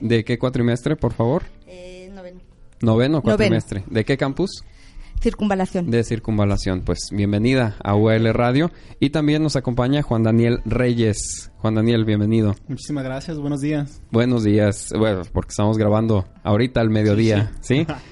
¿De 0.00 0.24
qué 0.24 0.38
cuatrimestre, 0.38 0.94
por 0.94 1.12
favor? 1.12 1.42
Noveno. 2.82 3.18
Noveno 3.18 3.22
cuatrimestre. 3.22 3.84
¿De 3.88 4.04
qué 4.04 4.16
campus? 4.16 4.64
Circunvalación. 5.20 5.90
De 5.90 6.02
Circunvalación. 6.02 6.80
Pues 6.80 7.08
bienvenida 7.12 7.76
a 7.84 7.94
UL 7.94 8.32
Radio. 8.32 8.70
Y 9.00 9.10
también 9.10 9.42
nos 9.42 9.54
acompaña 9.54 10.00
Juan 10.02 10.22
Daniel 10.22 10.62
Reyes. 10.64 11.50
Juan 11.58 11.74
Daniel, 11.74 12.06
bienvenido. 12.06 12.54
Muchísimas 12.68 13.04
gracias, 13.04 13.38
buenos 13.38 13.60
días. 13.60 14.00
Buenos 14.10 14.44
días. 14.44 14.94
Bueno, 14.98 15.22
porque 15.30 15.50
estamos 15.50 15.76
grabando 15.76 16.26
ahorita 16.42 16.80
al 16.80 16.88
mediodía, 16.88 17.52
¿sí? 17.60 17.86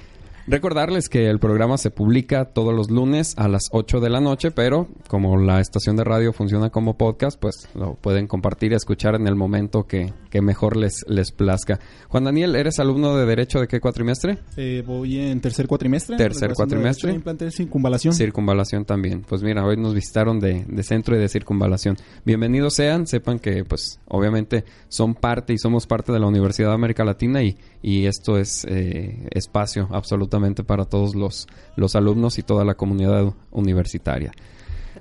Recordarles 0.51 1.11
que 1.11 1.29
el 1.29 1.41
programa 1.41 1.77
se 1.77 1.91
publica 1.91 2.47
todos 2.47 2.73
los 2.73 2.91
lunes 2.91 3.35
a 3.37 3.49
las 3.49 3.65
8 3.71 4.01
de 4.01 4.09
la 4.09 4.23
noche, 4.23 4.51
pero 4.51 4.89
como 5.07 5.37
la 5.37 5.61
estación 5.61 5.95
de 5.95 6.05
radio 6.05 6.33
funciona 6.33 6.71
como 6.71 6.97
podcast, 6.97 7.39
pues 7.39 7.69
lo 7.75 7.97
pueden 7.97 8.27
compartir 8.27 8.73
y 8.73 8.77
escuchar 8.77 9.15
en 9.15 9.27
el 9.27 9.35
momento 9.35 9.87
que, 9.87 10.15
que 10.31 10.41
mejor 10.41 10.79
les, 10.79 11.05
les 11.07 11.33
plazca. 11.33 11.79
Juan 12.09 12.25
Daniel, 12.25 12.57
¿eres 12.57 12.79
alumno 12.79 13.15
de 13.15 13.27
Derecho 13.27 13.61
de 13.61 13.69
qué 13.69 13.79
cuatrimestre? 13.79 14.39
Eh, 14.57 14.83
voy 14.87 15.19
en 15.19 15.39
tercer 15.43 15.67
cuatrimestre. 15.67 16.17
Tercer 16.17 16.55
cuatrimestre. 16.55 17.13
Implante 17.13 17.45
de 17.45 17.51
circunvalación. 17.51 18.15
Circunvalación 18.15 18.87
también. 18.87 19.27
Pues 19.29 19.43
mira, 19.43 19.67
hoy 19.67 19.77
nos 19.77 19.93
visitaron 19.93 20.41
de, 20.41 20.65
de 20.67 20.83
centro 20.83 21.15
y 21.15 21.19
de 21.19 21.29
circunvalación. 21.29 21.99
Bienvenidos 22.25 22.73
sean, 22.73 23.07
sepan 23.07 23.39
que 23.39 23.67
pues 23.67 24.01
obviamente 24.07 24.65
son 24.89 25.15
parte 25.15 25.53
y 25.53 25.59
somos 25.59 25.87
parte 25.87 26.11
de 26.11 26.21
la 26.21 26.27
Universidad 26.27 26.69
de 26.69 26.75
América 26.75 27.05
Latina 27.05 27.43
y, 27.43 27.59
y 27.83 28.07
esto 28.07 28.39
es 28.39 28.65
eh, 28.67 29.29
espacio 29.33 29.89
absolutamente 29.93 30.38
para 30.65 30.85
todos 30.85 31.15
los, 31.15 31.47
los 31.77 31.97
alumnos 31.97 32.39
y 32.39 32.43
toda 32.43 32.65
la 32.65 32.75
comunidad 32.75 33.35
universitaria. 33.51 34.33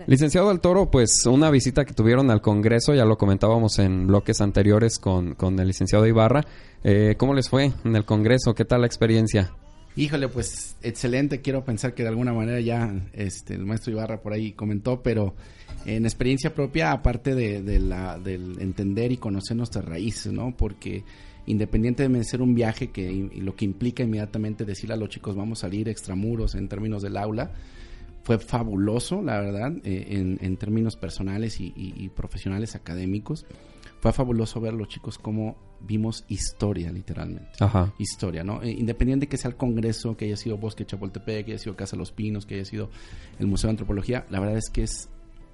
Licenciado 0.06 0.50
del 0.50 0.60
Toro, 0.60 0.92
pues 0.92 1.26
una 1.26 1.50
visita 1.50 1.84
que 1.84 1.94
tuvieron 1.94 2.30
al 2.30 2.42
Congreso, 2.42 2.94
ya 2.94 3.04
lo 3.04 3.18
comentábamos 3.18 3.80
en 3.80 4.08
bloques 4.08 4.42
anteriores 4.42 5.00
con, 5.00 5.34
con 5.34 5.60
el 5.60 5.68
licenciado 5.68 6.06
Ibarra. 6.06 6.46
Eh, 6.84 7.16
¿Cómo 7.18 7.34
les 7.34 7.50
fue 7.50 7.72
en 7.84 7.96
el 7.96 8.06
Congreso? 8.06 8.54
¿Qué 8.54 8.64
tal 8.64 8.82
la 8.82 8.88
experiencia? 8.88 9.52
Híjole, 9.96 10.28
pues 10.30 10.78
excelente. 10.84 11.42
Quiero 11.42 11.66
pensar 11.66 11.96
que 11.96 12.04
de 12.04 12.10
alguna 12.10 12.32
manera 12.32 12.60
ya 12.60 12.94
este, 13.14 13.56
el 13.56 13.66
maestro 13.66 13.92
Ibarra 13.92 14.22
por 14.22 14.32
ahí 14.32 14.52
comentó, 14.52 15.02
pero 15.02 15.34
en 15.86 16.06
experiencia 16.06 16.54
propia, 16.54 16.92
aparte 16.92 17.34
de, 17.34 17.64
de 17.64 17.80
la, 17.80 18.20
del 18.20 18.62
entender 18.62 19.12
y 19.12 19.18
conocer 19.18 19.58
nuestras 19.58 19.84
raíces, 19.86 20.32
¿no? 20.32 20.56
Porque 20.56 21.04
independientemente 21.48 22.20
de 22.20 22.30
ser 22.30 22.42
un 22.42 22.54
viaje 22.54 22.92
que 22.92 23.12
y 23.12 23.42
lo 23.42 23.56
que 23.56 23.66
implica 23.66 24.04
inmediatamente 24.04 24.66
decirle 24.66 24.94
a 24.94 24.98
los 24.98 25.10
chicos 25.10 25.36
vamos 25.36 25.60
a 25.60 25.62
salir 25.62 25.90
extramuros 25.90 26.56
en 26.56 26.68
términos 26.68 27.02
del 27.02 27.18
aula, 27.18 27.52
fue 28.24 28.38
fabuloso, 28.38 29.22
la 29.22 29.40
verdad, 29.40 29.72
eh, 29.86 30.08
en, 30.10 30.38
en, 30.42 30.58
términos 30.58 30.98
personales 30.98 31.62
y, 31.62 31.68
y, 31.78 31.94
y, 31.96 32.10
profesionales 32.10 32.76
académicos. 32.76 33.46
Fue 34.02 34.12
fabuloso 34.12 34.60
ver 34.60 34.74
a 34.74 34.76
los 34.76 34.90
chicos 34.90 35.18
cómo 35.18 35.56
vimos 35.80 36.26
historia, 36.28 36.92
literalmente. 36.92 37.52
Ajá. 37.62 37.94
Historia, 37.98 38.44
¿no? 38.44 38.62
Eh, 38.62 38.72
independiente 38.72 39.28
que 39.28 39.38
sea 39.38 39.50
el 39.50 39.56
Congreso, 39.56 40.18
que 40.18 40.26
haya 40.26 40.36
sido 40.36 40.58
Bosque 40.58 40.86
Chapultepec, 40.86 41.46
que 41.46 41.52
haya 41.54 41.60
sido 41.60 41.78
Casa 41.78 41.96
Los 41.96 42.12
Pinos, 42.12 42.46
que 42.46 42.56
haya 42.56 42.66
sido 42.66 42.90
el 43.40 43.48
Museo 43.48 43.70
de 43.70 43.72
Antropología, 43.72 44.26
la 44.30 44.42
verdad 44.42 44.58
es 44.58 44.70
que 44.70 44.84
es, 44.84 45.10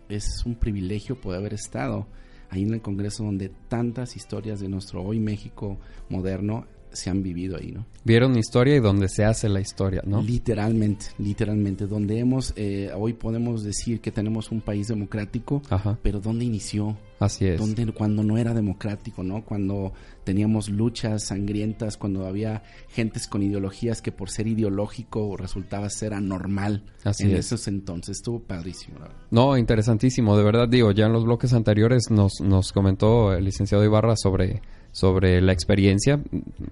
es 0.10 0.44
un 0.44 0.56
privilegio 0.56 1.22
poder 1.22 1.42
haber 1.42 1.54
estado 1.54 2.08
ahí 2.54 2.64
en 2.64 2.76
el 2.76 2.82
Congreso 2.82 3.24
donde 3.24 3.50
tantas 3.68 4.16
historias 4.16 4.60
de 4.60 4.70
nuestro 4.70 5.04
hoy 5.04 5.20
México 5.20 5.78
moderno 6.10 6.66
se 6.94 7.10
han 7.10 7.24
vivido 7.24 7.58
ahí, 7.58 7.72
¿no? 7.72 7.86
Vieron 8.06 8.38
historia 8.38 8.76
y 8.76 8.80
donde 8.80 9.10
se 9.10 9.26
hace 9.26 9.50
la 9.50 9.60
historia, 9.60 10.02
¿no? 10.06 10.22
Literalmente, 10.22 11.08
literalmente, 11.18 11.88
donde 11.88 12.20
hemos, 12.20 12.54
eh, 12.56 12.92
hoy 12.96 13.14
podemos 13.14 13.64
decir 13.64 14.02
que 14.02 14.12
tenemos 14.12 14.52
un 14.52 14.62
país 14.62 14.88
democrático, 14.88 15.62
Ajá. 15.70 15.98
pero 16.02 16.20
¿dónde 16.20 16.46
inició? 16.46 16.98
Así 17.20 17.46
es. 17.48 17.60
Donde, 17.60 17.92
cuando 17.94 18.24
no 18.24 18.38
era 18.38 18.54
democrático, 18.54 19.24
¿no? 19.24 19.46
Cuando 19.46 19.94
teníamos 20.26 20.70
luchas 20.70 21.24
sangrientas, 21.24 21.96
cuando 21.96 22.26
había 22.26 22.64
gentes 22.90 23.28
con 23.28 23.42
ideologías 23.42 24.02
que 24.02 24.12
por 24.12 24.30
ser 24.30 24.48
ideológico 24.48 25.38
resultaba 25.38 25.90
ser 25.90 26.14
anormal. 26.14 26.84
Así 27.04 27.24
en 27.24 27.32
es. 27.32 27.48
esos 27.48 27.68
entonces 27.68 28.18
estuvo 28.18 28.40
padrísimo. 28.40 29.00
¿verdad? 29.00 29.16
No, 29.32 29.58
interesantísimo, 29.58 30.38
de 30.38 30.44
verdad 30.44 30.68
digo, 30.68 30.92
ya 30.92 31.06
en 31.06 31.14
los 31.14 31.24
bloques 31.24 31.54
anteriores 31.54 32.12
nos, 32.12 32.42
nos 32.42 32.74
comentó 32.74 33.34
el 33.34 33.46
licenciado 33.46 33.84
Ibarra 33.86 34.16
sobre 34.18 34.62
sobre 34.94 35.42
la 35.42 35.52
experiencia, 35.52 36.22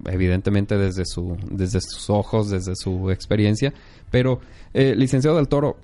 evidentemente 0.08 0.78
desde 0.78 1.04
su 1.04 1.36
desde 1.50 1.80
sus 1.80 2.08
ojos, 2.08 2.48
desde 2.48 2.76
su 2.76 3.10
experiencia, 3.10 3.74
pero 4.10 4.40
eh, 4.72 4.94
licenciado 4.96 5.36
del 5.36 5.48
Toro, 5.48 5.76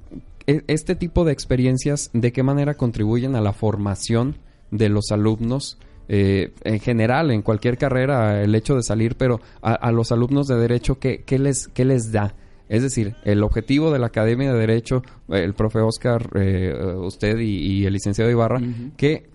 este 0.47 0.95
tipo 0.95 1.24
de 1.24 1.32
experiencias, 1.32 2.11
¿de 2.14 2.32
qué 2.32 2.43
manera 2.43 2.74
contribuyen 2.74 3.34
a 3.34 3.43
la 3.43 3.53
formación 3.53 4.36
de 4.70 4.89
los 4.89 5.11
alumnos? 5.11 5.78
Eh, 6.09 6.53
en 6.64 6.80
general, 6.80 7.30
en 7.30 7.43
cualquier 7.43 7.76
carrera, 7.76 8.43
el 8.43 8.55
hecho 8.55 8.74
de 8.76 8.82
salir, 8.82 9.16
pero 9.16 9.41
a, 9.61 9.74
a 9.74 9.93
los 9.93 10.11
alumnos 10.11 10.47
de 10.47 10.57
derecho, 10.57 10.99
¿qué, 10.99 11.22
qué 11.26 11.39
les, 11.39 11.68
qué 11.68 11.84
les 11.84 12.12
da? 12.12 12.34
Es 12.68 12.82
decir, 12.82 13.16
el 13.24 13.43
objetivo 13.43 13.91
de 13.91 13.99
la 13.99 14.07
Academia 14.07 14.53
de 14.53 14.59
Derecho, 14.59 15.03
el 15.28 15.55
profe 15.55 15.80
Oscar, 15.80 16.30
eh, 16.34 16.74
usted 16.97 17.39
y, 17.39 17.59
y, 17.59 17.86
el 17.86 17.93
licenciado 17.95 18.30
Ibarra, 18.30 18.59
uh 18.59 18.62
-huh. 18.62 18.93
¿qué, 18.97 19.28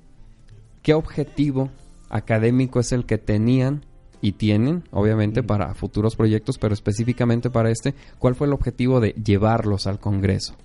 ¿qué 0.81 0.93
objetivo 0.93 1.69
académico 2.13 2.79
es 2.79 2.91
el 2.91 3.05
que 3.05 3.17
tenían 3.17 3.85
y 4.21 4.33
tienen, 4.33 4.83
obviamente, 4.91 5.43
para 5.43 5.73
futuros 5.73 6.15
proyectos, 6.15 6.57
pero 6.57 6.73
específicamente 6.73 7.49
para 7.49 7.71
este, 7.71 7.93
¿cuál 8.19 8.35
fue 8.35 8.47
el 8.47 8.53
objetivo 8.53 9.01
de 9.01 9.09
llevarlos 9.11 9.87
al 9.87 9.99
Congreso? 9.99 10.55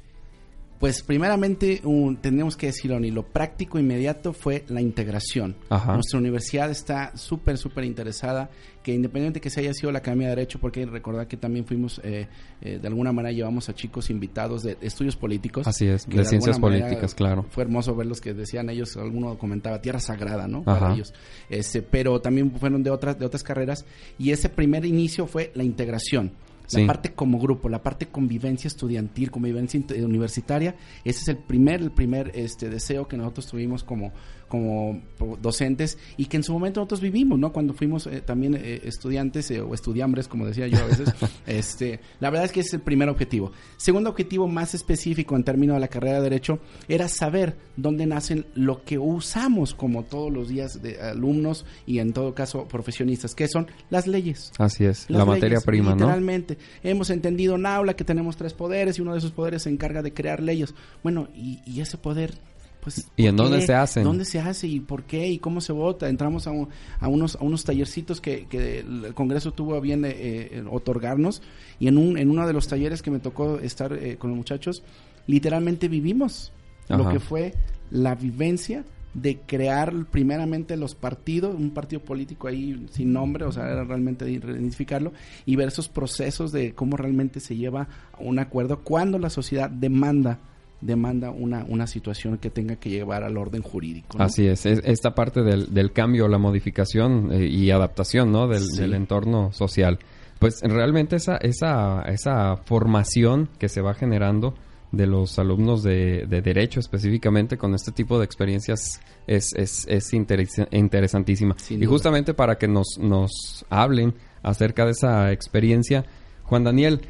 Pues 0.79 1.03
primeramente 1.03 1.81
un, 1.85 2.17
tenemos 2.17 2.57
que 2.57 2.67
decirlo, 2.67 3.01
y 3.01 3.11
lo 3.11 3.25
práctico 3.25 3.79
inmediato 3.81 4.33
fue 4.33 4.65
la 4.69 4.81
integración. 4.81 5.57
Ajá. 5.71 5.95
Nuestra 5.95 6.19
universidad 6.19 6.71
está 6.71 7.17
súper, 7.17 7.59
súper 7.59 7.85
interesada, 7.85 8.49
que 8.83 8.95
independientemente 8.95 9.41
que 9.41 9.51
se 9.51 9.61
haya 9.61 9.75
sido 9.75 9.91
la 9.91 9.99
Academia 9.99 10.29
de 10.29 10.37
Derecho, 10.37 10.61
porque 10.61 10.87
recordar 10.87 11.27
que 11.27 11.37
también 11.37 11.67
fuimos, 11.67 12.01
eh, 12.05 12.29
eh, 12.61 12.79
de 12.81 12.89
alguna 12.89 13.13
manera 13.13 13.33
llevamos 13.33 13.69
a 13.69 13.75
chicos 13.75 14.09
invitados 14.09 14.63
de 14.63 14.77
estudios 14.81 15.17
políticos. 15.17 15.67
Así 15.67 15.89
es, 15.89 16.07
de, 16.07 16.17
de 16.17 16.25
ciencias 16.25 16.61
políticas, 16.61 17.13
claro. 17.15 17.45
Fue 17.51 17.65
hermoso 17.65 17.97
verlos 17.97 18.21
que 18.21 18.33
decían 18.33 18.71
ellos, 18.71 18.97
alguno 18.97 19.37
comentaba, 19.37 19.83
tierra 19.83 19.99
sagrada, 19.99 20.47
¿no? 20.47 20.63
Ajá. 20.65 20.79
Para 20.79 20.95
ellos. 20.95 21.13
Este, 21.51 21.83
pero 21.83 22.21
también 22.21 22.53
fueron 22.53 22.85
de 22.85 22.91
otras, 22.91 23.19
de 23.19 23.27
otras 23.27 23.43
carreras, 23.43 23.85
y 24.17 24.31
ese 24.31 24.49
primer 24.49 24.85
inicio 24.85 25.27
fue 25.27 25.51
la 25.55 25.65
integración 25.65 26.33
la 26.71 26.81
sí. 26.81 26.85
parte 26.85 27.13
como 27.15 27.39
grupo, 27.39 27.69
la 27.69 27.83
parte 27.83 28.07
convivencia 28.07 28.69
estudiantil, 28.69 29.31
convivencia 29.31 29.81
universitaria, 30.03 30.75
ese 31.05 31.23
es 31.23 31.29
el 31.29 31.39
primer, 31.39 31.81
el 31.81 31.91
primer 31.91 32.33
este 32.35 32.69
deseo 32.69 33.09
que 33.09 33.17
nosotros 33.17 33.47
tuvimos 33.47 33.85
como, 33.85 34.13
como 34.49 35.01
docentes 35.41 35.99
y 36.17 36.27
que 36.27 36.39
en 36.39 36.43
su 36.43 36.53
momento 36.53 36.81
nosotros 36.81 37.01
vivimos, 37.01 37.39
¿no? 37.39 37.53
Cuando 37.53 37.75
fuimos 37.75 38.07
eh, 38.07 38.23
también 38.23 38.55
eh, 38.55 38.81
estudiantes 38.85 39.51
eh, 39.51 39.61
o 39.61 39.75
estudiambres, 39.75 40.29
como 40.29 40.47
decía 40.47 40.67
yo 40.67 40.79
a 40.79 40.87
veces, 40.87 41.13
este, 41.47 42.01
la 42.21 42.31
verdad 42.31 42.47
es 42.47 42.53
que 42.53 42.61
ese 42.61 42.69
es 42.69 42.75
el 42.75 42.81
primer 42.81 43.09
objetivo. 43.09 43.53
Segundo 43.77 44.11
objetivo 44.11 44.49
más 44.49 44.75
específico 44.75 45.37
en 45.37 45.45
términos 45.45 45.77
de 45.77 45.81
la 45.81 45.89
carrera 45.89 46.17
de 46.17 46.23
Derecho 46.23 46.61
era 46.89 47.09
saber 47.09 47.57
dónde 47.77 48.07
nacen 48.07 48.47
lo 48.55 48.85
que 48.85 48.99
usamos 48.99 49.75
como 49.75 50.05
todos 50.05 50.33
los 50.33 50.49
días 50.49 50.83
de 50.83 51.01
alumnos 51.01 51.67
y 51.87 51.99
en 51.99 52.13
todo 52.13 52.35
caso 52.35 52.67
profesionistas, 52.67 53.35
que 53.35 53.49
son 53.49 53.67
las 53.91 54.07
leyes. 54.07 54.53
Así 54.59 54.85
es, 54.85 55.11
las 55.11 55.19
la 55.19 55.25
leyes, 55.25 55.37
materia 55.37 55.61
prima, 55.61 55.93
literalmente. 55.93 56.55
¿no? 56.55 56.91
Hemos 56.91 57.11
entendido 57.11 57.57
en 57.57 57.67
aula 57.67 57.95
que 57.95 58.05
tenemos 58.05 58.37
tres 58.37 58.55
poderes 58.55 58.99
y 58.99 59.03
uno 59.03 59.13
de 59.13 59.19
esos 59.19 59.33
poderes 59.33 59.63
se 59.63 59.71
encarga 59.71 60.03
de 60.03 60.13
crear 60.13 60.43
leyes. 60.43 60.75
Bueno, 61.03 61.29
y, 61.35 61.61
y 61.67 61.81
ese 61.81 61.99
poder 61.99 62.39
pues, 62.81 63.09
¿Y 63.17 63.27
en 63.27 63.37
dónde 63.37 63.61
se 63.63 63.75
hacen? 63.75 64.05
¿Dónde 64.05 64.25
se 64.25 64.39
hace 64.39 64.67
y 64.67 64.81
por 64.81 65.05
qué 65.05 65.29
y 65.29 65.39
cómo 65.39 65.61
se 65.61 65.73
vota? 65.73 66.09
Entramos 66.09 66.47
a, 66.47 66.51
un, 66.51 66.69
a 67.01 67.09
unos 67.09 67.37
a 67.37 67.45
unos 67.45 67.65
tallercitos 67.65 68.21
que, 68.21 68.47
que, 68.47 68.81
el 68.81 69.15
Congreso 69.15 69.53
tuvo 69.53 69.75
a 69.75 69.81
bien 69.81 70.05
eh, 70.07 70.63
otorgarnos 70.71 71.43
y 71.79 71.89
en 71.89 71.99
un 71.99 72.19
en 72.19 72.31
uno 72.31 72.47
de 72.47 72.53
los 72.53 72.69
talleres 72.69 73.03
que 73.03 73.11
me 73.11 73.19
tocó 73.19 73.59
estar 73.59 73.93
eh, 73.93 74.17
con 74.17 74.31
los 74.31 74.37
muchachos, 74.37 74.83
literalmente 75.27 75.89
vivimos 75.89 76.53
Ajá. 76.89 77.03
lo 77.03 77.11
que 77.11 77.21
fue 77.21 77.55
la 77.91 78.15
vivencia 78.15 78.85
de 79.15 79.39
crear 79.39 80.07
primeramente 80.11 80.77
los 80.77 80.95
partidos, 80.95 81.55
un 81.55 81.71
partido 81.71 82.03
político 82.03 82.49
ahí 82.49 82.87
sin 82.91 83.13
nombre, 83.13 83.45
o 83.45 83.53
sea, 83.53 83.69
era 83.71 83.85
realmente 83.85 84.31
identificarlo 84.31 85.13
y 85.47 85.57
ver 85.57 85.69
esos 85.69 85.89
procesos 85.89 86.53
de 86.53 86.75
cómo 86.75 86.97
realmente 86.97 87.41
se 87.41 87.57
lleva 87.57 87.89
a 88.13 88.21
un 88.21 88.39
acuerdo 88.39 88.81
cuando 88.81 89.19
la 89.19 89.31
sociedad 89.31 89.71
demanda 89.71 90.39
demanda 90.81 91.31
una, 91.31 91.65
una 91.69 91.87
situación 91.87 92.39
que 92.39 92.51
tenga 92.51 92.77
que 92.77 92.91
llevar 92.91 93.25
al 93.25 93.37
orden 93.37 93.63
jurídico. 93.63 94.17
¿no? 94.17 94.25
Así 94.25 94.47
es, 94.47 94.65
es, 94.67 94.81
esta 94.85 95.15
parte 95.15 95.43
del, 95.43 95.73
del 95.75 95.93
cambio, 95.93 96.29
la 96.29 96.39
modificación 96.39 97.33
eh, 97.33 97.47
y 97.47 97.71
adaptación 97.71 98.31
¿no? 98.31 98.47
del, 98.47 98.63
sí. 98.63 98.81
del, 98.81 98.95
entorno 98.95 99.53
social. 99.53 99.99
Pues 100.39 100.61
realmente 100.63 101.17
esa, 101.17 101.37
esa, 101.39 102.03
esa 102.03 102.57
formación 102.57 103.49
que 103.59 103.69
se 103.69 103.81
va 103.81 103.95
generando 103.95 104.55
de 104.93 105.07
los 105.07 105.39
alumnos 105.39 105.83
de, 105.83 106.27
de 106.27 106.41
derecho 106.41 106.81
específicamente 106.81 107.59
con 107.59 107.75
este 107.75 107.93
tipo 107.93 108.19
de 108.19 108.25
experiencias 108.25 109.01
es, 109.27 109.53
es, 109.55 109.87
es 109.89 110.13
interes 110.15 110.51
interesantísima. 110.71 111.57
Sin 111.59 111.83
y 111.83 111.87
justamente 111.87 112.35
para 112.35 112.57
que 112.57 112.69
nos, 112.69 112.99
nos 112.99 113.67
hablen 113.69 114.15
acerca 114.43 114.87
de 114.87 114.93
esa 114.93 115.33
experiencia, 115.33 116.05
Juan 116.45 116.65
Daniel, 116.65 117.03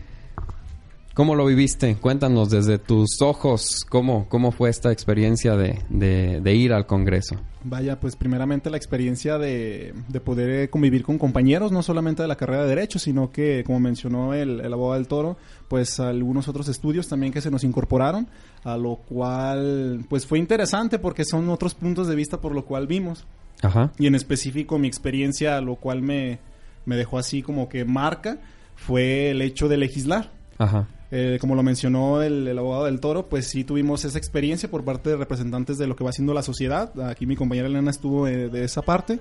¿Cómo 1.19 1.35
lo 1.35 1.47
viviste? 1.47 1.97
Cuéntanos 1.97 2.49
desde 2.49 2.79
tus 2.79 3.21
ojos 3.23 3.85
cómo, 3.89 4.29
cómo 4.29 4.53
fue 4.53 4.71
esta 4.71 4.93
experiencia 4.93 5.57
de, 5.57 5.83
de, 5.89 6.41
de 6.41 6.55
ir 6.55 6.73
al 6.73 6.87
Congreso. 6.87 7.35
Vaya, 7.65 7.99
pues 7.99 8.15
primeramente 8.15 8.71
la 8.71 8.77
experiencia 8.77 9.37
de, 9.37 9.95
de, 10.07 10.21
poder 10.21 10.71
convivir 10.71 11.03
con 11.03 11.19
compañeros, 11.19 11.73
no 11.73 11.83
solamente 11.83 12.23
de 12.23 12.29
la 12.29 12.37
carrera 12.37 12.63
de 12.63 12.69
Derecho, 12.69 13.01
sino 13.01 13.33
que, 13.33 13.65
como 13.67 13.81
mencionó 13.81 14.33
el, 14.33 14.61
el 14.61 14.73
abogado 14.73 14.95
del 14.95 15.09
Toro, 15.09 15.37
pues 15.67 15.99
algunos 15.99 16.47
otros 16.47 16.69
estudios 16.69 17.09
también 17.09 17.33
que 17.33 17.41
se 17.41 17.51
nos 17.51 17.65
incorporaron, 17.65 18.29
a 18.63 18.77
lo 18.77 18.95
cual 18.95 20.05
pues 20.09 20.25
fue 20.25 20.39
interesante 20.39 21.01
porque 21.01 21.25
son 21.25 21.49
otros 21.49 21.75
puntos 21.75 22.07
de 22.07 22.15
vista 22.15 22.41
por 22.41 22.55
lo 22.55 22.65
cual 22.65 22.87
vimos. 22.87 23.27
Ajá. 23.61 23.91
Y 23.99 24.07
en 24.07 24.15
específico 24.15 24.79
mi 24.79 24.87
experiencia, 24.87 25.61
lo 25.63 25.75
cual 25.75 26.01
me, 26.01 26.39
me 26.85 26.95
dejó 26.95 27.19
así 27.19 27.43
como 27.43 27.69
que 27.69 27.85
marca, 27.85 28.39
fue 28.77 29.31
el 29.31 29.43
hecho 29.43 29.67
de 29.67 29.79
legislar. 29.79 30.31
Ajá. 30.59 30.87
Eh, 31.11 31.39
como 31.41 31.55
lo 31.55 31.63
mencionó 31.63 32.23
el, 32.23 32.47
el, 32.47 32.59
abogado 32.59 32.85
del 32.85 33.01
Toro, 33.01 33.29
pues 33.29 33.47
sí 33.47 33.65
tuvimos 33.65 34.05
esa 34.05 34.19
experiencia 34.19 34.71
por 34.71 34.85
parte 34.85 35.11
de 35.11 35.17
representantes 35.17 35.79
de 35.79 35.87
lo 35.87 35.97
que 35.97 36.05
va 36.05 36.11
haciendo 36.11 36.35
la 36.35 36.43
sociedad. 36.43 36.93
Aquí 37.09 37.25
mi 37.27 37.35
compañera 37.35 37.69
Elena 37.69 37.91
estuvo 37.91 38.27
de, 38.27 38.49
de 38.51 38.65
esa 38.65 38.83
parte 38.83 39.19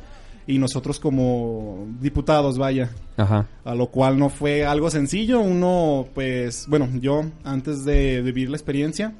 y 0.47 0.57
nosotros 0.57 0.99
como 0.99 1.87
diputados, 1.99 2.57
vaya. 2.57 2.89
Ajá. 3.17 3.47
A 3.63 3.75
lo 3.75 3.87
cual 3.87 4.17
no 4.17 4.29
fue 4.29 4.65
algo 4.65 4.89
sencillo. 4.89 5.41
Uno, 5.41 6.07
pues, 6.13 6.65
bueno, 6.67 6.89
yo 6.99 7.25
antes 7.43 7.83
de 7.83 8.21
vivir 8.21 8.49
la 8.49 8.57
experiencia, 8.57 9.13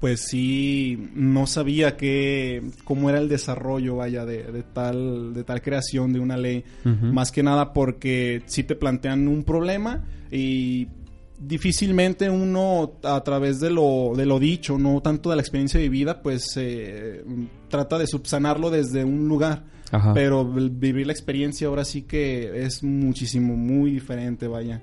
pues 0.00 0.20
sí 0.20 1.10
no 1.14 1.46
sabía 1.46 1.96
que 1.96 2.62
cómo 2.84 3.08
era 3.08 3.18
el 3.18 3.28
desarrollo 3.28 3.96
vaya 3.96 4.24
de, 4.26 4.42
de 4.44 4.62
tal 4.62 5.32
de 5.32 5.44
tal 5.44 5.62
creación 5.62 6.12
de 6.12 6.20
una 6.20 6.36
ley 6.36 6.62
Ujú. 6.84 7.06
más 7.06 7.32
que 7.32 7.42
nada 7.42 7.72
porque 7.72 8.42
sí 8.44 8.64
te 8.64 8.74
plantean 8.74 9.28
un 9.28 9.44
problema 9.44 10.04
y 10.30 10.88
difícilmente 11.46 12.30
uno 12.30 12.94
a 13.02 13.22
través 13.22 13.60
de 13.60 13.70
lo 13.70 14.12
de 14.16 14.26
lo 14.26 14.38
dicho 14.38 14.78
no 14.78 15.00
tanto 15.00 15.30
de 15.30 15.36
la 15.36 15.42
experiencia 15.42 15.80
vivida 15.80 16.22
pues 16.22 16.56
eh, 16.56 17.24
trata 17.68 17.98
de 17.98 18.06
subsanarlo 18.06 18.70
desde 18.70 19.04
un 19.04 19.28
lugar 19.28 19.64
Ajá. 19.90 20.12
pero 20.14 20.44
vivir 20.44 21.06
la 21.06 21.12
experiencia 21.12 21.68
ahora 21.68 21.84
sí 21.84 22.02
que 22.02 22.64
es 22.64 22.82
muchísimo 22.82 23.56
muy 23.56 23.90
diferente 23.90 24.48
vaya 24.48 24.82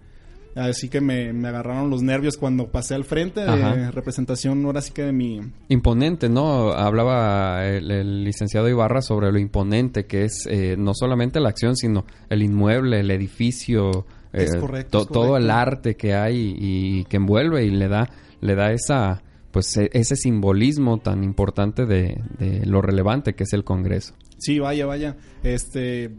Así 0.55 0.89
que 0.89 0.99
me, 0.99 1.31
me 1.31 1.47
agarraron 1.47 1.89
los 1.89 2.01
nervios 2.01 2.35
cuando 2.35 2.67
pasé 2.67 2.93
al 2.93 3.05
frente 3.05 3.39
de 3.41 3.49
Ajá. 3.49 3.91
representación, 3.91 4.65
ahora 4.65 4.81
sí 4.81 4.91
que 4.91 5.03
de 5.03 5.13
mi... 5.13 5.39
Imponente, 5.69 6.27
¿no? 6.27 6.71
Hablaba 6.73 7.65
el, 7.65 7.89
el 7.89 8.23
licenciado 8.25 8.67
Ibarra 8.67 9.01
sobre 9.01 9.31
lo 9.31 9.39
imponente 9.39 10.05
que 10.05 10.25
es 10.25 10.45
eh, 10.49 10.75
no 10.77 10.93
solamente 10.93 11.39
la 11.39 11.49
acción, 11.49 11.77
sino 11.77 12.05
el 12.29 12.43
inmueble, 12.43 12.99
el 12.99 13.11
edificio, 13.11 14.05
Es 14.33 14.53
eh, 14.53 14.59
correcto, 14.59 14.99
to- 14.99 15.03
es 15.03 15.09
todo 15.11 15.37
el 15.37 15.49
arte 15.51 15.95
que 15.95 16.13
hay 16.13 16.55
y, 16.57 17.05
que 17.05 17.17
envuelve 17.17 17.65
y 17.65 17.71
le 17.71 17.87
da, 17.87 18.09
le 18.39 18.55
da 18.55 18.71
esa, 18.71 19.21
pues 19.51 19.75
e- 19.77 19.89
ese 19.93 20.15
simbolismo 20.15 20.99
tan 20.99 21.23
importante 21.23 21.85
de, 21.85 22.21
de 22.39 22.65
lo 22.65 22.81
relevante 22.81 23.33
que 23.35 23.43
es 23.43 23.53
el 23.53 23.63
Congreso. 23.63 24.13
Sí, 24.37 24.59
vaya, 24.59 24.85
vaya. 24.85 25.15
Este... 25.43 26.11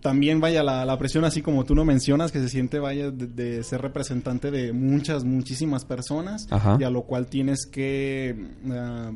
También 0.00 0.40
vaya 0.40 0.64
la, 0.64 0.84
la 0.84 0.98
presión, 0.98 1.24
así 1.24 1.42
como 1.42 1.64
tú 1.64 1.76
lo 1.76 1.84
mencionas, 1.84 2.32
que 2.32 2.40
se 2.40 2.48
siente, 2.48 2.80
vaya, 2.80 3.12
de, 3.12 3.28
de 3.28 3.62
ser 3.62 3.80
representante 3.82 4.50
de 4.50 4.72
muchas, 4.72 5.22
muchísimas 5.22 5.84
personas. 5.84 6.48
Ajá. 6.50 6.76
Y 6.80 6.82
a 6.82 6.90
lo 6.90 7.02
cual 7.02 7.28
tienes 7.28 7.66
que... 7.70 8.34
ah, 8.68 9.12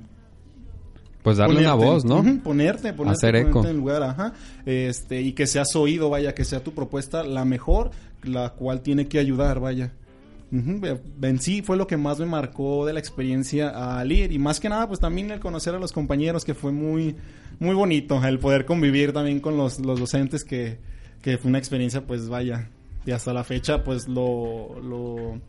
Pues 1.25 1.39
darle 1.39 1.59
una 1.59 1.75
voz, 1.75 2.05
¿no? 2.05 2.23
ponerte, 2.45 2.93
ponerte, 2.93 3.17
Hacer 3.27 3.33
ponerte 3.35 3.51
eco. 3.51 3.67
en 3.67 3.77
lugar, 3.79 4.01
ajá. 4.05 4.33
Este, 4.65 5.21
y 5.23 5.33
que 5.33 5.49
seas 5.49 5.75
oído, 5.75 6.09
vaya, 6.09 6.37
que 6.37 6.45
sea 6.45 6.61
tu 6.63 6.73
propuesta 6.73 7.25
la 7.25 7.45
mejor, 7.45 7.91
la 8.29 8.51
cual 8.51 8.81
tiene 8.83 9.07
que 9.09 9.19
ayudar, 9.19 9.61
vaya. 9.61 9.93
Ve- 10.51 11.01
En 11.23 11.41
sí 11.41 11.61
fue 11.63 11.77
lo 11.77 11.87
que 11.89 11.97
más 11.97 12.21
me 12.21 12.27
marcó 12.27 12.87
de 12.87 12.93
la 12.93 13.01
experiencia 13.01 13.99
al 13.99 14.13
ir 14.13 14.31
y 14.31 14.39
más 14.39 14.61
que 14.61 14.69
nada 14.69 14.87
pues 14.87 15.01
también 15.01 15.31
el 15.33 15.41
conocer 15.41 15.75
a 15.75 15.79
los 15.81 15.93
compañeros 15.93 16.45
que 16.45 16.55
fue 16.55 16.71
muy 16.71 17.17
muy 17.59 17.75
bonito 17.75 18.23
el 18.25 18.39
poder 18.39 18.65
convivir 18.65 19.13
también 19.13 19.41
con 19.41 19.57
los, 19.57 19.81
los 19.81 19.99
docentes 19.99 20.45
que, 20.45 20.79
que 21.21 21.37
fue 21.37 21.49
una 21.49 21.59
experiencia 21.59 22.07
pues 22.07 22.29
vaya 22.29 22.69
y 23.05 23.11
hasta 23.11 23.33
la 23.33 23.43
fecha 23.43 23.83
pues 23.83 24.07
lo, 24.07 24.81
lo 24.81 25.41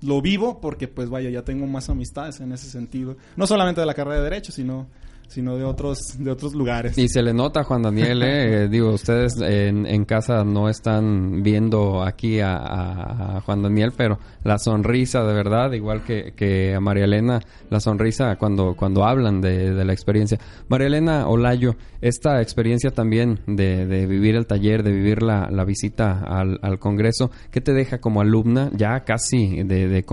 lo 0.00 0.22
vivo 0.22 0.60
porque 0.62 0.88
pues 0.88 1.10
vaya 1.10 1.28
ya 1.28 1.42
tengo 1.42 1.66
más 1.66 1.90
amistades 1.90 2.40
en 2.40 2.52
ese 2.52 2.70
sentido 2.70 3.18
no 3.36 3.46
solamente 3.46 3.82
de 3.82 3.86
la 3.86 3.94
carrera 3.94 4.16
de 4.16 4.24
derecho 4.24 4.50
sino 4.50 4.86
sino 5.32 5.56
de 5.56 5.64
otros 5.64 5.98
de 6.18 6.30
otros 6.30 6.54
lugares 6.54 6.96
Y 6.98 7.08
se 7.08 7.22
le 7.22 7.32
nota, 7.32 7.64
Juan 7.64 7.82
Daniel, 7.82 8.22
¿eh? 8.22 8.28
Eh, 8.64 8.68
digo, 8.68 8.90
ustedes 8.90 9.40
en, 9.40 9.86
en 9.86 10.04
casa 10.04 10.44
no 10.44 10.68
están 10.68 11.42
viendo 11.42 12.02
aquí 12.02 12.40
a, 12.40 12.56
a- 12.56 13.36
a 13.36 13.40
Juan 13.40 13.62
Daniel, 13.62 13.92
pero 13.96 14.18
la 14.44 14.58
sonrisa 14.58 15.22
de 15.24 15.32
verdad, 15.32 15.72
igual 15.72 16.02
que, 16.04 16.32
que 16.36 16.74
a 16.74 16.80
María 16.80 17.04
Elena, 17.04 17.40
la 17.70 17.80
sonrisa 17.80 18.36
cuando, 18.36 18.74
cuando 18.76 19.04
hablan 19.04 19.40
de, 19.40 19.72
de 19.74 19.84
la 19.84 19.92
experiencia. 19.92 20.38
María 20.68 20.88
Elena 20.88 21.28
Olayo, 21.28 21.76
esta 22.00 22.40
experiencia 22.42 22.90
también 22.90 23.40
de, 23.46 23.86
de 23.86 24.06
vivir 24.06 24.34
el 24.34 24.46
taller, 24.46 24.82
de 24.82 24.92
vivir 24.92 25.22
la, 25.22 25.48
la 25.50 25.64
visita 25.64 26.20
al, 26.24 26.58
al 26.62 26.78
Congreso, 26.78 27.30
¿qué 27.50 27.60
te 27.60 27.72
deja 27.72 27.98
como 27.98 28.20
alumna 28.20 28.70
ya 28.76 29.00
casi 29.04 29.62
de, 29.62 29.88
de, 29.88 30.04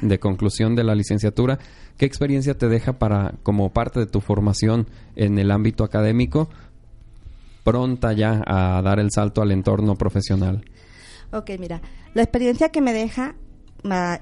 de 0.00 0.18
conclusión 0.18 0.74
de 0.74 0.84
la 0.84 0.94
licenciatura? 0.94 1.58
¿Qué 1.96 2.06
experiencia 2.06 2.56
te 2.58 2.68
deja 2.68 2.94
para 2.94 3.34
como 3.42 3.72
parte 3.72 4.00
de 4.00 4.06
tu 4.06 4.20
formación 4.20 4.86
en 5.16 5.38
el 5.38 5.50
ámbito 5.50 5.84
académico 5.84 6.48
pronta 7.62 8.12
ya 8.12 8.42
a 8.46 8.82
dar 8.82 8.98
el 8.98 9.10
salto 9.10 9.42
al 9.42 9.52
entorno 9.52 9.94
profesional? 9.96 10.64
Ok, 11.32 11.50
mira, 11.58 11.80
la 12.14 12.22
experiencia 12.22 12.68
que 12.70 12.80
me 12.80 12.92
deja 12.92 13.34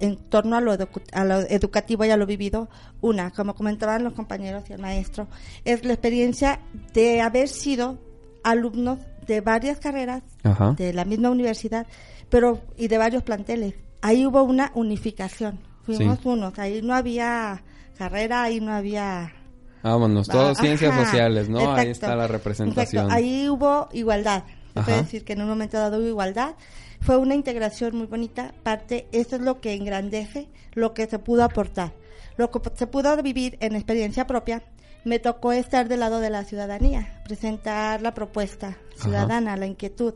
en 0.01 0.17
torno 0.29 0.57
a 0.57 0.61
lo, 0.61 0.75
edu- 0.75 1.03
a 1.13 1.25
lo 1.25 1.39
educativo 1.41 2.05
y 2.05 2.11
a 2.11 2.17
lo 2.17 2.27
vivido, 2.27 2.69
una, 3.01 3.31
como 3.31 3.55
comentaban 3.55 4.03
los 4.03 4.13
compañeros 4.13 4.65
y 4.69 4.73
el 4.73 4.81
maestro, 4.81 5.29
es 5.65 5.85
la 5.85 5.93
experiencia 5.93 6.61
de 6.95 7.21
haber 7.21 7.49
sido 7.49 7.99
alumnos 8.43 8.99
de 9.27 9.41
varias 9.41 9.79
carreras 9.79 10.23
Ajá. 10.43 10.73
de 10.73 10.93
la 10.93 11.05
misma 11.05 11.31
universidad, 11.31 11.87
pero 12.29 12.61
y 12.77 12.89
de 12.89 12.99
varios 12.99 13.23
planteles. 13.23 13.75
Ahí 14.01 14.27
hubo 14.27 14.43
una 14.43 14.73
unificación. 14.75 15.61
Fuimos 15.85 16.19
Sí. 16.21 16.29
unos. 16.29 16.59
Ahí 16.59 16.81
no 16.83 16.95
había 16.95 17.63
carrera, 17.99 18.45
ahí 18.45 18.61
no 18.61 18.73
había 18.73 19.33
Vámonos, 19.83 20.29
todo 20.29 20.51
Ah, 20.51 20.55
ciencias 20.55 20.93
ajá, 20.93 21.05
sociales, 21.07 21.49
¿no? 21.49 21.73
Ahí 21.75 21.89
está 21.89 22.15
la 22.15 22.29
representación. 22.29 23.07
exacto. 23.07 23.13
Ahí 23.15 23.49
hubo 23.49 23.89
igualdad. 23.93 24.45
Se 24.75 24.81
puede 24.83 24.97
decir 25.03 25.25
que 25.25 25.33
en 25.33 25.43
un 25.43 25.49
momento 25.49 25.77
dado 25.79 25.99
hubo 25.99 26.07
igualdad. 26.07 26.55
Fue 27.01 27.17
una 27.17 27.35
integración 27.35 27.97
muy 27.97 28.07
bonita. 28.07 28.55
Parte, 28.63 29.09
eso 29.13 29.35
es 29.37 29.43
lo 29.43 29.61
que 29.61 29.75
engrandece 29.75 30.49
lo 30.75 30.95
que 30.95 31.07
se 31.07 31.19
pudo 31.19 31.43
aportar. 31.43 31.93
Lo 32.37 32.51
que 32.53 32.61
se 32.77 32.87
pudo 32.87 33.21
vivir 33.23 33.59
en 33.61 33.75
experiencia 33.75 34.27
propia. 34.27 34.63
Me 35.05 35.19
tocó 35.19 35.51
estar 35.53 35.89
del 35.89 35.99
lado 36.01 36.21
de 36.21 36.31
la 36.31 36.45
ciudadanía, 36.45 37.21
presentar 37.25 38.03
la 38.03 38.15
propuesta 38.15 38.77
ciudadana, 38.97 39.57
la 39.57 39.67
inquietud. 39.67 40.15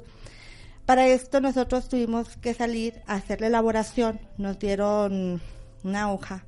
Para 0.87 1.09
esto 1.09 1.41
nosotros 1.41 1.89
tuvimos 1.89 2.37
que 2.37 2.55
salir 2.55 3.03
a 3.09 3.15
hacer 3.15 3.41
la 3.41 3.49
elaboración. 3.49 4.21
Nos 4.39 4.61
dieron 4.61 5.43
una 5.87 6.13
hoja 6.13 6.45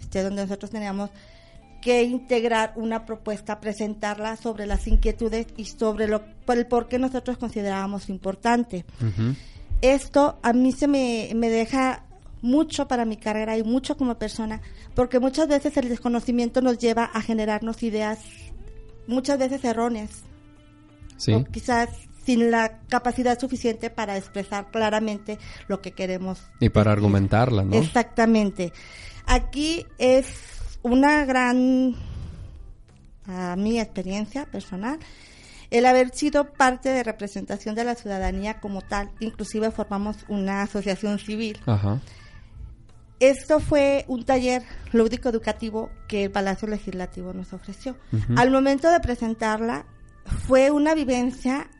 este, 0.00 0.22
donde 0.22 0.42
nosotros 0.42 0.70
teníamos 0.70 1.10
que 1.80 2.02
integrar 2.02 2.72
una 2.76 3.06
propuesta, 3.06 3.60
presentarla 3.60 4.36
sobre 4.36 4.66
las 4.66 4.86
inquietudes 4.88 5.46
y 5.56 5.64
sobre 5.66 6.08
lo, 6.08 6.22
por 6.44 6.58
el 6.58 6.66
por 6.66 6.88
qué 6.88 6.98
nosotros 6.98 7.38
considerábamos 7.38 8.08
importante. 8.08 8.84
Esto 9.80 10.38
a 10.42 10.52
mí 10.52 10.72
se 10.72 10.88
me, 10.88 11.30
me 11.36 11.48
deja 11.50 12.02
mucho 12.42 12.88
para 12.88 13.04
mi 13.04 13.16
carrera 13.16 13.56
y 13.56 13.62
mucho 13.62 13.96
como 13.96 14.16
persona, 14.16 14.60
porque 14.94 15.20
muchas 15.20 15.46
veces 15.48 15.76
el 15.76 15.88
desconocimiento 15.88 16.60
nos 16.62 16.78
lleva 16.78 17.04
a 17.04 17.20
generarnos 17.20 17.82
ideas 17.82 18.20
muchas 19.06 19.38
veces 19.38 19.64
erróneas 19.64 20.10
Sí. 21.16 21.32
o 21.32 21.42
quizás 21.44 21.88
sin 22.28 22.50
la 22.50 22.80
capacidad 22.90 23.40
suficiente 23.40 23.88
para 23.88 24.18
expresar 24.18 24.70
claramente 24.70 25.38
lo 25.66 25.80
que 25.80 25.92
queremos 25.92 26.42
Y 26.60 26.68
para 26.68 26.92
argumentarla, 26.92 27.64
¿no? 27.64 27.74
Exactamente. 27.74 28.70
Aquí 29.24 29.86
es 29.96 30.26
una 30.82 31.24
gran, 31.24 31.94
a 33.26 33.56
mi 33.56 33.80
experiencia 33.80 34.44
personal, 34.44 34.98
el 35.70 35.86
haber 35.86 36.14
sido 36.14 36.52
parte 36.52 36.90
de 36.90 37.02
representación 37.02 37.74
de 37.74 37.84
la 37.84 37.94
ciudadanía 37.94 38.60
como 38.60 38.82
tal, 38.82 39.10
inclusive 39.20 39.70
formamos 39.70 40.26
una 40.28 40.60
asociación 40.60 41.18
civil. 41.18 41.58
Ajá. 41.64 41.98
Esto 43.20 43.58
fue 43.58 44.04
un 44.06 44.26
taller 44.26 44.64
lúdico 44.92 45.30
educativo 45.30 45.88
que 46.08 46.24
el 46.24 46.30
Palacio 46.30 46.68
Legislativo 46.68 47.32
nos 47.32 47.54
ofreció. 47.54 47.96
Al 48.36 48.50
momento 48.50 48.90
de 48.90 49.00
presentarla 49.00 49.86
fue 50.46 50.70
una 50.70 50.94
vivencia 50.94 51.70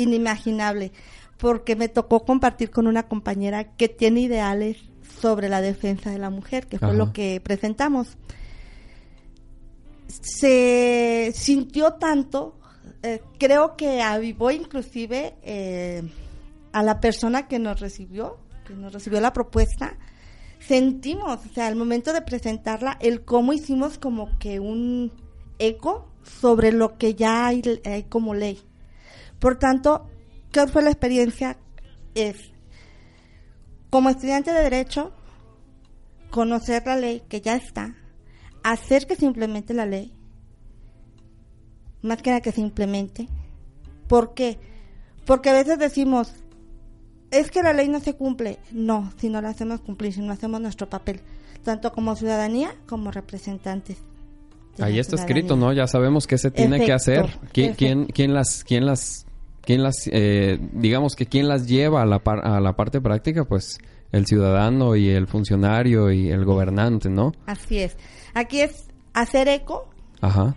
inimaginable 0.00 0.92
porque 1.40 1.74
me 1.74 1.88
tocó 1.88 2.24
compartir 2.24 2.70
con 2.70 2.86
una 2.86 3.04
compañera 3.04 3.74
que 3.76 3.88
tiene 3.88 4.20
ideales 4.20 4.76
sobre 5.20 5.48
la 5.48 5.60
defensa 5.60 6.10
de 6.10 6.18
la 6.18 6.30
mujer, 6.30 6.66
que 6.66 6.78
fue 6.78 6.88
Ajá. 6.88 6.96
lo 6.96 7.12
que 7.12 7.40
presentamos. 7.42 8.18
Se 10.08 11.32
sintió 11.34 11.94
tanto, 11.94 12.58
eh, 13.02 13.22
creo 13.38 13.76
que 13.76 14.02
avivó 14.02 14.50
inclusive 14.50 15.34
eh, 15.42 16.02
a 16.72 16.82
la 16.82 17.00
persona 17.00 17.48
que 17.48 17.58
nos 17.58 17.80
recibió, 17.80 18.38
que 18.66 18.74
nos 18.74 18.92
recibió 18.92 19.20
la 19.20 19.32
propuesta, 19.32 19.96
sentimos, 20.58 21.40
o 21.46 21.54
sea, 21.54 21.68
al 21.68 21.76
momento 21.76 22.12
de 22.12 22.22
presentarla, 22.22 22.98
el 23.00 23.24
cómo 23.24 23.52
hicimos 23.52 23.98
como 23.98 24.38
que 24.38 24.60
un 24.60 25.10
eco 25.58 26.08
sobre 26.22 26.72
lo 26.72 26.98
que 26.98 27.14
ya 27.14 27.46
hay, 27.46 27.62
hay 27.84 28.04
como 28.04 28.34
ley. 28.34 28.60
Por 29.40 29.58
tanto, 29.58 30.06
¿qué 30.52 30.66
fue 30.66 30.82
la 30.82 30.90
experiencia? 30.90 31.56
Es, 32.14 32.36
como 33.88 34.10
estudiante 34.10 34.52
de 34.52 34.62
Derecho, 34.62 35.12
conocer 36.30 36.82
la 36.86 36.96
ley 36.96 37.22
que 37.28 37.40
ya 37.40 37.56
está, 37.56 37.96
hacer 38.62 39.06
que 39.06 39.16
se 39.16 39.24
implemente 39.24 39.74
la 39.74 39.86
ley, 39.86 40.12
más 42.02 42.22
que 42.22 42.30
nada 42.30 42.40
que 42.40 42.52
se 42.52 42.60
implemente. 42.60 43.28
¿Por 44.06 44.34
qué? 44.34 44.58
Porque 45.24 45.50
a 45.50 45.54
veces 45.54 45.78
decimos, 45.78 46.32
es 47.30 47.50
que 47.50 47.62
la 47.62 47.72
ley 47.72 47.88
no 47.88 48.00
se 48.00 48.14
cumple. 48.14 48.58
No, 48.72 49.12
si 49.18 49.28
no 49.28 49.40
la 49.40 49.50
hacemos 49.50 49.80
cumplir, 49.80 50.12
si 50.12 50.20
no 50.20 50.32
hacemos 50.32 50.60
nuestro 50.60 50.88
papel, 50.88 51.20
tanto 51.62 51.92
como 51.92 52.16
ciudadanía 52.16 52.74
como 52.86 53.10
representantes. 53.10 53.98
Ahí 54.78 54.98
está 54.98 55.16
ciudadanía. 55.16 55.36
escrito, 55.36 55.56
¿no? 55.56 55.72
Ya 55.72 55.86
sabemos 55.86 56.26
qué 56.26 56.38
se 56.38 56.50
tiene 56.50 56.84
que 56.84 56.92
hacer. 56.92 57.38
¿Quién, 57.52 57.74
quién, 57.74 58.06
quién 58.06 58.34
las, 58.34 58.64
quién 58.64 58.86
las, 58.86 59.26
quién 59.62 59.82
las, 59.82 60.08
eh, 60.12 60.58
digamos 60.72 61.14
que 61.16 61.26
quién 61.26 61.48
las 61.48 61.66
lleva 61.66 62.02
a 62.02 62.06
la, 62.06 62.18
par- 62.20 62.46
a 62.46 62.60
la 62.60 62.74
parte 62.76 63.00
práctica? 63.00 63.44
Pues 63.44 63.78
el 64.12 64.26
ciudadano 64.26 64.96
y 64.96 65.08
el 65.08 65.26
funcionario 65.26 66.10
y 66.10 66.30
el 66.30 66.44
gobernante, 66.44 67.08
¿no? 67.08 67.32
Así 67.46 67.78
es. 67.78 67.96
Aquí 68.34 68.60
es 68.60 68.88
hacer 69.14 69.48
eco 69.48 69.88
Ajá. 70.20 70.54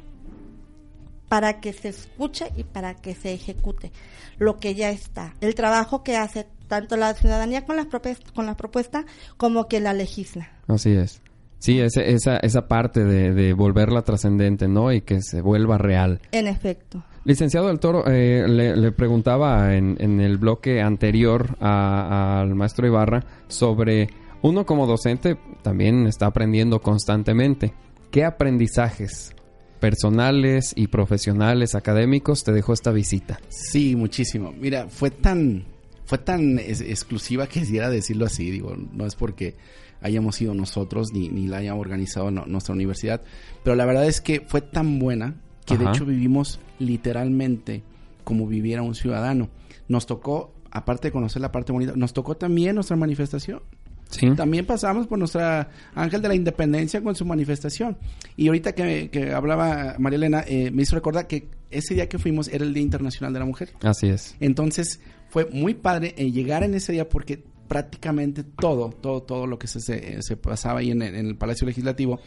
para 1.29 1.59
que 1.59 1.73
se 1.73 1.89
escuche 1.89 2.51
y 2.55 2.63
para 2.63 2.95
que 2.95 3.15
se 3.15 3.33
ejecute 3.33 3.91
lo 4.39 4.57
que 4.57 4.75
ya 4.75 4.89
está. 4.89 5.33
El 5.41 5.55
trabajo 5.55 6.03
que 6.03 6.15
hace 6.17 6.47
tanto 6.67 6.97
la 6.97 7.13
ciudadanía 7.13 7.65
con 7.65 7.75
las, 7.75 7.87
con 8.33 8.45
las 8.45 8.55
propuestas 8.55 9.05
como 9.37 9.67
que 9.67 9.79
la 9.79 9.93
legisla. 9.93 10.49
Así 10.67 10.91
es. 10.91 11.21
Sí, 11.59 11.79
ese- 11.79 12.11
esa, 12.11 12.37
esa 12.37 12.67
parte 12.67 13.05
de, 13.05 13.33
de 13.33 13.53
volverla 13.53 14.01
trascendente, 14.01 14.67
¿no? 14.67 14.91
Y 14.91 15.01
que 15.01 15.21
se 15.21 15.41
vuelva 15.41 15.77
real. 15.77 16.19
En 16.31 16.47
efecto. 16.47 17.03
Licenciado 17.25 17.67
del 17.67 17.79
Toro, 17.79 18.03
eh, 18.05 18.45
le, 18.47 18.91
preguntaba 18.91 19.75
en, 19.75 20.19
el 20.19 20.37
bloque 20.37 20.81
anterior 20.81 21.55
al 21.61 22.53
maestro 22.53 22.85
Ibarra 22.85 23.23
sobre 23.47 24.09
uno 24.41 24.65
como 24.65 24.85
docente 24.85 25.37
también 25.61 26.05
está 26.05 26.25
aprendiendo 26.25 26.81
constantemente. 26.81 27.73
¿Qué 28.11 28.25
aprendizajes 28.25 29.33
personales 29.79 30.73
y 30.75 30.87
profesionales 30.87 31.75
académicos 31.75 32.43
te 32.43 32.51
dejó 32.51 32.73
esta 32.73 32.91
visita? 32.91 33.39
Sí, 33.47 33.95
muchísimo. 33.95 34.53
Mira, 34.59 34.89
fue 34.89 35.09
tan, 35.09 35.63
fue 36.03 36.17
tan 36.17 36.59
exclusiva 36.59 37.47
que 37.47 37.59
quisiera 37.61 37.89
decirlo 37.89 38.25
así. 38.25 38.51
Digo, 38.51 38.75
no 38.75 39.05
es 39.05 39.15
porque 39.15 39.55
hayamos 40.01 40.35
sido 40.35 40.53
nosotros 40.53 41.13
ni, 41.13 41.29
ni 41.29 41.47
la 41.47 41.59
haya 41.59 41.73
organizado 41.73 42.31
nuestra 42.31 42.75
universidad, 42.75 43.21
pero 43.63 43.77
la 43.77 43.85
verdad 43.85 44.05
es 44.07 44.19
que 44.19 44.41
fue 44.41 44.59
tan 44.59 44.99
buena 44.99 45.35
que 45.65 45.77
de 45.77 45.85
hecho 45.85 46.05
vivimos 46.05 46.59
literalmente 46.79 47.83
como 48.23 48.47
viviera 48.47 48.81
un 48.81 48.95
ciudadano. 48.95 49.49
Nos 49.87 50.05
tocó, 50.05 50.53
aparte 50.71 51.09
de 51.09 51.11
conocer 51.11 51.41
la 51.41 51.51
parte 51.51 51.71
bonita, 51.71 51.93
nos 51.95 52.13
tocó 52.13 52.35
también 52.35 52.75
nuestra 52.75 52.95
manifestación. 52.95 53.61
Sí. 54.09 54.29
También 54.35 54.65
pasamos 54.65 55.07
por 55.07 55.17
nuestra 55.17 55.69
Ángel 55.95 56.21
de 56.21 56.27
la 56.27 56.35
Independencia 56.35 57.01
con 57.01 57.15
su 57.15 57.25
manifestación. 57.25 57.97
Y 58.37 58.47
ahorita 58.47 58.73
que, 58.73 59.09
que 59.09 59.31
hablaba 59.31 59.95
María 59.97 60.17
Elena, 60.17 60.43
eh, 60.47 60.69
me 60.71 60.83
hizo 60.83 60.95
recordar 60.95 61.27
que 61.27 61.47
ese 61.71 61.95
día 61.95 62.07
que 62.07 62.19
fuimos 62.19 62.47
era 62.47 62.63
el 62.63 62.73
Día 62.73 62.83
Internacional 62.83 63.33
de 63.33 63.39
la 63.39 63.45
Mujer. 63.45 63.71
Así 63.81 64.07
es. 64.07 64.35
Entonces 64.39 64.99
fue 65.29 65.45
muy 65.45 65.73
padre 65.73 66.13
eh, 66.17 66.31
llegar 66.31 66.63
en 66.63 66.75
ese 66.75 66.91
día 66.91 67.09
porque 67.09 67.43
prácticamente 67.67 68.43
todo, 68.43 68.89
todo, 68.89 69.23
todo 69.23 69.47
lo 69.47 69.57
que 69.57 69.65
se, 69.65 69.79
se, 69.79 70.21
se 70.21 70.37
pasaba 70.37 70.81
ahí 70.81 70.91
en 70.91 71.01
el 71.01 71.35
Palacio 71.35 71.65
Legislativo 71.65 72.19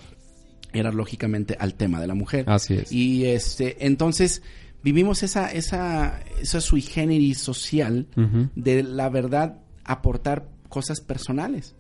era 0.73 0.93
lógicamente 0.93 1.57
al 1.59 1.75
tema 1.75 2.01
de 2.01 2.07
la 2.07 2.15
mujer. 2.15 2.45
Así 2.49 2.75
es. 2.75 2.93
Y 2.93 3.27
este, 3.27 3.87
entonces 3.87 4.43
vivimos 4.83 5.23
esa, 5.23 5.51
esa, 5.51 6.21
esa 6.41 6.61
sui 6.61 6.81
generis 6.81 7.39
social 7.39 8.07
de 8.55 8.83
la 8.83 9.09
verdad 9.09 9.59
aportar 9.85 10.49
cosas 10.69 11.01
personales. 11.01 11.75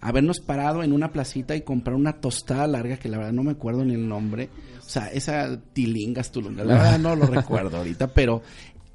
Habernos 0.00 0.40
parado 0.40 0.82
en 0.82 0.92
una 0.92 1.12
placita 1.12 1.56
y 1.56 1.62
comprar 1.62 1.96
una 1.96 2.20
tostada 2.20 2.66
larga 2.66 2.98
que 2.98 3.08
la 3.08 3.16
verdad 3.16 3.32
no 3.32 3.42
me 3.42 3.52
acuerdo 3.52 3.84
ni 3.84 3.94
el 3.94 4.06
nombre. 4.06 4.50
O 4.78 4.88
sea, 4.88 5.06
esa 5.08 5.58
tilingas 5.72 6.30
tulunga, 6.30 6.62
la 6.62 6.74
verdad 6.74 6.98
no 6.98 7.16
lo 7.16 7.26
recuerdo 7.26 7.78
ahorita, 7.78 8.08
pero 8.08 8.42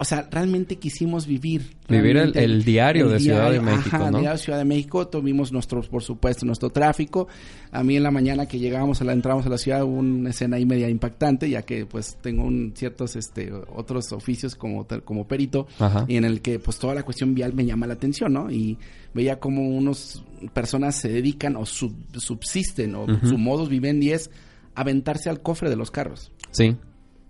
o 0.01 0.05
sea, 0.05 0.27
realmente 0.31 0.77
quisimos 0.77 1.27
vivir. 1.27 1.75
Vivir 1.89 2.15
el- 2.17 2.63
diario 2.63 3.09
de 3.09 3.19
Ciudad 3.19 3.51
de 3.51 3.59
México, 3.59 3.97
ajá, 3.97 4.05
el 4.07 4.11
diario 4.13 4.31
de 4.31 4.37
Ciudad 4.37 4.57
de 4.59 4.63
México, 4.65 5.07
tuvimos 5.09 5.51
nuestro, 5.51 5.81
por 5.81 6.01
supuesto, 6.01 6.45
nuestro 6.45 6.69
tráfico. 6.69 7.27
A 7.71 7.83
mí 7.83 7.97
en 7.97 8.03
la 8.03 8.09
mañana 8.11 8.45
que 8.45 8.59
llegábamos 8.59 9.01
a 9.01 9.03
la, 9.03 9.11
entramos 9.11 9.45
a 9.45 9.49
la 9.49 9.57
ciudad 9.57 9.83
hubo 9.83 9.97
una 9.97 10.29
escena 10.29 10.55
ahí 10.55 10.65
media 10.65 10.87
impactante, 10.89 11.49
ya 11.49 11.63
que 11.63 11.85
pues 11.85 12.17
tengo 12.21 12.43
un, 12.45 12.71
ciertos 12.75 13.17
este 13.17 13.51
otros 13.75 14.11
oficios 14.13 14.55
como 14.55 14.87
como 15.03 15.27
perito 15.27 15.67
Ajá. 15.79 16.05
y 16.07 16.15
en 16.15 16.23
el 16.23 16.41
que 16.41 16.59
pues 16.59 16.79
toda 16.79 16.95
la 16.95 17.03
cuestión 17.03 17.35
vial 17.35 17.53
me 17.53 17.65
llama 17.65 17.85
la 17.85 17.93
atención, 17.95 18.31
¿no? 18.31 18.49
Y 18.49 18.77
veía 19.13 19.39
como 19.39 19.67
unos 19.67 20.23
personas 20.53 20.95
se 20.95 21.09
dedican 21.09 21.57
o 21.57 21.65
sub- 21.65 21.93
subsisten 22.17 22.95
o 22.95 23.03
Ujú. 23.03 23.27
su 23.27 23.37
modus 23.37 23.67
vivendi 23.67 24.11
es 24.11 24.31
aventarse 24.75 25.29
al 25.29 25.41
cofre 25.41 25.69
de 25.69 25.75
los 25.75 25.91
carros 25.91 26.31
Sí. 26.51 26.75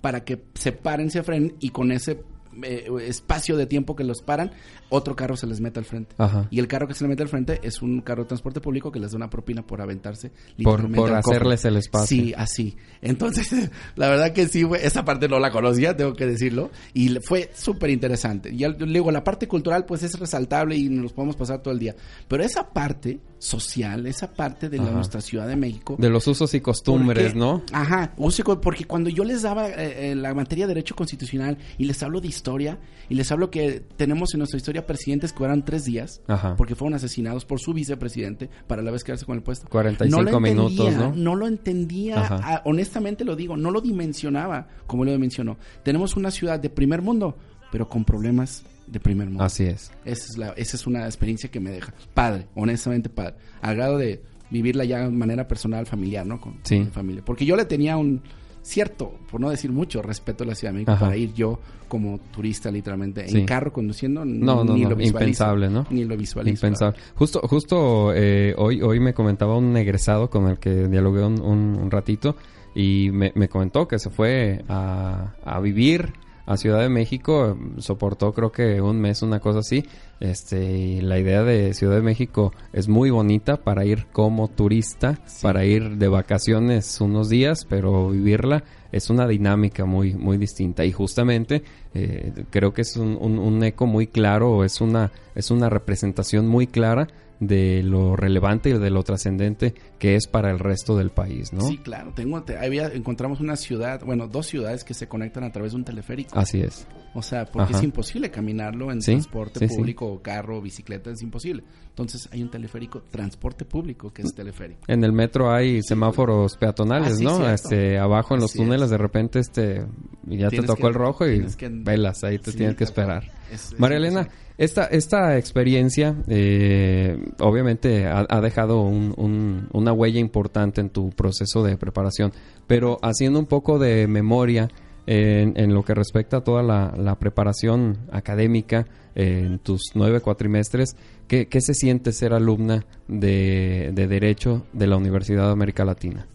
para 0.01 0.23
que 0.23 0.39
se 0.53 0.71
paren, 0.71 1.09
se 1.09 1.23
frenen 1.23 1.55
y 1.59 1.69
con 1.69 1.91
ese 1.91 2.21
eh, 2.63 2.87
espacio 3.01 3.55
de 3.57 3.65
tiempo 3.65 3.95
que 3.95 4.03
los 4.03 4.21
paran, 4.21 4.51
otro 4.89 5.15
carro 5.15 5.35
se 5.37 5.47
les 5.47 5.61
mete 5.61 5.79
al 5.79 5.85
frente. 5.85 6.15
Ajá. 6.17 6.47
Y 6.49 6.59
el 6.59 6.67
carro 6.67 6.87
que 6.87 6.93
se 6.93 7.03
le 7.03 7.09
mete 7.09 7.23
al 7.23 7.29
frente 7.29 7.59
es 7.63 7.81
un 7.81 8.01
carro 8.01 8.23
de 8.23 8.27
transporte 8.29 8.59
público 8.61 8.91
que 8.91 8.99
les 8.99 9.11
da 9.11 9.17
una 9.17 9.29
propina 9.29 9.65
por 9.65 9.81
aventarse. 9.81 10.31
Por- 10.63 10.91
por 10.91 11.13
hacerles 11.13 11.65
el 11.65 11.77
espacio. 11.77 12.07
Sí, 12.17 12.33
así. 12.35 12.75
Entonces, 13.01 13.69
la 13.95 14.09
verdad 14.09 14.33
que 14.33 14.47
sí, 14.47 14.63
güey, 14.63 14.81
esa 14.85 15.05
parte 15.05 15.27
no 15.27 15.39
la 15.39 15.51
conocía, 15.51 15.95
tengo 15.95 16.13
que 16.13 16.25
decirlo. 16.25 16.71
Y 16.93 17.09
fue 17.21 17.49
súper 17.53 17.89
interesante. 17.89 18.49
Y 18.51 18.65
digo, 18.87 19.11
la 19.11 19.23
parte 19.23 19.47
cultural 19.47 19.85
pues 19.85 20.03
es 20.03 20.17
resaltable 20.19 20.75
y 20.75 20.89
nos 20.89 21.13
podemos 21.13 21.35
pasar 21.35 21.61
todo 21.61 21.73
el 21.73 21.79
día. 21.79 21.95
Pero 22.27 22.43
esa 22.43 22.69
parte 22.69 23.19
social, 23.39 24.05
esa 24.05 24.33
parte 24.33 24.69
de 24.69 24.77
la- 24.77 24.91
nuestra 24.91 25.21
Ciudad 25.21 25.47
de 25.47 25.55
México, 25.55 25.95
De 25.97 26.09
los 26.09 26.27
usos 26.27 26.53
y 26.53 26.61
costumbres, 26.61 27.23
porque- 27.33 27.39
¿no? 27.39 27.63
Ajá, 27.71 28.13
porque 28.61 28.83
cuando 28.85 29.09
yo 29.09 29.23
les 29.23 29.41
daba 29.41 29.67
eh, 29.69 30.11
eh, 30.11 30.15
la 30.15 30.33
materia 30.33 30.67
de 30.67 30.73
Derecho 30.75 30.93
Constitucional 30.95 31.57
y 31.77 31.85
les 31.85 32.03
hablo 32.03 32.19
de 32.21 32.27
historia 32.27 32.77
y 33.09 33.15
les 33.15 33.31
hablo 33.31 33.49
que 33.49 33.81
tenemos 33.97 34.33
en 34.33 34.39
nuestra 34.39 34.57
historia 34.57 34.85
presidentes 34.85 35.31
que 35.33 35.43
eran 35.43 35.63
tres 35.65 35.85
días 35.85 36.21
Ajá. 36.27 36.55
porque 36.57 36.75
fueron 36.75 36.93
asesinados 36.95 37.45
por 37.45 37.59
su 37.59 37.73
vicepresidente 37.73 38.49
para 38.67 38.81
la 38.81 38.91
vez 38.91 39.03
quedarse 39.03 39.25
con 39.25 39.37
el 39.37 39.41
puesto. 39.43 39.67
45 39.69 40.17
no 40.17 40.23
lo 40.31 40.37
entendía, 40.37 40.53
minutos, 40.53 40.95
¿no? 40.95 41.15
No 41.15 41.35
lo 41.35 41.47
entendía, 41.47 42.61
honestamente 42.65 43.23
lo 43.23 43.35
digo, 43.35 43.55
no 43.57 43.71
lo 43.71 43.81
dimensionaba 43.81 44.67
como 44.85 45.05
lo 45.05 45.17
mencionó. 45.17 45.57
Tenemos 45.83 46.17
una 46.17 46.29
ciudad 46.31 46.59
de 46.59 46.69
primer 46.69 47.01
mundo, 47.01 47.37
pero 47.71 47.87
con 47.87 48.03
problemas 48.03 48.63
de 48.91 48.99
primer 48.99 49.27
mundo. 49.27 49.43
Así 49.43 49.63
es. 49.65 49.91
Esa 50.05 50.25
es, 50.31 50.37
la, 50.37 50.49
esa 50.57 50.75
es 50.77 50.87
una 50.87 51.05
experiencia 51.05 51.49
que 51.51 51.59
me 51.59 51.69
deja. 51.71 51.93
Padre, 52.13 52.47
honestamente 52.55 53.09
padre. 53.09 53.35
Al 53.61 53.75
grado 53.75 53.97
de 53.97 54.21
vivirla 54.49 54.83
ya 54.85 54.99
de 54.99 55.09
manera 55.09 55.47
personal, 55.47 55.85
familiar, 55.85 56.25
¿no? 56.25 56.39
Con, 56.41 56.55
Sí. 56.63 56.77
con 56.77 56.85
mi 56.85 56.91
familia. 56.91 57.23
Porque 57.25 57.45
yo 57.45 57.55
le 57.55 57.65
tenía 57.65 57.97
un 57.97 58.21
cierto, 58.61 59.13
por 59.31 59.39
no 59.39 59.49
decir 59.49 59.71
mucho, 59.71 60.01
respeto 60.01 60.43
a 60.43 60.47
la 60.47 60.55
Ciudad 60.55 60.71
de 60.73 60.79
México 60.79 60.91
Ajá. 60.91 61.05
para 61.05 61.17
ir 61.17 61.33
yo 61.33 61.59
como 61.87 62.19
turista 62.31 62.69
literalmente 62.69 63.27
Sí. 63.27 63.39
en 63.39 63.45
carro 63.45 63.71
conduciendo. 63.73 64.25
No, 64.25 64.63
no, 64.63 64.73
ni 64.75 64.81
no, 64.83 64.89
lo 64.91 65.01
impensable, 65.01 65.69
¿no? 65.69 65.87
Ni 65.89 66.03
lo 66.03 66.15
visualizo. 66.17 66.65
Impensable. 66.67 66.99
Justo, 67.15 67.39
justo 67.47 68.11
eh, 68.13 68.53
hoy, 68.57 68.81
hoy 68.81 68.99
me 68.99 69.13
comentaba 69.13 69.57
un 69.57 69.75
egresado 69.77 70.29
con 70.29 70.47
el 70.47 70.59
que 70.59 70.87
dialogué 70.87 71.23
un, 71.23 71.41
un- 71.41 71.79
un 71.81 71.89
ratito 71.91 72.35
y 72.75 73.09
me, 73.11 73.31
me 73.35 73.49
comentó 73.49 73.87
que 73.87 73.97
se 73.97 74.09
fue 74.11 74.63
a, 74.67 75.33
a 75.43 75.59
vivir 75.59 76.13
a 76.49 76.57
Ciudad 76.57 76.79
de 76.81 76.89
México, 76.89 77.57
soportó 77.77 78.33
creo 78.33 78.51
que 78.51 78.81
un 78.81 78.99
mes, 78.99 79.21
una 79.21 79.39
cosa 79.39 79.59
así. 79.59 79.85
Este, 80.19 80.65
y 80.77 81.01
la 81.01 81.17
idea 81.19 81.43
de 81.43 81.73
Ciudad 81.73 81.95
de 81.95 82.01
México 82.01 82.51
es 82.73 82.87
muy 82.89 83.09
bonita 83.09 83.57
para 83.57 83.85
ir 83.85 84.07
como 84.11 84.47
turista, 84.49 85.19
para 85.41 85.63
ir 85.63 85.97
de 85.97 86.07
vacaciones 86.07 86.99
unos 87.01 87.29
días, 87.29 87.65
pero 87.69 88.09
vivirla 88.09 88.63
es 88.91 89.09
una 89.11 89.27
dinámica 89.27 89.85
muy, 89.85 90.15
muy 90.15 90.37
distinta. 90.37 90.83
Y 90.85 90.91
justamente 90.91 91.63
eh, 91.93 92.33
creo 92.49 92.73
que 92.73 92.81
es 92.81 92.97
un, 92.97 93.17
un- 93.21 93.39
un 93.39 93.63
eco 93.63 93.85
muy 93.85 94.07
claro, 94.07 94.63
es 94.63 94.81
una, 94.81 95.11
es 95.35 95.51
una 95.51 95.69
representación 95.69 96.47
muy 96.47 96.65
clara 96.67 97.07
de 97.39 97.83
lo 97.83 98.15
relevante 98.15 98.69
y 98.69 98.73
de 98.77 98.89
lo 98.89 99.03
trascendente 99.03 99.73
que 99.97 100.15
es 100.15 100.27
para 100.27 100.51
el 100.51 100.59
resto 100.59 100.97
del 100.97 101.09
país, 101.09 101.53
¿no? 101.53 101.61
Sí, 101.61 101.77
claro. 101.77 102.11
Tengo, 102.13 102.43
te- 102.43 102.57
había, 102.57 102.87
encontramos 102.87 103.39
una 103.39 103.55
ciudad, 103.55 104.01
bueno, 104.05 104.27
dos 104.27 104.47
ciudades 104.47 104.83
que 104.83 104.93
se 104.93 105.07
conectan 105.07 105.43
a 105.43 105.51
través 105.51 105.71
de 105.71 105.77
un 105.77 105.85
teleférico. 105.85 106.37
Así 106.37 106.59
es. 106.61 106.85
O 107.13 107.21
sea, 107.21 107.45
porque 107.45 107.71
Ajá. 107.73 107.77
es 107.79 107.83
imposible 107.83 108.29
caminarlo 108.29 108.91
en 108.91 109.01
Sí, 109.01 109.11
transporte 109.13 109.59
sí, 109.59 109.69
sí. 109.69 109.75
público, 109.77 110.21
carro, 110.21 110.61
bicicleta, 110.61 111.11
es 111.11 111.21
imposible. 111.21 111.63
Entonces 111.99 112.29
hay 112.31 112.41
un 112.41 112.49
teleférico, 112.49 113.01
transporte 113.11 113.65
público, 113.65 114.11
que 114.13 114.21
es 114.21 114.33
teleférico. 114.33 114.81
En 114.87 115.03
el 115.03 115.11
metro 115.11 115.51
hay 115.51 115.81
semáforos 115.83 116.55
peatonales, 116.55 117.13
Ah, 117.13 117.15
sí, 117.17 117.23
¿no? 117.25 117.49
Este, 117.49 117.97
abajo 117.99 118.35
en 118.35 118.39
los 118.41 118.51
Así 118.51 118.59
túneles 118.59 118.85
es. 118.85 118.89
de 118.91 118.97
repente 118.97 119.39
este 119.39 119.85
ya 120.25 120.49
te 120.49 120.61
tocó 120.63 120.83
que- 120.83 120.87
el 120.87 120.93
rojo 120.93 121.27
y 121.27 121.45
que- 121.57 121.69
velas, 121.69 122.23
ahí 122.23 122.39
te 122.39 122.51
Sí, 122.51 122.57
tienes 122.57 122.77
que 122.77 122.85
esperar. 122.85 123.23
Es- 123.51 123.73
es 123.73 123.79
María 123.79 123.97
Elena, 123.97 124.29
esta, 124.57 124.85
esta 124.85 125.37
experiencia 125.37 126.15
eh, 126.27 127.17
obviamente 127.39 128.05
ha, 128.07 128.25
ha 128.29 128.39
dejado 128.41 128.81
un- 128.81 129.13
un- 129.17 129.67
una 129.73 129.91
huella 129.91 130.19
importante 130.19 130.79
en 130.81 130.89
tu 130.89 131.09
proceso 131.09 131.63
de 131.63 131.75
preparación, 131.77 132.31
pero 132.67 132.97
haciendo 133.01 133.39
un 133.39 133.45
poco 133.45 133.77
de 133.79 134.07
memoria 134.07 134.69
en, 135.11 135.59
en 135.59 135.73
lo 135.73 135.83
que 135.83 135.95
respecta 135.95 136.37
a 136.37 136.41
toda 136.41 136.61
la, 136.61 137.15
preparación 137.15 137.97
académica 138.11 138.85
eh, 139.15 139.41
en 139.43 139.57
tus 139.57 139.81
nueve 139.95 140.21
cuatrimestres, 140.21 140.95
¿qué, 141.27 141.47
qué 141.47 141.61
se 141.61 141.73
siente 141.73 142.13
ser 142.13 142.31
alumna 142.31 142.85
de, 143.07 143.89
de 143.91 144.07
Derecho 144.07 144.67
de 144.71 144.85
la 144.85 144.97
Universidad 144.97 145.47
de 145.47 145.51
América 145.51 145.83
Latina? 145.83 146.27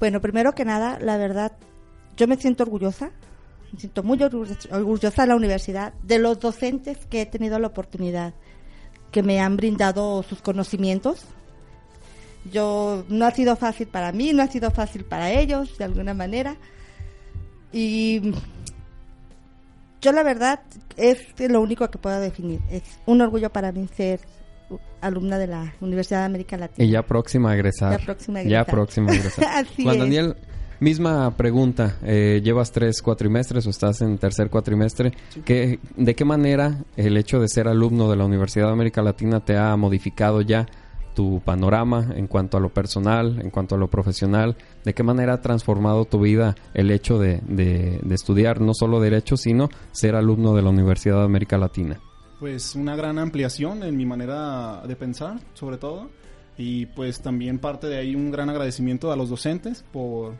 Bueno, 0.00 0.20
primero 0.20 0.52
que 0.54 0.66
nada, 0.66 0.98
la 1.00 1.16
verdad, 1.16 1.52
yo 2.18 2.28
me 2.28 2.36
siento 2.36 2.64
orgullosa 2.64 3.10
me 3.72 3.80
siento 3.80 4.02
muy 4.02 4.18
orgullo- 4.18 4.70
orgullosa 4.70 5.22
de 5.22 5.28
la 5.28 5.36
universidad, 5.36 5.94
de 6.02 6.18
los 6.18 6.40
docentes 6.40 6.98
que 7.06 7.22
he 7.22 7.26
tenido 7.26 7.58
la 7.58 7.68
oportunidad, 7.68 8.34
que 9.10 9.22
me 9.22 9.40
han 9.40 9.56
brindado 9.56 10.22
sus 10.24 10.42
conocimientos. 10.42 11.24
Yo 12.52 13.04
no 13.08 13.24
ha 13.24 13.30
sido 13.30 13.56
fácil 13.56 13.86
para 13.86 14.12
mí, 14.12 14.34
no 14.34 14.42
ha 14.42 14.48
sido 14.48 14.70
fácil 14.72 15.04
para 15.06 15.30
ellos, 15.30 15.78
de 15.78 15.84
alguna 15.84 16.12
manera. 16.12 16.56
Y 17.72 18.32
yo 20.00 20.12
la 20.12 20.22
verdad 20.22 20.60
es 20.96 21.18
lo 21.48 21.60
único 21.60 21.88
que 21.90 21.98
puedo 21.98 22.20
definir. 22.20 22.60
Es 22.70 22.82
un 23.06 23.20
orgullo 23.20 23.50
para 23.50 23.72
mí 23.72 23.88
ser 23.96 24.20
alumna 25.00 25.38
de 25.38 25.46
la 25.46 25.74
Universidad 25.80 26.20
de 26.20 26.24
América 26.26 26.56
Latina. 26.56 26.84
Y 26.86 26.90
ya 26.90 27.02
próxima 27.02 27.50
a 27.50 27.54
egresar. 27.54 27.98
Ya 27.98 28.04
próxima 28.04 28.38
a 28.38 28.42
Ya 28.42 28.48
egresar. 28.60 28.66
próxima 28.74 29.10
a 29.12 29.14
egresar. 29.14 29.44
Así 29.52 29.82
Juan 29.82 29.96
es. 29.96 30.00
Daniel, 30.00 30.36
misma 30.80 31.36
pregunta. 31.36 31.96
Eh, 32.04 32.40
¿Llevas 32.42 32.72
tres 32.72 33.00
cuatrimestres 33.02 33.66
o 33.66 33.70
estás 33.70 34.00
en 34.02 34.18
tercer 34.18 34.50
cuatrimestre? 34.50 35.12
¿Qué, 35.44 35.78
¿De 35.96 36.14
qué 36.14 36.24
manera 36.24 36.76
el 36.96 37.16
hecho 37.16 37.40
de 37.40 37.48
ser 37.48 37.68
alumno 37.68 38.10
de 38.10 38.16
la 38.16 38.24
Universidad 38.24 38.66
de 38.66 38.72
América 38.72 39.02
Latina 39.02 39.40
te 39.40 39.56
ha 39.56 39.76
modificado 39.76 40.40
ya 40.40 40.66
tu 41.14 41.40
panorama 41.44 42.08
en 42.16 42.26
cuanto 42.26 42.56
a 42.56 42.60
lo 42.60 42.68
personal, 42.70 43.40
en 43.40 43.50
cuanto 43.50 43.74
a 43.74 43.78
lo 43.78 43.88
profesional? 43.88 44.56
¿De 44.84 44.94
qué 44.94 45.02
manera 45.02 45.34
ha 45.34 45.40
transformado 45.40 46.04
tu 46.04 46.20
vida 46.20 46.54
el 46.74 46.90
hecho 46.90 47.18
de, 47.18 47.40
de- 47.46 48.00
de 48.02 48.14
estudiar 48.14 48.60
no 48.60 48.72
solo 48.74 49.00
Derecho, 49.00 49.36
sino 49.36 49.68
ser 49.92 50.14
alumno 50.16 50.54
de 50.54 50.62
la 50.62 50.70
Universidad 50.70 51.18
de 51.18 51.24
América 51.24 51.58
Latina? 51.58 52.00
Pues 52.40 52.74
una 52.74 52.96
gran 52.96 53.18
ampliación 53.18 53.82
en 53.84 53.96
mi 53.96 54.04
manera 54.06 54.82
de 54.86 54.96
pensar, 54.96 55.38
sobre 55.54 55.78
todo. 55.78 56.10
Y 56.58 56.86
pues 56.86 57.20
también 57.20 57.58
parte 57.58 57.86
de 57.86 57.96
ahí 57.98 58.14
un 58.14 58.30
gran 58.30 58.50
agradecimiento 58.50 59.10
a 59.12 59.16
los 59.16 59.30
docentes 59.30 59.84
por 59.92 60.34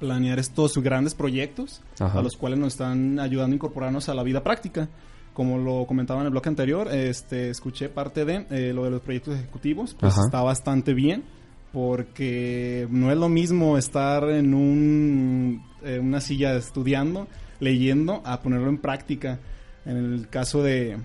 planear 0.00 0.38
estos 0.40 0.76
grandes 0.78 1.14
proyectos 1.14 1.80
Ajá. 2.00 2.18
a 2.18 2.22
los 2.22 2.36
cuales 2.36 2.58
nos 2.58 2.72
están 2.74 3.20
ayudando 3.20 3.54
a 3.54 3.56
incorporarnos 3.56 4.08
a 4.08 4.14
la 4.14 4.24
vida 4.24 4.42
práctica. 4.42 4.88
Como 5.32 5.58
lo 5.58 5.86
comentaba 5.86 6.20
en 6.20 6.26
el 6.26 6.30
bloque 6.30 6.50
anterior, 6.50 6.88
este, 6.92 7.48
escuché 7.50 7.88
parte 7.88 8.24
de 8.24 8.46
eh, 8.50 8.72
lo 8.74 8.84
de 8.84 8.90
los 8.90 9.00
proyectos 9.00 9.34
ejecutivos, 9.34 9.94
pues 9.98 10.12
Ajá. 10.12 10.26
está 10.26 10.42
bastante 10.42 10.92
bien 10.92 11.24
porque 11.72 12.86
no 12.90 13.10
es 13.10 13.16
lo 13.16 13.28
mismo 13.28 13.78
estar 13.78 14.28
en 14.28 14.52
un, 14.52 15.64
en 15.82 16.04
una 16.04 16.20
silla 16.20 16.54
estudiando, 16.54 17.28
leyendo, 17.60 18.20
a 18.24 18.40
ponerlo 18.40 18.68
en 18.68 18.78
práctica. 18.78 19.40
En 19.84 19.96
el 19.96 20.28
caso 20.28 20.62
de, 20.62 20.98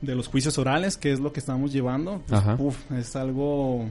de 0.00 0.14
los 0.14 0.26
juicios 0.26 0.58
orales, 0.58 0.96
que 0.96 1.12
es 1.12 1.20
lo 1.20 1.32
que 1.32 1.40
estamos 1.40 1.72
llevando, 1.72 2.20
pues, 2.26 2.42
uf, 2.58 2.92
es 2.92 3.14
algo 3.16 3.86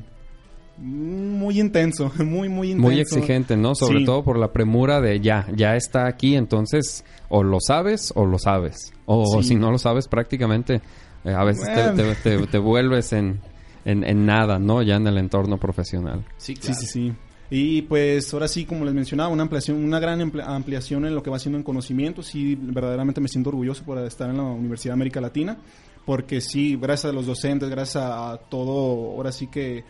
muy 0.81 1.59
intenso, 1.59 2.11
muy, 2.19 2.49
muy 2.49 2.71
intenso. 2.71 2.87
Muy 2.89 2.99
exigente, 2.99 3.55
¿no? 3.55 3.75
Sobre 3.75 3.99
Sí. 3.99 4.05
todo 4.05 4.23
por 4.23 4.37
la 4.37 4.51
premura 4.51 4.99
de 5.01 5.19
ya, 5.19 5.47
ya 5.55 5.75
está 5.75 6.07
aquí, 6.07 6.35
entonces 6.35 7.05
o 7.29 7.43
lo 7.43 7.59
sabes 7.61 8.11
o 8.15 8.25
lo 8.25 8.37
sabes. 8.39 8.91
O 9.05 9.41
Sí. 9.41 9.49
si 9.49 9.55
no 9.55 9.71
lo 9.71 9.77
sabes, 9.77 10.07
prácticamente 10.07 10.81
eh, 11.23 11.31
a 11.33 11.43
veces 11.43 11.65
te- 11.65 11.73
Bueno. 11.91 12.15
te, 12.23 12.37
te- 12.37 12.47
te 12.47 12.57
vuelves 12.57 13.13
en, 13.13 13.39
en, 13.85 14.03
en 14.03 14.25
nada, 14.25 14.57
¿no? 14.59 14.81
Ya 14.81 14.95
en 14.95 15.05
el 15.07 15.17
entorno 15.17 15.57
profesional. 15.57 16.25
Sí, 16.37 16.55
Sí, 16.59 16.73
sí, 16.73 16.85
sí. 16.87 17.13
Y 17.53 17.81
pues 17.83 18.33
ahora 18.33 18.47
sí, 18.47 18.63
como 18.65 18.85
les 18.85 18.93
mencionaba, 18.93 19.29
una 19.29 19.43
ampliación, 19.43 19.83
una 19.83 19.99
gran 19.99 20.19
ampli- 20.21 20.41
ampliación 20.43 21.05
en 21.05 21.13
lo 21.13 21.21
que 21.21 21.29
va 21.29 21.37
siendo 21.37 21.57
en 21.57 21.63
conocimiento. 21.63 22.23
Sí, 22.23 22.57
verdaderamente 22.59 23.19
me 23.21 23.27
siento 23.27 23.49
orgulloso 23.49 23.83
por 23.83 23.97
estar 23.99 24.29
en 24.29 24.37
la 24.37 24.43
Universidad 24.43 24.91
de 24.91 24.95
América 24.95 25.19
Latina, 25.19 25.57
porque 26.05 26.39
sí, 26.41 26.77
gracias 26.81 27.11
a 27.11 27.13
los 27.15 27.25
docentes, 27.25 27.69
gracias 27.69 28.03
a 28.05 28.39
todo, 28.49 29.11
ahora 29.17 29.31
sí 29.33 29.47
que, 29.47 29.83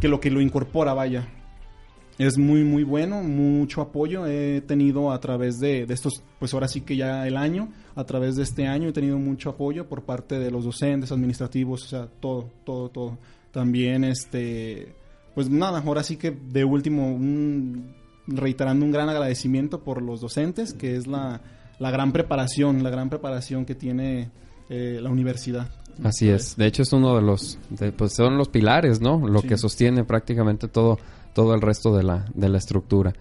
que 0.00 0.08
lo 0.08 0.20
que 0.20 0.30
lo 0.30 0.40
incorpora, 0.40 0.94
vaya. 0.94 1.28
Es 2.18 2.36
muy, 2.36 2.64
muy 2.64 2.82
bueno, 2.82 3.22
mucho 3.22 3.80
apoyo 3.80 4.26
he 4.26 4.60
tenido 4.60 5.10
a 5.10 5.20
través 5.20 5.58
de, 5.58 5.86
de 5.86 5.94
estos, 5.94 6.22
pues 6.38 6.52
ahora 6.52 6.68
sí 6.68 6.82
que 6.82 6.96
ya 6.96 7.26
el 7.26 7.36
año, 7.36 7.70
a 7.94 8.04
través 8.04 8.36
de 8.36 8.42
este 8.42 8.66
año 8.66 8.90
he 8.90 8.92
tenido 8.92 9.18
mucho 9.18 9.50
apoyo 9.50 9.88
por 9.88 10.02
parte 10.02 10.38
de 10.38 10.50
los 10.50 10.64
docentes, 10.64 11.12
administrativos, 11.12 11.84
o 11.84 11.86
sea, 11.86 12.08
todo, 12.20 12.50
todo, 12.64 12.90
todo. 12.90 13.18
También, 13.52 14.04
este, 14.04 14.94
pues 15.34 15.48
nada, 15.48 15.82
ahora 15.84 16.02
sí 16.02 16.16
que 16.16 16.30
de 16.30 16.62
último, 16.62 17.18
reiterando 18.26 18.84
un 18.84 18.92
gran 18.92 19.08
agradecimiento 19.08 19.80
por 19.80 20.02
los 20.02 20.20
docentes, 20.20 20.74
que 20.74 20.96
es 20.96 21.06
la, 21.06 21.40
la 21.78 21.90
gran 21.90 22.12
preparación, 22.12 22.82
la 22.82 22.90
gran 22.90 23.08
preparación 23.08 23.64
que 23.64 23.74
tiene 23.74 24.30
eh, 24.68 24.98
la 25.02 25.08
universidad. 25.08 25.68
Así 26.02 26.28
es. 26.28 26.56
De 26.56 26.66
hecho 26.66 26.82
es 26.82 26.92
uno 26.92 27.14
de 27.16 27.22
los, 27.22 27.58
de- 27.70 27.92
pues 27.92 28.14
son 28.14 28.38
los 28.38 28.48
pilares, 28.48 29.00
¿no? 29.00 29.26
Lo 29.28 29.40
Sí. 29.40 29.48
que 29.48 29.58
sostiene 29.58 30.04
prácticamente 30.04 30.68
todo, 30.68 30.98
todo 31.34 31.54
el 31.54 31.60
resto 31.60 31.94
de 31.96 32.02
la, 32.02 32.24
de 32.34 32.48
la 32.48 32.58
estructura. 32.58 33.12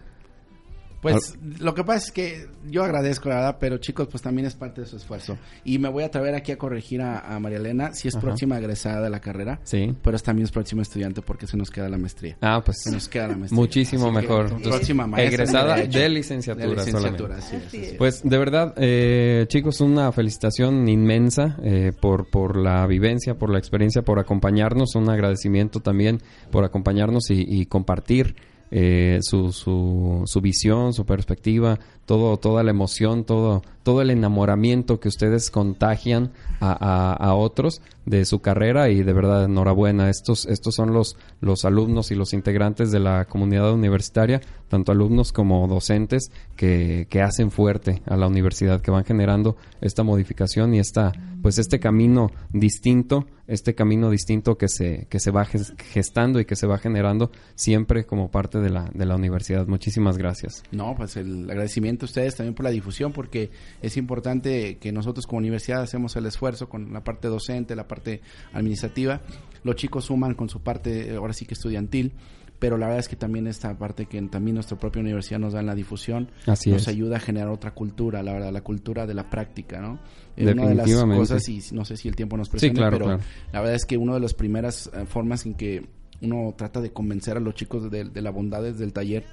Pues 1.02 1.38
lo 1.60 1.74
que 1.74 1.84
pasa 1.84 2.06
es 2.08 2.12
que 2.12 2.48
yo 2.70 2.84
agradezco, 2.84 3.30
la 3.30 3.36
verdad, 3.36 3.58
pero 3.60 3.78
chicos, 3.78 4.08
pues 4.12 4.22
también 4.22 4.46
es 4.48 4.56
parte 4.56 4.82
de 4.82 4.88
su 4.88 4.98
esfuerzo. 4.98 5.38
Y 5.64 5.80
me 5.80 5.88
voy 5.90 6.04
a 6.04 6.08
atrever 6.08 6.36
aquí 6.36 6.52
a 6.52 6.58
corregir 6.58 7.02
a, 7.02 7.20
a 7.20 7.40
María 7.40 7.58
Elena, 7.60 7.94
si 7.94 8.08
es 8.10 8.16
Ajá. 8.16 8.22
próxima 8.26 8.58
egresada 8.58 9.02
de 9.02 9.10
la 9.10 9.20
carrera, 9.22 9.60
Sí. 9.64 9.96
pero 10.04 10.18
es 10.18 10.24
también 10.24 10.46
es 10.46 10.52
próxima 10.52 10.82
estudiante 10.82 11.22
porque 11.22 11.48
se 11.48 11.56
nos 11.56 11.70
queda 11.72 11.88
la 11.88 11.98
maestría. 11.98 12.38
Ah, 12.42 12.62
pues 12.66 12.78
Se 12.84 12.92
nos 12.92 13.08
queda 13.08 13.30
la 13.30 13.38
maestría. 13.38 13.60
muchísimo 13.62 14.08
Así 14.08 14.16
que, 14.16 14.22
mejor. 14.22 14.44
entonces, 14.46 14.68
próxima 14.70 15.08
maestra 15.08 15.34
egresada 15.36 15.76
Derecho. 15.76 16.00
de 16.00 16.10
licenciatura, 16.10 16.66
De 16.68 16.76
licenciatura, 16.76 17.42
solamente. 17.42 17.46
así 17.46 17.56
es, 17.56 17.66
así 17.68 17.78
es. 17.92 17.94
Pues 17.98 18.22
de 18.24 18.38
verdad, 18.38 18.74
eh, 18.78 19.46
chicos, 19.48 19.80
una 19.82 20.12
felicitación 20.12 20.88
inmensa 20.90 21.58
eh, 21.64 21.94
por, 22.00 22.30
por 22.30 22.58
la 22.58 22.86
vivencia, 22.88 23.36
por 23.36 23.50
la 23.52 23.58
experiencia, 23.60 24.02
por 24.02 24.20
acompañarnos. 24.20 24.96
Un 24.96 25.10
agradecimiento 25.10 25.80
también 25.80 26.20
por 26.52 26.66
acompañarnos 26.66 27.30
y, 27.32 27.44
y 27.48 27.66
compartir 27.68 28.36
eh, 28.72 29.20
su, 29.22 29.52
su, 29.52 30.24
su 30.26 30.42
visión, 30.42 30.94
su 30.94 31.06
perspectiva, 31.06 31.80
todo, 32.06 32.38
toda 32.38 32.64
la 32.64 32.72
emoción, 32.72 33.24
todo, 33.24 33.64
todo 33.90 34.04
el 34.04 34.12
enamoramiento 34.12 35.00
que 35.00 35.08
ustedes 35.08 35.50
contagian 35.50 36.32
a, 36.60 36.74
a- 36.74 37.14
a 37.14 37.34
otros 37.34 37.82
de 38.06 38.24
su 38.26 38.40
carrera 38.40 38.90
y 38.90 39.02
de 39.02 39.14
verdad 39.14 39.46
enhorabuena. 39.46 40.10
Estos, 40.12 40.46
estos 40.46 40.76
son 40.76 40.94
los, 40.94 41.18
los 41.42 41.66
alumnos 41.66 42.12
y 42.12 42.16
los 42.16 42.34
integrantes 42.34 42.92
de 42.92 43.00
la 43.00 43.26
comunidad 43.26 43.74
universitaria, 43.74 44.42
tanto 44.68 44.92
alumnos 44.92 45.32
como 45.32 45.68
docentes 45.68 46.32
que, 46.56 47.08
que 47.10 47.22
hacen 47.24 47.50
fuerte 47.50 48.04
a 48.06 48.16
la 48.16 48.28
universidad, 48.28 48.80
que 48.82 48.92
van 48.92 49.06
generando 49.06 49.58
esta 49.82 50.04
modificación 50.04 50.74
y 50.76 50.80
esta, 50.80 51.12
pues 51.42 51.58
este 51.58 51.80
camino 51.80 52.32
distinto, 52.52 53.26
este 53.48 53.74
camino 53.74 54.10
distinto 54.12 54.56
que 54.58 54.68
se, 54.70 55.08
que 55.10 55.20
se 55.20 55.32
va 55.32 55.46
ges- 55.46 55.76
gestando 55.92 56.40
y 56.40 56.46
que 56.46 56.56
se 56.56 56.68
va 56.68 56.78
generando 56.78 57.32
siempre 57.56 58.06
como 58.06 58.30
parte 58.30 58.60
de 58.60 58.70
la, 58.70 58.90
de 58.94 59.06
la 59.06 59.16
universidad. 59.16 59.66
Muchísimas 59.68 60.18
gracias. 60.18 60.64
No, 60.72 60.96
pues 60.96 61.16
el 61.18 61.50
agradecimiento 61.50 62.06
a 62.06 62.08
ustedes 62.08 62.36
también 62.36 62.54
por 62.56 62.64
la 62.66 62.72
difusión, 62.72 63.12
porque 63.12 63.50
es 63.82 63.98
importante 63.98 64.78
que 64.78 64.92
nosotros 64.92 65.26
como 65.28 65.38
universidad 65.40 65.82
hacemos 65.82 66.16
el 66.16 66.26
esfuerzo 66.26 66.70
con 66.70 66.92
la 66.94 67.04
parte 67.04 67.28
docente, 67.28 67.76
la 67.76 67.88
parte 67.88 68.22
administrativa. 68.54 69.22
Los 69.64 69.76
chicos 69.76 70.06
suman 70.06 70.34
con 70.36 70.50
su 70.50 70.62
parte, 70.62 71.12
eh, 71.12 71.16
ahora 71.16 71.34
sí 71.34 71.46
que 71.46 71.54
estudiantil, 71.54 72.14
pero 72.60 72.78
la 72.78 72.88
verdad 72.88 73.00
es 73.00 73.08
que 73.08 73.16
también 73.16 73.48
esta 73.48 73.78
parte 73.78 74.06
que 74.06 74.22
también 74.24 74.56
nuestra 74.56 74.78
propia 74.78 75.02
universidad 75.02 75.40
nos 75.40 75.54
da 75.54 75.62
en 75.62 75.66
la 75.66 75.76
difusión, 75.76 76.30
Así 76.46 76.70
nos 76.70 76.82
es. 76.84 76.88
ayuda 76.90 77.16
a 77.18 77.20
generar 77.22 77.48
otra 77.50 77.72
cultura, 77.74 78.22
la 78.22 78.34
verdad, 78.34 78.52
la 78.52 78.62
cultura 78.62 79.08
de 79.08 79.14
la 79.14 79.30
práctica, 79.30 79.80
¿no? 79.80 80.00
Eh, 80.36 80.52
una 80.52 80.68
de 80.68 80.76
las 80.76 80.94
cosas, 80.94 81.48
y 81.48 81.62
no 81.72 81.86
sé 81.86 81.96
si 81.96 82.10
el 82.10 82.16
tiempo 82.18 82.36
nos 82.36 82.48
Sí, 82.48 82.52
presione, 82.52 82.76
claro, 82.76 82.92
pero 82.98 83.06
claro. 83.06 83.22
la 83.54 83.60
verdad 83.62 83.76
es 83.76 83.86
que 83.86 83.96
una 83.98 84.14
de 84.16 84.20
las 84.20 84.34
primeras 84.34 84.90
eh, 84.94 85.06
formas 85.06 85.46
en 85.46 85.54
que 85.56 85.88
uno 86.22 86.54
trata 86.58 86.82
de 86.82 86.92
convencer 86.92 87.38
a 87.38 87.40
los 87.40 87.54
chicos 87.56 87.90
de, 87.90 88.04
de 88.04 88.22
la 88.22 88.30
bondades 88.32 88.78
del 88.78 88.92
taller 88.92 89.24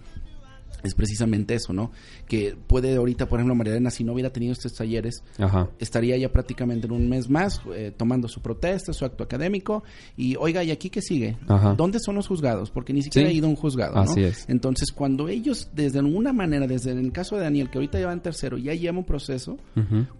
es 0.82 0.94
precisamente 0.94 1.54
eso, 1.54 1.72
¿no? 1.72 1.90
Que 2.28 2.54
puede 2.66 2.94
ahorita, 2.96 3.28
por 3.28 3.40
ejemplo, 3.40 3.54
María 3.54 3.72
Elena, 3.72 3.90
si 3.90 4.04
no 4.04 4.12
hubiera 4.12 4.30
tenido 4.30 4.52
estos 4.52 4.74
talleres, 4.74 5.22
Ajá. 5.38 5.68
estaría 5.80 6.16
ya 6.16 6.30
prácticamente 6.30 6.86
en 6.86 6.92
un 6.92 7.08
mes 7.08 7.28
más 7.28 7.60
eh, 7.74 7.92
tomando 7.96 8.28
su 8.28 8.40
protesta, 8.40 8.92
su 8.92 9.04
acto 9.04 9.24
académico 9.24 9.82
y, 10.16 10.36
oiga, 10.36 10.62
¿y 10.62 10.70
aquí 10.70 10.90
qué 10.90 11.00
sigue? 11.02 11.36
Ajá. 11.48 11.74
¿Dónde 11.74 11.98
son 11.98 12.14
los 12.14 12.28
juzgados? 12.28 12.70
Porque 12.70 12.92
ni 12.92 13.02
siquiera 13.02 13.28
Sí. 13.28 13.34
ha 13.34 13.38
ido 13.38 13.46
a 13.46 13.50
un 13.50 13.56
juzgado, 13.56 13.94
¿no? 13.94 14.02
Así 14.02 14.22
es. 14.22 14.44
Entonces, 14.48 14.92
cuando 14.92 15.28
ellos, 15.28 15.70
desde 15.74 15.98
alguna 15.98 16.32
manera, 16.32 16.66
desde 16.66 16.92
el 16.92 17.10
caso 17.10 17.36
de 17.36 17.42
Daniel, 17.42 17.68
que 17.70 17.78
ahorita 17.78 17.98
ya 17.98 18.06
va 18.06 18.12
en 18.12 18.20
tercero, 18.20 18.56
ya 18.58 18.74
lleva 18.74 18.98
un 18.98 19.04
proceso, 19.04 19.56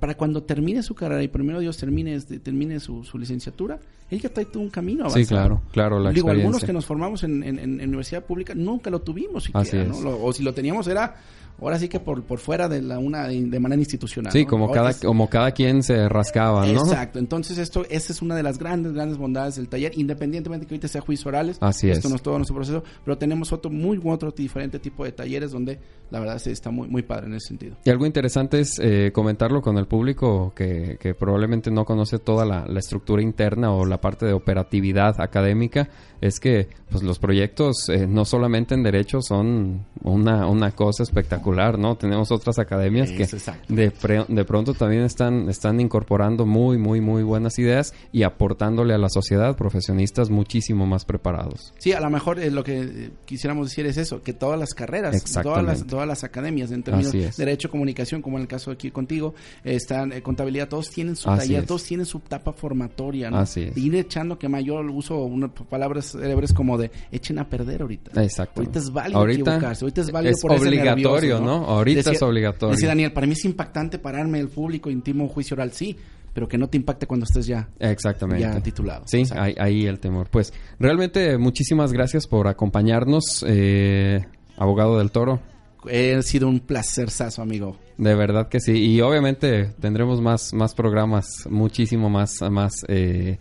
para 0.01 0.17
cuando 0.17 0.43
termine 0.43 0.83
su 0.83 0.95
carrera 0.95 1.23
y 1.23 1.29
primero 1.29 1.61
Dios 1.61 1.77
termine, 1.77 2.15
este, 2.15 2.39
termine 2.41 2.81
su, 2.81 3.05
su 3.05 3.19
licenciatura, 3.19 3.79
él 4.11 4.21
ya 4.21 4.29
trae 4.29 4.45
todo 4.47 4.63
un 4.63 4.71
camino 4.71 5.09
Sí, 5.11 5.19
avanzado. 5.21 5.27
claro, 5.41 5.63
claro, 5.73 5.99
la 6.01 6.11
Digo, 6.13 6.31
algunos 6.31 6.63
que 6.65 6.73
nos 6.73 6.87
formamos 6.87 7.25
en, 7.25 7.43
en- 7.43 7.59
universidad 7.81 8.25
pública 8.25 8.55
nunca 8.55 8.89
lo 8.91 9.01
tuvimos 9.01 9.45
siquiera, 9.45 9.63
Así. 9.63 9.77
¿no? 9.77 10.01
Lo- 10.11 10.23
o 10.25 10.33
si 10.33 10.43
lo 10.43 10.55
teníamos 10.55 10.87
era, 10.89 11.17
ahora 11.61 11.79
sí 11.79 11.89
que 11.89 12.01
por, 12.01 12.23
por 12.23 12.39
fuera 12.39 12.69
de 12.69 12.83
la 12.83 12.99
una 12.99 13.29
de, 13.29 13.61
manera 13.61 13.81
institucional. 13.81 14.33
Sí, 14.33 14.45
¿no? 14.45 14.49
como 14.51 14.65
Ahora 14.67 14.75
cada, 14.81 14.91
es- 14.91 15.01
como 15.01 15.29
cada 15.29 15.51
quien 15.53 15.83
se 15.83 16.09
rascaba, 16.09 16.67
¿no? 16.67 16.81
Exacto, 16.81 17.19
entonces 17.19 17.59
esto, 17.59 17.85
esta 17.91 18.13
es 18.13 18.23
una 18.23 18.35
de 18.35 18.43
las 18.43 18.59
grandes, 18.59 18.93
grandes 18.93 19.19
bondades 19.19 19.57
del 19.57 19.69
taller, 19.69 19.93
independientemente 19.97 20.67
que 20.67 20.75
ahorita 20.75 20.89
sea 20.89 21.01
juicios 21.01 21.27
orales, 21.27 21.59
Así 21.61 21.91
esto 21.91 22.09
es. 22.09 22.11
no 22.11 22.17
es 22.17 22.23
todo 22.23 22.37
nuestro 22.39 22.57
proceso, 22.57 22.83
pero 23.05 23.19
tenemos 23.19 23.53
otro 23.53 23.71
muy 23.71 24.01
otro 24.05 24.31
diferente 24.31 24.79
tipo 24.79 25.05
de 25.05 25.13
talleres 25.13 25.51
donde 25.51 25.79
la 26.11 26.21
verdad 26.21 26.39
se 26.39 26.53
está 26.53 26.71
muy, 26.71 26.87
muy 26.89 27.03
padre 27.03 27.27
en 27.27 27.35
ese 27.35 27.49
sentido. 27.49 27.77
Y 27.85 27.91
algo 27.91 28.07
interesante 28.07 28.61
es 28.61 28.79
eh, 28.81 29.11
comentarlo 29.13 29.61
con 29.63 29.77
el 29.79 29.87
público 29.87 30.53
que, 30.55 30.97
que 31.01 31.15
probablemente 31.15 31.71
no 31.71 31.85
conoce 31.85 32.19
toda 32.19 32.45
la, 32.45 32.65
la 32.67 32.79
estructura 32.79 33.23
interna 33.23 33.73
o 33.73 33.85
la 33.85 34.01
parte 34.01 34.27
de 34.27 34.33
operatividad 34.33 35.21
académica, 35.21 35.89
es 36.21 36.41
que 36.41 36.69
pues 36.91 37.03
los 37.03 37.19
proyectos 37.19 37.89
eh, 37.89 38.07
no 38.07 38.25
solamente 38.25 38.75
en 38.75 38.83
derecho 38.83 39.21
son 39.21 39.85
una, 40.03 40.47
una 40.47 40.71
cosa 40.73 41.03
espectacular 41.03 41.46
¿no? 41.79 41.97
Tenemos 41.97 42.33
otras 42.33 42.59
academias 42.59 43.11
que 43.11 43.23
exacto. 43.23 43.73
de, 43.75 43.91
pre- 43.91 44.25
de 44.29 44.45
pronto 44.45 44.75
también 44.75 45.03
están, 45.05 45.49
están 45.49 45.81
incorporando 45.81 46.47
muy, 46.47 46.79
muy, 46.79 47.01
muy 47.01 47.23
buenas 47.23 47.59
ideas 47.59 47.95
y 48.13 48.23
aportándole 48.23 48.95
a 48.95 48.99
la 48.99 49.09
sociedad 49.09 49.57
profesionistas 49.57 50.31
muchísimo 50.31 50.87
más 50.87 51.05
preparados. 51.05 51.73
Sí, 51.79 51.93
a 51.93 52.01
lo 52.01 52.11
mejor 52.11 52.39
eh, 52.39 52.51
lo 52.51 52.65
que 52.65 52.83
eh, 52.83 53.11
quisiéramos 53.25 53.69
decir 53.69 53.87
es 53.87 53.97
eso, 53.97 54.23
que 54.23 54.33
todas 54.33 54.59
las 54.59 54.75
carreras, 54.75 55.23
todas 55.43 55.65
las, 55.65 55.87
todas 55.87 56.07
las 56.07 56.25
academias 56.25 56.71
en 56.73 56.83
términos 56.83 57.13
de 57.13 57.31
derecho, 57.37 57.71
comunicación, 57.71 58.23
como 58.23 58.37
en 58.39 58.43
el 58.43 58.49
caso 58.49 58.71
aquí 58.71 58.91
contigo, 58.91 59.35
están 59.65 60.13
eh, 60.13 60.23
contabilidad, 60.23 60.69
todos 60.69 60.91
tienen 60.91 61.17
su 61.17 61.31
Así 61.31 61.49
taller, 61.49 61.61
es. 61.63 61.67
todos 61.67 61.85
tienen 61.85 62.07
su 62.07 62.19
etapa 62.19 62.53
formatoria, 62.53 63.31
¿no? 63.31 63.39
Así 63.39 63.63
es. 63.63 63.75
De 63.75 63.81
ir 63.81 63.95
echando 63.95 64.39
que 64.39 64.49
yo 64.65 64.81
uso 64.81 65.19
unas 65.25 65.51
palabras 65.69 66.13
célebres 66.13 66.53
como 66.53 66.79
de 66.79 66.91
echen 67.13 67.39
a 67.39 67.49
perder 67.49 67.83
ahorita. 67.83 68.23
Exacto. 68.23 68.61
Ahorita 68.61 68.79
es 68.79 68.91
válido 68.91 69.19
Ahorita 69.19 69.51
equivocarse, 69.51 69.85
ahorita 69.85 70.01
es 70.01 70.11
válido 70.11 70.35
es 70.35 70.41
ponerse 70.43 70.69
obligatorio, 70.69 71.36
¿no? 71.41 71.65
Ahorita 71.65 72.13
es 72.13 72.23
obligatorio. 72.23 72.75
Decía 72.75 72.89
Daniel, 72.89 73.13
para 73.13 73.27
mí 73.27 73.33
es 73.33 73.45
impactante 73.45 73.99
pararme 73.99 74.41
el 74.41 74.49
público 74.49 74.91
intimo 74.91 75.29
juicio 75.29 75.55
oral, 75.55 75.73
sí, 75.73 75.97
pero 76.33 76.49
que 76.49 76.59
no 76.59 76.69
te 76.69 76.77
impacte 76.77 77.07
cuando 77.07 77.25
estés 77.25 77.47
ya 77.47 77.69
Exactamente. 77.79 78.43
ya 78.43 78.61
titulado. 78.61 79.05
Sí, 79.07 79.25
ahí, 79.37 79.55
ahí 79.59 79.87
el 79.87 79.99
temor. 79.99 80.29
Pues 80.31 80.53
realmente 80.79 81.39
muchísimas 81.39 81.93
gracias 81.93 82.27
por 82.27 82.47
acompañarnos, 82.49 83.45
eh, 83.49 84.25
abogado 84.57 84.99
del 84.99 85.11
toro. 85.11 85.41
Ha 85.89 86.23
sido 86.23 86.49
un 86.49 86.61
placer, 86.61 87.09
amigo. 87.39 87.77
De 87.99 88.15
verdad 88.15 88.49
que 88.49 88.61
sí. 88.61 88.73
Y 88.73 89.01
obviamente 89.01 89.73
tendremos 89.81 90.21
más, 90.21 90.53
más 90.53 90.75
programas, 90.75 91.47
muchísimo 91.51 92.11
más, 92.11 92.43
más 92.51 92.85
eh, 92.89 93.39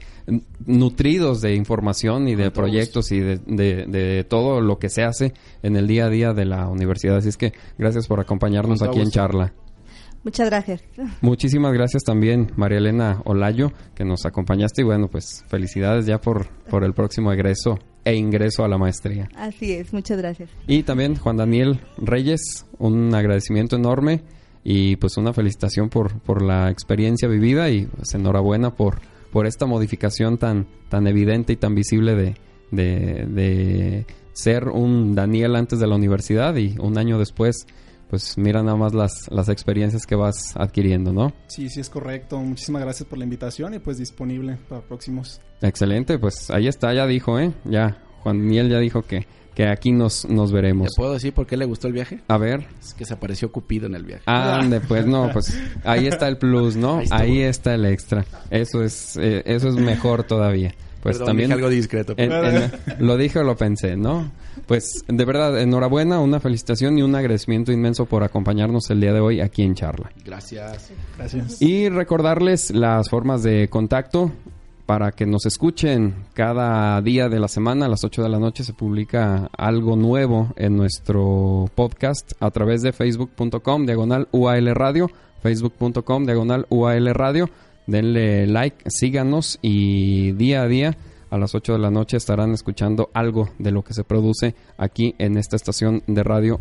nutridos 0.65 1.41
de 1.41 1.55
información 1.55 2.27
y 2.27 2.35
de 2.35 2.51
proyectos 2.51 3.11
y 3.11 3.19
de, 3.19 3.37
de- 3.45 3.85
de 3.85 4.23
todo 4.23 4.61
lo 4.61 4.79
que 4.79 4.89
se 4.89 5.03
hace 5.03 5.33
en 5.61 5.75
el 5.75 5.87
día 5.87 6.05
a 6.05 6.09
día 6.09 6.33
de 6.33 6.45
la 6.45 6.67
universidad. 6.69 7.17
Así 7.17 7.29
es 7.29 7.37
que 7.37 7.53
gracias 7.77 8.07
por 8.07 8.19
acompañarnos 8.19 8.81
aquí 8.81 8.99
en 8.99 9.09
charla. 9.11 9.53
Muchas 10.23 10.49
gracias. 10.49 10.81
Muchísimas 11.21 11.71
gracias 11.73 12.03
también, 12.03 12.51
María 12.55 12.79
Elena 12.79 13.21
Olayo, 13.25 13.71
que 13.93 14.05
nos 14.05 14.25
acompañaste. 14.25 14.81
Y 14.81 14.85
bueno, 14.85 15.07
pues 15.07 15.43
felicidades 15.49 16.07
ya 16.07 16.19
por, 16.19 16.47
por 16.69 16.83
el 16.83 16.93
próximo 16.93 17.31
egreso 17.31 17.77
e 18.05 18.15
ingreso 18.15 18.63
a 18.63 18.67
la 18.67 18.77
maestría. 18.77 19.29
Así 19.35 19.73
es, 19.73 19.91
muchas 19.91 20.19
gracias. 20.19 20.49
Y 20.67 20.83
también 20.83 21.15
Juan 21.15 21.37
Daniel 21.37 21.79
Reyes, 21.97 22.65
un 22.77 23.13
agradecimiento 23.13 23.75
enorme 23.75 24.21
y 24.63 24.95
pues 24.95 25.17
una 25.17 25.33
felicitación 25.33 25.89
por, 25.89 26.19
por 26.21 26.41
la 26.41 26.69
experiencia 26.69 27.27
vivida 27.27 27.69
y 27.69 27.87
pues 27.87 28.13
enhorabuena 28.13 28.75
por, 28.75 28.99
por 29.31 29.47
esta 29.47 29.65
modificación 29.65 30.37
tan, 30.37 30.67
tan 30.89 31.07
evidente 31.07 31.53
y 31.53 31.55
tan 31.55 31.75
visible 31.75 32.15
de, 32.15 32.35
de, 32.71 33.25
de 33.25 34.05
ser 34.33 34.67
un 34.69 35.15
Daniel 35.15 35.55
antes 35.55 35.79
de 35.79 35.87
la 35.87 35.95
universidad 35.95 36.55
y 36.55 36.77
un 36.79 36.97
año 36.97 37.17
después 37.17 37.65
pues 38.15 38.37
mira 38.37 38.63
nada 38.63 38.77
más 38.77 38.93
las, 38.93 39.11
las 39.29 39.49
experiencias 39.49 40.05
que 40.05 40.15
vas 40.15 40.53
adquiriendo, 40.55 41.11
¿no? 41.11 41.33
Sí, 41.47 41.67
sí 41.69 41.81
es 41.81 41.89
correcto. 41.89 42.39
Muchísimas 42.39 42.81
gracias 42.81 43.09
por 43.09 43.17
la 43.17 43.25
invitación 43.25 43.73
y 43.73 43.79
pues 43.79 43.97
disponible 43.97 44.57
para 44.69 44.79
próximos. 44.79 45.41
Excelente, 45.61 46.17
pues 46.17 46.49
ahí 46.49 46.69
está, 46.69 46.93
ya 46.93 47.05
dijo, 47.07 47.37
¿eh? 47.37 47.51
Ya, 47.65 48.01
Juan 48.23 48.39
Daniel 48.39 48.69
ya 48.69 48.79
dijo 48.79 49.01
que, 49.01 49.27
que 49.53 49.67
aquí 49.67 49.91
nos, 49.91 50.23
nos 50.29 50.51
¿Te 50.51 50.55
veremos. 50.55 50.91
puedo 50.95 51.11
decir 51.11 51.33
por 51.33 51.45
qué 51.45 51.57
le 51.57 51.65
gustó 51.65 51.87
el 51.87 51.93
viaje? 51.93 52.21
A 52.29 52.37
ver. 52.37 52.65
Es 52.79 52.93
que 52.93 53.03
se 53.03 53.13
apareció 53.13 53.51
Cupido 53.51 53.87
en 53.87 53.95
el 53.95 54.05
viaje. 54.05 54.23
Ande, 54.27 54.79
pues 54.79 55.05
no, 55.05 55.29
pues 55.33 55.59
ahí 55.83 56.07
está 56.07 56.29
el 56.29 56.37
plus, 56.37 56.77
¿no? 56.77 57.01
Ahí 57.11 57.41
está, 57.41 57.75
el 57.75 57.83
extra. 57.83 58.23
Eso 58.49 58.81
es, 58.81 59.17
eh, 59.17 59.43
eso 59.45 59.67
es 59.67 59.75
mejor 59.75 60.23
todavía. 60.23 60.73
Pues 61.05 61.17
Perdón, 61.19 61.27
también 61.27 61.49
dije 61.49 61.53
algo 61.59 61.69
discreto. 61.69 62.15
en- 62.17 62.31
en- 62.31 62.71
lo 62.97 63.15
dije 63.15 63.37
o 63.37 63.43
lo 63.43 63.55
pensé, 63.55 63.95
¿no? 63.95 64.31
Pues 64.65 65.03
de 65.07 65.23
verdad, 65.23 65.61
enhorabuena, 65.61 66.19
una 66.19 66.39
felicitación 66.39 66.97
y 66.97 67.03
un 67.03 67.13
agradecimiento 67.13 67.71
inmenso 67.71 68.07
por 68.07 68.23
acompañarnos 68.23 68.89
el 68.89 69.01
día 69.01 69.13
de 69.13 69.19
hoy 69.19 69.39
aquí 69.39 69.61
en 69.61 69.75
charla. 69.75 70.09
Gracias. 70.25 70.89
Gracias. 71.15 71.61
Y 71.61 71.89
recordarles 71.89 72.71
las 72.71 73.07
formas 73.11 73.43
de 73.43 73.67
contacto 73.69 74.31
para 74.87 75.11
que 75.11 75.27
nos 75.27 75.45
escuchen 75.45 76.15
cada 76.33 76.99
día 77.03 77.29
de 77.29 77.39
la 77.39 77.49
semana 77.49 77.85
a 77.85 77.89
las 77.89 78.03
8 78.03 78.23
de 78.23 78.29
la 78.29 78.39
noche 78.39 78.63
se 78.63 78.73
publica 78.73 79.47
algo 79.55 79.95
nuevo 79.95 80.53
en 80.55 80.75
nuestro 80.75 81.69
podcast 81.75 82.31
a 82.39 82.49
través 82.49 82.81
de 82.81 82.93
facebook.com 82.93 83.85
diagonal 83.85 84.27
UAL 84.31 84.73
Radio, 84.73 85.11
facebook.com 85.43 86.25
diagonal 86.25 86.65
UAL 86.69 87.13
Radio. 87.13 87.47
Denle 87.87 88.47
like, 88.47 88.89
síganos 88.89 89.59
y 89.61 90.31
día 90.33 90.63
a 90.63 90.67
día 90.67 90.97
a 91.29 91.37
las 91.37 91.55
8 91.55 91.73
de 91.73 91.79
la 91.79 91.91
noche 91.91 92.17
estarán 92.17 92.53
escuchando 92.53 93.09
algo 93.13 93.49
de 93.59 93.71
lo 93.71 93.83
que 93.83 93.93
se 93.93 94.03
produce 94.03 94.55
aquí 94.77 95.15
en 95.17 95.37
esta 95.37 95.55
estación 95.55 96.03
de 96.07 96.23
radio 96.23 96.59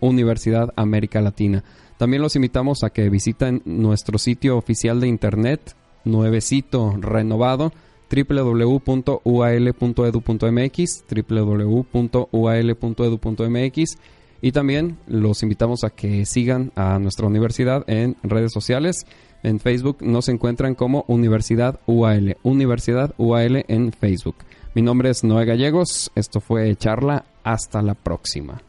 Universidad 0.00 0.72
América 0.76 1.20
Latina. 1.20 1.62
También 1.96 2.22
los 2.22 2.36
invitamos 2.36 2.84
a 2.84 2.90
que 2.90 3.08
visiten 3.08 3.62
nuestro 3.64 4.18
sitio 4.18 4.58
oficial 4.58 5.00
de 5.00 5.08
internet, 5.08 5.74
nuevecito, 6.04 6.94
renovado, 7.00 7.72
www.ual.edu.mx, 8.10 11.04
www.ual.edu.mx 11.28 13.98
y 14.42 14.52
también 14.52 14.98
los 15.06 15.42
invitamos 15.42 15.82
a 15.84 15.90
que 15.90 16.26
sigan 16.26 16.72
a 16.76 16.98
nuestra 16.98 17.26
universidad 17.26 17.88
en 17.88 18.16
redes 18.22 18.52
sociales. 18.52 19.06
En 19.42 19.60
Facebook 19.60 19.98
nos 20.00 20.28
encuentran 20.28 20.74
como 20.74 21.04
Universidad 21.08 21.80
UAL, 21.86 22.36
Universidad 22.42 23.14
UAL 23.18 23.64
en 23.68 23.92
Facebook. 23.92 24.36
Mi 24.74 24.82
nombre 24.82 25.10
es 25.10 25.24
Noé 25.24 25.44
Gallegos, 25.44 26.10
esto 26.14 26.40
fue 26.40 26.74
Charla, 26.76 27.24
hasta 27.44 27.82
la 27.82 27.94
próxima. 27.94 28.60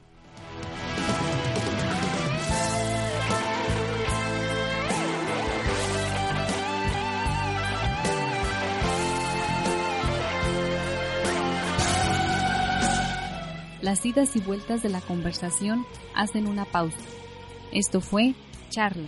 Las 13.82 14.06
idas 14.06 14.36
y 14.36 14.42
vueltas 14.42 14.84
de 14.84 14.90
la 14.90 15.00
conversación 15.00 15.86
hacen 16.14 16.46
una 16.48 16.66
pausa. 16.66 16.98
Esto 17.72 18.02
fue 18.02 18.36
Charla. 18.70 19.08